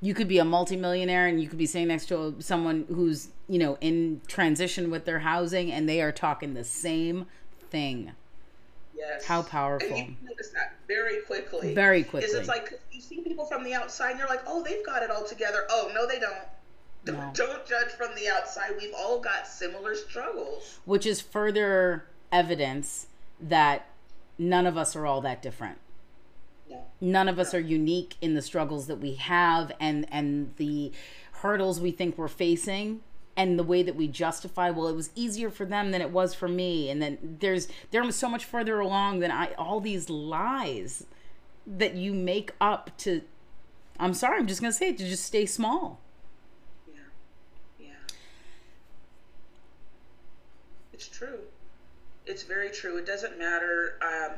you 0.02 0.14
could 0.14 0.28
be 0.28 0.38
a 0.38 0.44
multimillionaire 0.44 1.28
and 1.28 1.42
you 1.42 1.48
could 1.48 1.58
be 1.58 1.66
sitting 1.66 1.88
next 1.88 2.08
to 2.08 2.36
someone 2.40 2.86
who's 2.90 3.30
you 3.48 3.58
know 3.58 3.78
in 3.80 4.20
transition 4.28 4.92
with 4.92 5.06
their 5.06 5.20
housing 5.20 5.72
and 5.72 5.88
they 5.88 6.02
are 6.02 6.12
talking 6.12 6.54
the 6.56 6.66
same 6.66 7.26
thing 7.72 8.12
Yes. 8.98 9.24
How 9.24 9.44
powerful. 9.44 9.96
And 9.96 10.10
you 10.10 10.28
notice 10.28 10.50
that 10.50 10.74
very 10.86 11.22
quickly. 11.22 11.74
Very 11.74 12.04
quickly. 12.04 12.28
Is 12.28 12.36
it's 12.36 12.50
like 12.50 12.82
you 12.92 13.00
see 13.00 13.22
people 13.22 13.46
from 13.46 13.64
the 13.64 13.74
outside 13.74 14.10
and 14.10 14.20
you're 14.20 14.28
like, 14.28 14.42
oh, 14.46 14.62
they've 14.62 14.86
got 14.86 15.04
it 15.04 15.10
all 15.10 15.24
together. 15.24 15.66
Oh, 15.70 15.90
no, 15.96 16.06
they 16.06 16.20
don't. 16.20 16.36
Don't, 17.06 17.16
No. 17.18 17.32
don't 17.34 17.66
judge 17.66 17.90
from 17.90 18.10
the 18.16 18.28
outside. 18.30 18.72
We've 18.80 18.94
all 18.98 19.20
got 19.20 19.48
similar 19.48 19.96
struggles. 19.96 20.80
which 20.86 21.06
is 21.06 21.22
further 21.22 22.06
evidence 22.32 23.08
that 23.40 23.88
none 24.38 24.66
of 24.66 24.78
us 24.78 24.96
are 24.96 25.06
all 25.06 25.22
that 25.22 25.42
different 25.42 25.78
No. 26.70 26.84
none 27.02 27.28
of 27.28 27.40
us 27.40 27.54
are 27.54 27.60
unique 27.60 28.16
in 28.22 28.36
the 28.36 28.42
struggles 28.42 28.86
that 28.88 28.98
we 28.98 29.16
have 29.16 29.72
and 29.80 30.06
and 30.12 30.54
the 30.58 30.92
hurdles 31.42 31.80
we 31.82 31.92
think 31.92 32.18
we're 32.18 32.28
facing 32.28 33.02
and 33.36 33.58
the 33.58 33.64
way 33.64 33.82
that 33.82 33.96
we 33.96 34.08
justify 34.08 34.70
well 34.70 34.88
it 34.88 34.96
was 34.96 35.10
easier 35.16 35.50
for 35.50 35.66
them 35.66 35.90
than 35.92 36.02
it 36.02 36.12
was 36.12 36.34
for 36.36 36.48
me 36.48 36.90
and 36.90 37.02
then 37.02 37.18
there's 37.40 37.68
they're 37.92 38.10
so 38.12 38.30
much 38.30 38.46
further 38.46 38.80
along 38.80 39.20
than 39.20 39.32
i 39.32 39.54
all 39.58 39.80
these 39.80 40.10
lies 40.10 41.06
that 41.66 41.96
you 41.96 42.14
make 42.14 42.52
up 42.62 42.96
to 42.98 43.22
i'm 44.00 44.14
sorry 44.14 44.38
i'm 44.38 44.48
just 44.48 44.62
gonna 44.62 44.72
say 44.74 44.90
it 44.90 44.98
to 44.98 45.08
just 45.08 45.24
stay 45.26 45.46
small 45.46 46.00
Yeah. 46.88 47.00
Yeah. 47.80 47.88
It's 51.00 51.08
true. 51.08 51.40
It's 52.26 52.44
very 52.44 52.70
true. 52.72 52.98
It 52.98 53.06
doesn't 53.06 53.40
matter. 53.40 53.98
Um, 54.02 54.34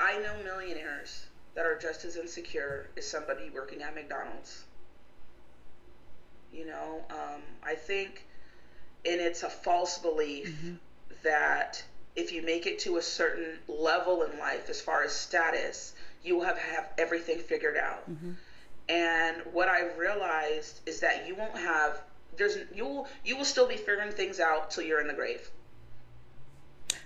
I 0.00 0.18
know 0.18 0.34
millionaires 0.42 1.26
that 1.54 1.64
are 1.64 1.78
just 1.78 2.04
as 2.04 2.16
insecure 2.16 2.88
as 2.96 3.06
somebody 3.06 3.50
working 3.54 3.82
at 3.82 3.94
McDonald's. 3.94 4.64
You 6.52 6.66
know, 6.66 7.04
um, 7.08 7.42
I 7.62 7.76
think, 7.76 8.26
and 9.06 9.20
it's 9.20 9.44
a 9.44 9.48
false 9.48 9.98
belief 9.98 10.48
that 11.22 11.84
if 12.16 12.32
you 12.32 12.42
make 12.42 12.66
it 12.66 12.80
to 12.80 12.96
a 12.96 13.02
certain 13.02 13.60
level 13.68 14.24
in 14.24 14.36
life, 14.40 14.68
as 14.68 14.80
far 14.80 15.04
as 15.04 15.12
status, 15.12 15.94
you 16.24 16.34
will 16.34 16.44
have, 16.44 16.58
have 16.58 16.88
everything 16.98 17.38
figured 17.38 17.76
out. 17.76 18.02
And 18.88 19.36
what 19.52 19.68
I've 19.68 19.96
realized 19.96 20.80
is 20.84 20.98
that 20.98 21.28
you 21.28 21.36
won't 21.36 21.56
have 21.56 22.02
there's 22.36 22.56
you 22.74 22.84
will 22.84 23.08
you 23.24 23.36
will 23.36 23.44
still 23.44 23.68
be 23.68 23.76
figuring 23.76 24.10
things 24.10 24.40
out 24.40 24.72
till 24.72 24.82
you're 24.82 25.00
in 25.00 25.06
the 25.06 25.14
grave. 25.14 25.48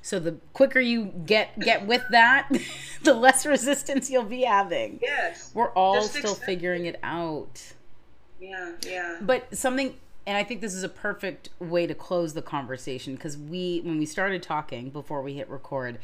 So 0.02 0.18
the 0.18 0.32
quicker 0.52 0.80
you 0.80 1.06
get 1.26 1.58
get 1.58 1.86
with 1.86 2.02
that 2.10 2.48
the 3.02 3.14
less 3.14 3.44
resistance 3.46 4.10
you'll 4.10 4.22
be 4.24 4.42
having 4.42 4.98
Yes. 5.02 5.50
we're 5.54 5.70
all 5.70 5.94
Just 5.94 6.14
still 6.14 6.34
figuring 6.34 6.86
it 6.86 6.98
out 7.02 7.72
Yeah, 8.40 8.72
yeah. 8.86 9.18
but 9.20 9.54
something 9.56 9.94
and 10.26 10.36
i 10.36 10.42
think 10.44 10.60
this 10.60 10.74
is 10.74 10.82
a 10.82 10.88
perfect 10.88 11.48
way 11.58 11.86
to 11.86 11.94
close 11.94 12.34
the 12.34 12.42
conversation 12.42 13.14
because 13.14 13.36
we 13.38 13.80
when 13.84 13.98
we 13.98 14.06
started 14.06 14.42
talking 14.42 14.90
before 14.90 15.22
we 15.22 15.34
hit 15.34 15.48
record 15.48 15.98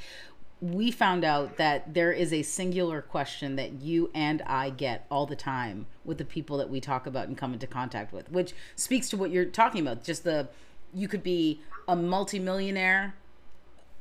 we 0.61 0.93
found 0.93 1.25
out 1.25 1.57
that 1.57 1.93
there 1.93 2.13
is 2.13 2.33
a 2.33 2.41
singular 2.43 3.03
question 3.03 3.57
that 3.57 3.73
you 3.83 4.09
and 4.15 4.41
i 4.43 4.71
get 4.71 5.07
all 5.11 5.27
the 5.27 5.35
time 5.35 5.87
with 6.05 6.19
the 6.19 6.25
people 6.25 6.57
that 6.57 6.71
we 6.71 6.81
talk 6.81 7.05
about 7.07 7.27
and 7.27 7.37
come 7.37 7.53
into 7.53 7.67
contact 7.67 8.13
with 8.13 8.31
which 8.31 8.53
speaks 8.77 9.09
to 9.09 9.17
what 9.17 9.31
you're 9.31 9.45
talking 9.45 9.81
about 9.81 10.05
just 10.05 10.23
the 10.23 10.49
you 10.95 11.09
could 11.09 11.23
be 11.23 11.61
a 11.89 11.97
multimillionaire 11.97 13.15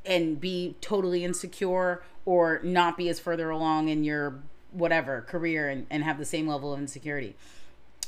and 0.05 0.39
be 0.39 0.75
totally 0.81 1.23
insecure 1.23 2.03
or 2.25 2.59
not 2.63 2.97
be 2.97 3.09
as 3.09 3.19
further 3.19 3.49
along 3.49 3.89
in 3.89 4.03
your 4.03 4.39
whatever 4.71 5.21
career 5.21 5.67
and, 5.69 5.85
and 5.89 6.03
have 6.03 6.17
the 6.17 6.25
same 6.25 6.47
level 6.47 6.73
of 6.73 6.79
insecurity 6.79 7.35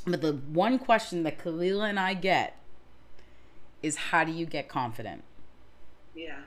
but 0.06 0.20
the 0.20 0.32
one 0.32 0.78
question 0.78 1.22
that 1.22 1.38
Kalila 1.38 1.88
and 1.88 1.98
I 1.98 2.14
get 2.14 2.58
is 3.82 3.96
how 3.96 4.24
do 4.24 4.32
you 4.32 4.46
get 4.46 4.68
confident? 4.68 5.22
Yeah. 6.14 6.38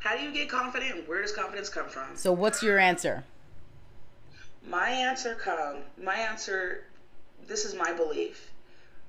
How 0.00 0.16
do 0.16 0.22
you 0.22 0.32
get 0.32 0.48
confident 0.48 0.94
and 0.94 1.08
where 1.08 1.20
does 1.20 1.32
confidence 1.32 1.68
come 1.68 1.88
from? 1.88 2.16
So 2.16 2.32
what's 2.32 2.62
your 2.62 2.78
answer? 2.78 3.24
My 4.66 4.88
answer 4.90 5.34
come 5.34 5.78
my 6.02 6.16
answer 6.16 6.84
this 7.46 7.64
is 7.64 7.74
my 7.74 7.92
belief 7.92 8.52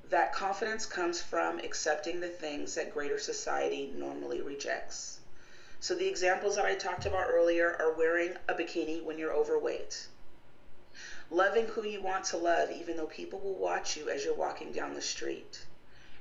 that 0.10 0.34
confidence 0.34 0.86
comes 0.86 1.22
from 1.22 1.60
accepting 1.60 2.20
the 2.20 2.28
things 2.28 2.76
that 2.76 2.94
greater 2.94 3.20
society 3.20 3.94
normally 3.96 4.42
rejects. 4.42 5.21
So 5.82 5.96
the 5.96 6.08
examples 6.08 6.58
that 6.58 6.66
I 6.66 6.76
talked 6.76 7.08
about 7.08 7.32
earlier 7.32 7.76
are 7.80 7.92
wearing 7.92 8.38
a 8.48 8.54
bikini 8.54 9.04
when 9.04 9.18
you're 9.18 9.34
overweight. 9.34 10.06
Loving 11.32 11.70
who 11.70 11.84
you 11.84 12.00
want 12.04 12.24
to 12.26 12.38
love 12.38 12.70
even 12.72 12.98
though 12.98 13.08
people 13.08 13.40
will 13.40 13.56
watch 13.56 13.98
you 13.98 14.08
as 14.08 14.24
you're 14.24 14.36
walking 14.36 14.72
down 14.72 14.94
the 14.94 15.02
street. 15.02 15.66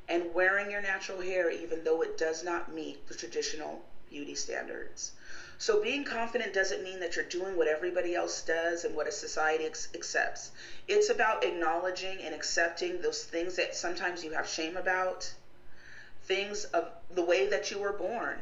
And 0.08 0.32
wearing 0.32 0.70
your 0.70 0.80
natural 0.80 1.20
hair 1.20 1.50
even 1.50 1.84
though 1.84 2.00
it 2.00 2.16
does 2.16 2.42
not 2.42 2.72
meet 2.72 3.06
the 3.06 3.14
traditional 3.14 3.84
beauty 4.08 4.34
standards. 4.34 5.12
So 5.58 5.78
being 5.78 6.04
confident 6.04 6.54
doesn't 6.54 6.82
mean 6.82 6.98
that 7.00 7.14
you're 7.14 7.26
doing 7.26 7.54
what 7.54 7.68
everybody 7.68 8.14
else 8.14 8.40
does 8.40 8.84
and 8.84 8.96
what 8.96 9.08
a 9.08 9.12
society 9.12 9.66
accepts. 9.66 10.52
It's 10.88 11.10
about 11.10 11.44
acknowledging 11.44 12.22
and 12.22 12.34
accepting 12.34 13.02
those 13.02 13.24
things 13.24 13.56
that 13.56 13.76
sometimes 13.76 14.24
you 14.24 14.30
have 14.30 14.48
shame 14.48 14.78
about, 14.78 15.34
things 16.22 16.64
of 16.64 16.90
the 17.10 17.20
way 17.22 17.46
that 17.48 17.70
you 17.70 17.78
were 17.78 17.92
born. 17.92 18.38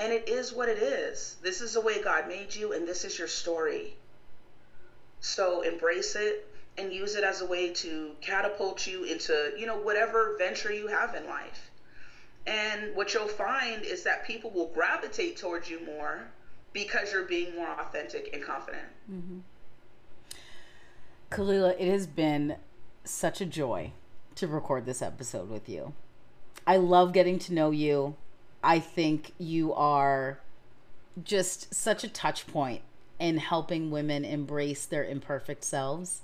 And 0.00 0.12
it 0.12 0.28
is 0.28 0.52
what 0.52 0.68
it 0.68 0.78
is. 0.78 1.36
This 1.42 1.60
is 1.60 1.74
the 1.74 1.80
way 1.80 2.02
God 2.02 2.26
made 2.26 2.54
you, 2.54 2.72
and 2.72 2.88
this 2.88 3.04
is 3.04 3.18
your 3.18 3.28
story. 3.28 3.94
So 5.20 5.60
embrace 5.60 6.16
it 6.16 6.46
and 6.78 6.92
use 6.92 7.14
it 7.14 7.22
as 7.22 7.42
a 7.42 7.46
way 7.46 7.74
to 7.74 8.12
catapult 8.22 8.86
you 8.86 9.04
into, 9.04 9.52
you 9.58 9.66
know, 9.66 9.76
whatever 9.76 10.36
venture 10.38 10.72
you 10.72 10.86
have 10.86 11.14
in 11.14 11.26
life. 11.26 11.70
And 12.46 12.96
what 12.96 13.12
you'll 13.12 13.28
find 13.28 13.84
is 13.84 14.02
that 14.04 14.26
people 14.26 14.50
will 14.50 14.68
gravitate 14.68 15.36
towards 15.36 15.68
you 15.68 15.84
more 15.84 16.28
because 16.72 17.12
you're 17.12 17.26
being 17.26 17.54
more 17.54 17.68
authentic 17.68 18.30
and 18.32 18.42
confident. 18.42 18.86
Mm-hmm. 19.12 19.38
Kalila, 21.30 21.78
it 21.78 21.90
has 21.90 22.06
been 22.06 22.56
such 23.04 23.42
a 23.42 23.46
joy 23.46 23.92
to 24.36 24.46
record 24.46 24.86
this 24.86 25.02
episode 25.02 25.50
with 25.50 25.68
you. 25.68 25.92
I 26.66 26.78
love 26.78 27.12
getting 27.12 27.38
to 27.40 27.52
know 27.52 27.70
you. 27.70 28.16
I 28.62 28.78
think 28.78 29.32
you 29.38 29.72
are 29.72 30.38
just 31.22 31.74
such 31.74 32.04
a 32.04 32.08
touch 32.08 32.46
point 32.46 32.82
in 33.18 33.38
helping 33.38 33.90
women 33.90 34.24
embrace 34.24 34.86
their 34.86 35.04
imperfect 35.04 35.64
selves. 35.64 36.22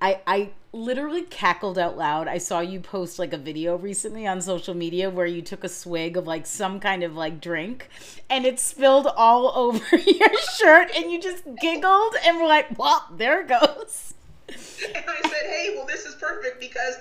I 0.00 0.20
I 0.26 0.50
literally 0.72 1.22
cackled 1.22 1.78
out 1.78 1.96
loud. 1.96 2.26
I 2.26 2.38
saw 2.38 2.60
you 2.60 2.80
post 2.80 3.18
like 3.18 3.32
a 3.32 3.38
video 3.38 3.76
recently 3.76 4.26
on 4.26 4.40
social 4.40 4.74
media 4.74 5.08
where 5.10 5.26
you 5.26 5.42
took 5.42 5.62
a 5.62 5.68
swig 5.68 6.16
of 6.16 6.26
like 6.26 6.46
some 6.46 6.80
kind 6.80 7.04
of 7.04 7.14
like 7.14 7.40
drink 7.40 7.88
and 8.28 8.44
it 8.44 8.58
spilled 8.58 9.06
all 9.06 9.52
over 9.56 9.96
your 9.96 10.40
shirt 10.58 10.90
and 10.96 11.12
you 11.12 11.20
just 11.20 11.44
giggled 11.60 12.14
and 12.26 12.38
were 12.38 12.48
like, 12.48 12.76
"Well, 12.76 13.06
there 13.16 13.42
it 13.42 13.48
goes." 13.48 14.14
And 14.48 15.04
I 15.08 15.20
said, 15.22 15.46
hey, 15.46 15.74
well, 15.76 15.86
this 15.86 16.04
is 16.04 16.14
perfect 16.16 16.60
because 16.60 16.96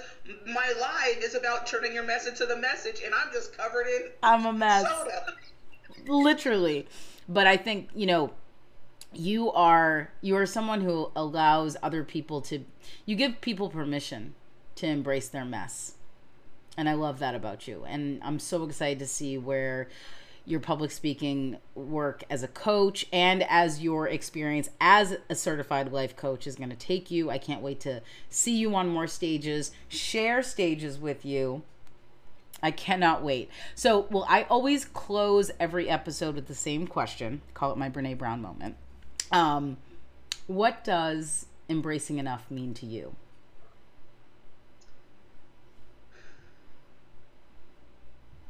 my 0.45 0.73
live 0.79 1.23
is 1.23 1.35
about 1.35 1.67
turning 1.67 1.93
your 1.93 2.03
message 2.03 2.37
to 2.37 2.45
the 2.45 2.57
message, 2.57 3.01
and 3.03 3.13
I'm 3.13 3.31
just 3.33 3.55
covered 3.57 3.87
in 3.87 4.09
I'm 4.23 4.45
a 4.45 4.53
mess. 4.53 4.83
soda. 4.87 5.25
literally 6.07 6.87
but 7.29 7.45
i 7.45 7.55
think 7.55 7.89
you 7.93 8.05
know 8.07 8.31
you 9.13 9.51
are 9.51 10.11
you 10.21 10.35
are 10.35 10.45
someone 10.45 10.81
who 10.81 11.11
allows 11.15 11.77
other 11.83 12.03
people 12.03 12.41
to 12.41 12.63
you 13.05 13.15
give 13.15 13.39
people 13.41 13.69
permission 13.69 14.33
to 14.75 14.87
embrace 14.87 15.27
their 15.27 15.45
mess 15.45 15.95
and 16.77 16.89
i 16.89 16.93
love 16.93 17.19
that 17.19 17.35
about 17.35 17.67
you 17.67 17.83
and 17.87 18.19
i'm 18.23 18.39
so 18.39 18.63
excited 18.63 18.97
to 18.99 19.05
see 19.07 19.37
where 19.37 19.87
your 20.51 20.59
public 20.59 20.91
speaking 20.91 21.57
work 21.73 22.23
as 22.29 22.43
a 22.43 22.47
coach 22.47 23.07
and 23.11 23.43
as 23.49 23.81
your 23.81 24.07
experience 24.07 24.69
as 24.79 25.17
a 25.29 25.35
certified 25.35 25.91
life 25.91 26.15
coach 26.15 26.45
is 26.45 26.55
going 26.55 26.69
to 26.69 26.75
take 26.75 27.09
you 27.09 27.31
i 27.31 27.37
can't 27.37 27.61
wait 27.61 27.79
to 27.79 28.01
see 28.29 28.55
you 28.55 28.75
on 28.75 28.87
more 28.87 29.07
stages 29.07 29.71
share 29.87 30.43
stages 30.43 30.99
with 30.99 31.25
you 31.25 31.63
I 32.63 32.71
cannot 32.71 33.23
wait. 33.23 33.49
So, 33.73 34.07
well, 34.11 34.25
I 34.29 34.43
always 34.43 34.85
close 34.85 35.49
every 35.59 35.89
episode 35.89 36.35
with 36.35 36.47
the 36.47 36.53
same 36.53 36.85
question. 36.85 37.41
Call 37.55 37.71
it 37.71 37.77
my 37.77 37.89
Brene 37.89 38.17
Brown 38.17 38.39
moment. 38.41 38.75
Um, 39.31 39.77
what 40.45 40.83
does 40.83 41.47
embracing 41.69 42.19
enough 42.19 42.51
mean 42.51 42.73
to 42.75 42.85
you? 42.85 43.15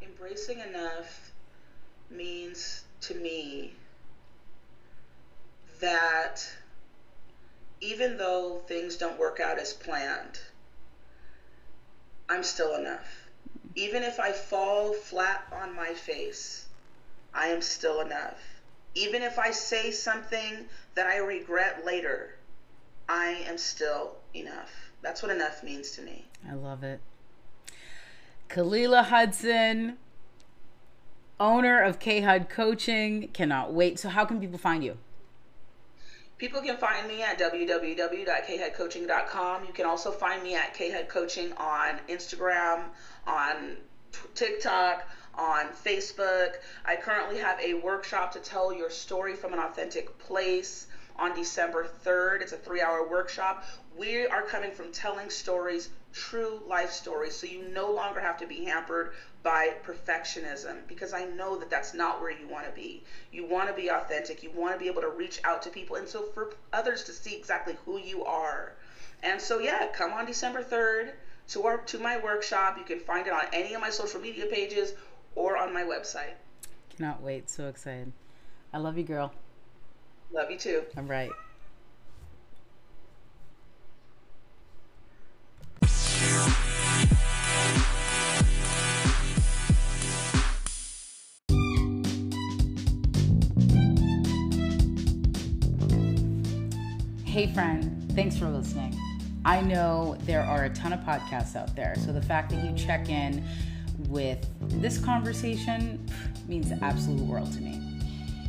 Embracing 0.01 0.59
enough 0.59 1.30
means 2.11 2.83
to 3.01 3.15
me 3.15 3.73
that 5.79 6.47
even 7.79 8.17
though 8.17 8.61
things 8.67 8.95
don't 8.95 9.19
work 9.19 9.39
out 9.39 9.57
as 9.57 9.73
planned, 9.73 10.39
I'm 12.29 12.43
still 12.43 12.75
enough. 12.75 13.27
Even 13.75 14.03
if 14.03 14.19
I 14.19 14.31
fall 14.31 14.93
flat 14.93 15.45
on 15.51 15.75
my 15.75 15.93
face, 15.93 16.67
I 17.33 17.47
am 17.47 17.61
still 17.61 18.01
enough. 18.01 18.39
Even 18.93 19.21
if 19.21 19.39
I 19.39 19.51
say 19.51 19.91
something 19.91 20.65
that 20.95 21.07
I 21.07 21.17
regret 21.17 21.85
later, 21.85 22.35
I 23.09 23.43
am 23.47 23.57
still 23.57 24.15
enough. 24.33 24.91
That's 25.01 25.23
what 25.23 25.31
enough 25.31 25.63
means 25.63 25.91
to 25.91 26.01
me. 26.01 26.25
I 26.49 26.53
love 26.53 26.83
it. 26.83 26.99
Kalila 28.49 29.05
Hudson, 29.05 29.97
owner 31.41 31.81
of 31.81 31.99
K 31.99 32.21
HUD 32.21 32.47
Coaching, 32.49 33.27
cannot 33.33 33.73
wait. 33.73 33.99
So, 33.99 34.07
how 34.07 34.23
can 34.23 34.39
people 34.39 34.57
find 34.57 34.81
you? 34.83 34.97
People 36.37 36.61
can 36.61 36.77
find 36.77 37.05
me 37.07 37.21
at 37.21 37.37
www.khudcoaching.com. 37.37 39.65
You 39.65 39.73
can 39.73 39.85
also 39.85 40.11
find 40.11 40.41
me 40.43 40.55
at 40.55 40.73
K 40.73 40.89
HUD 40.91 41.09
Coaching 41.09 41.51
on 41.53 41.99
Instagram, 42.07 42.85
on 43.27 43.75
TikTok, 44.35 45.03
on 45.35 45.67
Facebook. 45.69 46.53
I 46.85 46.95
currently 46.95 47.37
have 47.39 47.59
a 47.59 47.73
workshop 47.75 48.31
to 48.33 48.39
tell 48.39 48.73
your 48.73 48.89
story 48.89 49.35
from 49.35 49.53
an 49.53 49.59
authentic 49.59 50.17
place. 50.19 50.87
on 51.17 51.35
December 51.35 51.87
3rd. 52.03 52.41
It's 52.41 52.53
a 52.53 52.57
three 52.57 52.81
hour 52.81 53.07
workshop. 53.07 53.65
We 53.97 54.25
are 54.27 54.43
coming 54.43 54.71
from 54.71 54.91
telling 54.91 55.29
stories, 55.29 55.89
true 56.13 56.61
life 56.67 56.91
stories, 56.91 57.35
so 57.35 57.47
you 57.47 57.67
no 57.69 57.91
longer 57.91 58.19
have 58.19 58.37
to 58.37 58.47
be 58.47 58.65
hampered 58.65 59.13
by 59.43 59.73
perfectionism 59.85 60.87
because 60.87 61.13
I 61.13 61.25
know 61.25 61.57
that 61.57 61.69
that's 61.69 61.93
not 61.93 62.21
where 62.21 62.31
you 62.31 62.47
want 62.47 62.65
to 62.65 62.71
be. 62.71 63.03
You 63.31 63.45
want 63.45 63.69
to 63.69 63.73
be 63.73 63.89
authentic, 63.89 64.43
you 64.43 64.51
want 64.55 64.73
to 64.73 64.79
be 64.79 64.87
able 64.87 65.01
to 65.01 65.09
reach 65.09 65.41
out 65.43 65.61
to 65.63 65.69
people, 65.69 65.95
and 65.95 66.07
so 66.07 66.23
for 66.23 66.53
others 66.73 67.03
to 67.05 67.13
see 67.13 67.35
exactly 67.35 67.75
who 67.85 67.97
you 67.97 68.23
are. 68.25 68.73
And 69.23 69.39
so, 69.39 69.59
yeah, 69.59 69.87
come 69.93 70.13
on 70.13 70.25
December 70.25 70.63
3rd 70.63 71.11
to, 71.49 71.63
our, 71.63 71.77
to 71.77 71.99
my 71.99 72.17
workshop. 72.17 72.77
You 72.77 72.83
can 72.83 72.99
find 72.99 73.27
it 73.27 73.33
on 73.33 73.45
any 73.53 73.73
of 73.73 73.81
my 73.81 73.89
social 73.89 74.19
media 74.19 74.45
pages 74.47 74.93
or 75.35 75.57
on 75.57 75.73
my 75.73 75.83
website. 75.83 76.33
Cannot 76.95 77.21
wait. 77.21 77.49
So 77.49 77.67
excited. 77.67 78.11
I 78.73 78.79
love 78.79 78.97
you, 78.97 79.03
girl. 79.03 79.33
Love 80.33 80.49
you 80.49 80.57
too. 80.57 80.83
All 80.97 81.03
right. 81.03 81.31
Hey, 97.31 97.47
friend, 97.47 98.11
thanks 98.13 98.37
for 98.37 98.49
listening. 98.49 98.93
I 99.45 99.61
know 99.61 100.17
there 100.23 100.43
are 100.43 100.65
a 100.65 100.69
ton 100.71 100.91
of 100.91 100.99
podcasts 100.99 101.55
out 101.55 101.73
there, 101.77 101.95
so 101.95 102.11
the 102.11 102.21
fact 102.21 102.49
that 102.49 102.61
you 102.61 102.75
check 102.75 103.07
in 103.07 103.41
with 104.09 104.45
this 104.81 104.97
conversation 104.97 106.05
means 106.49 106.67
the 106.67 106.83
absolute 106.83 107.21
world 107.21 107.53
to 107.53 107.61
me. 107.61 107.79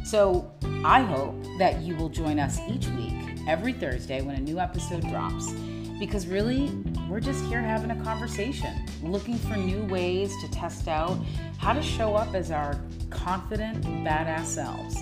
So 0.04 0.52
I 0.84 1.00
hope 1.00 1.36
that 1.60 1.82
you 1.82 1.94
will 1.94 2.08
join 2.08 2.40
us 2.40 2.58
each 2.68 2.88
week, 2.88 3.14
every 3.46 3.72
Thursday, 3.72 4.20
when 4.20 4.34
a 4.34 4.40
new 4.40 4.58
episode 4.58 5.02
drops. 5.02 5.52
Because 6.00 6.26
really, 6.26 6.70
we're 7.08 7.20
just 7.20 7.44
here 7.44 7.62
having 7.62 7.92
a 7.92 8.02
conversation, 8.02 8.84
looking 9.00 9.38
for 9.38 9.54
new 9.54 9.84
ways 9.84 10.34
to 10.40 10.50
test 10.50 10.88
out 10.88 11.16
how 11.56 11.72
to 11.72 11.82
show 11.82 12.16
up 12.16 12.34
as 12.34 12.50
our 12.50 12.80
confident, 13.10 13.84
badass 14.04 14.46
selves. 14.46 14.96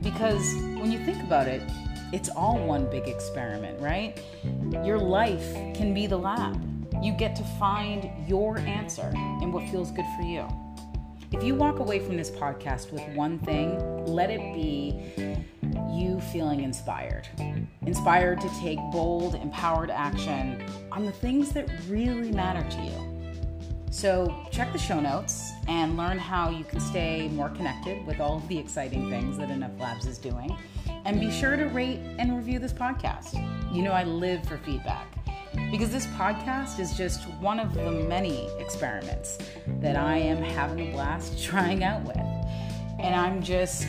Because 0.00 0.54
when 0.78 0.92
you 0.92 1.04
think 1.04 1.20
about 1.24 1.48
it, 1.48 1.60
it's 2.12 2.28
all 2.28 2.58
one 2.58 2.90
big 2.90 3.06
experiment, 3.08 3.80
right? 3.80 4.22
Your 4.84 4.98
life 4.98 5.54
can 5.74 5.94
be 5.94 6.06
the 6.06 6.16
lab. 6.16 6.66
You 7.02 7.12
get 7.12 7.36
to 7.36 7.44
find 7.58 8.10
your 8.28 8.58
answer 8.58 9.12
and 9.14 9.52
what 9.52 9.68
feels 9.70 9.90
good 9.90 10.06
for 10.16 10.22
you. 10.22 10.46
If 11.32 11.44
you 11.44 11.54
walk 11.54 11.78
away 11.78 12.00
from 12.00 12.16
this 12.16 12.30
podcast 12.30 12.90
with 12.92 13.02
one 13.14 13.38
thing, 13.38 14.04
let 14.06 14.30
it 14.30 14.52
be 14.52 15.12
you 15.92 16.20
feeling 16.32 16.62
inspired. 16.62 17.28
Inspired 17.86 18.40
to 18.40 18.48
take 18.60 18.78
bold, 18.90 19.36
empowered 19.36 19.90
action 19.90 20.64
on 20.90 21.06
the 21.06 21.12
things 21.12 21.52
that 21.52 21.70
really 21.88 22.32
matter 22.32 22.68
to 22.68 22.82
you. 22.82 23.10
So, 23.92 24.46
check 24.52 24.72
the 24.72 24.78
show 24.78 25.00
notes 25.00 25.50
and 25.66 25.96
learn 25.96 26.16
how 26.16 26.50
you 26.50 26.64
can 26.64 26.78
stay 26.78 27.28
more 27.28 27.48
connected 27.48 28.06
with 28.06 28.20
all 28.20 28.36
of 28.36 28.46
the 28.48 28.56
exciting 28.56 29.10
things 29.10 29.36
that 29.38 29.50
Enough 29.50 29.72
Labs 29.80 30.06
is 30.06 30.16
doing. 30.16 30.56
And 31.04 31.20
be 31.20 31.30
sure 31.30 31.56
to 31.56 31.66
rate 31.66 32.00
and 32.18 32.36
review 32.36 32.58
this 32.58 32.72
podcast. 32.72 33.34
You 33.74 33.82
know, 33.82 33.92
I 33.92 34.04
live 34.04 34.44
for 34.44 34.56
feedback 34.58 35.06
because 35.70 35.90
this 35.90 36.06
podcast 36.06 36.78
is 36.78 36.96
just 36.96 37.28
one 37.40 37.58
of 37.58 37.74
the 37.74 37.90
many 37.90 38.48
experiments 38.58 39.38
that 39.80 39.96
I 39.96 40.18
am 40.18 40.42
having 40.42 40.88
a 40.88 40.92
blast 40.92 41.42
trying 41.44 41.84
out 41.84 42.02
with. 42.04 42.16
And 42.16 43.14
I'm 43.14 43.42
just 43.42 43.84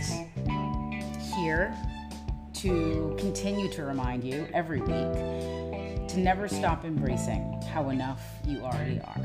here 1.35 1.75
to 2.55 3.15
continue 3.19 3.71
to 3.73 3.83
remind 3.83 4.23
you 4.23 4.47
every 4.53 4.81
week 4.81 6.09
to 6.09 6.19
never 6.19 6.47
stop 6.47 6.85
embracing 6.85 7.61
how 7.71 7.89
enough 7.89 8.21
you 8.45 8.61
already 8.61 9.01
are. 9.01 9.17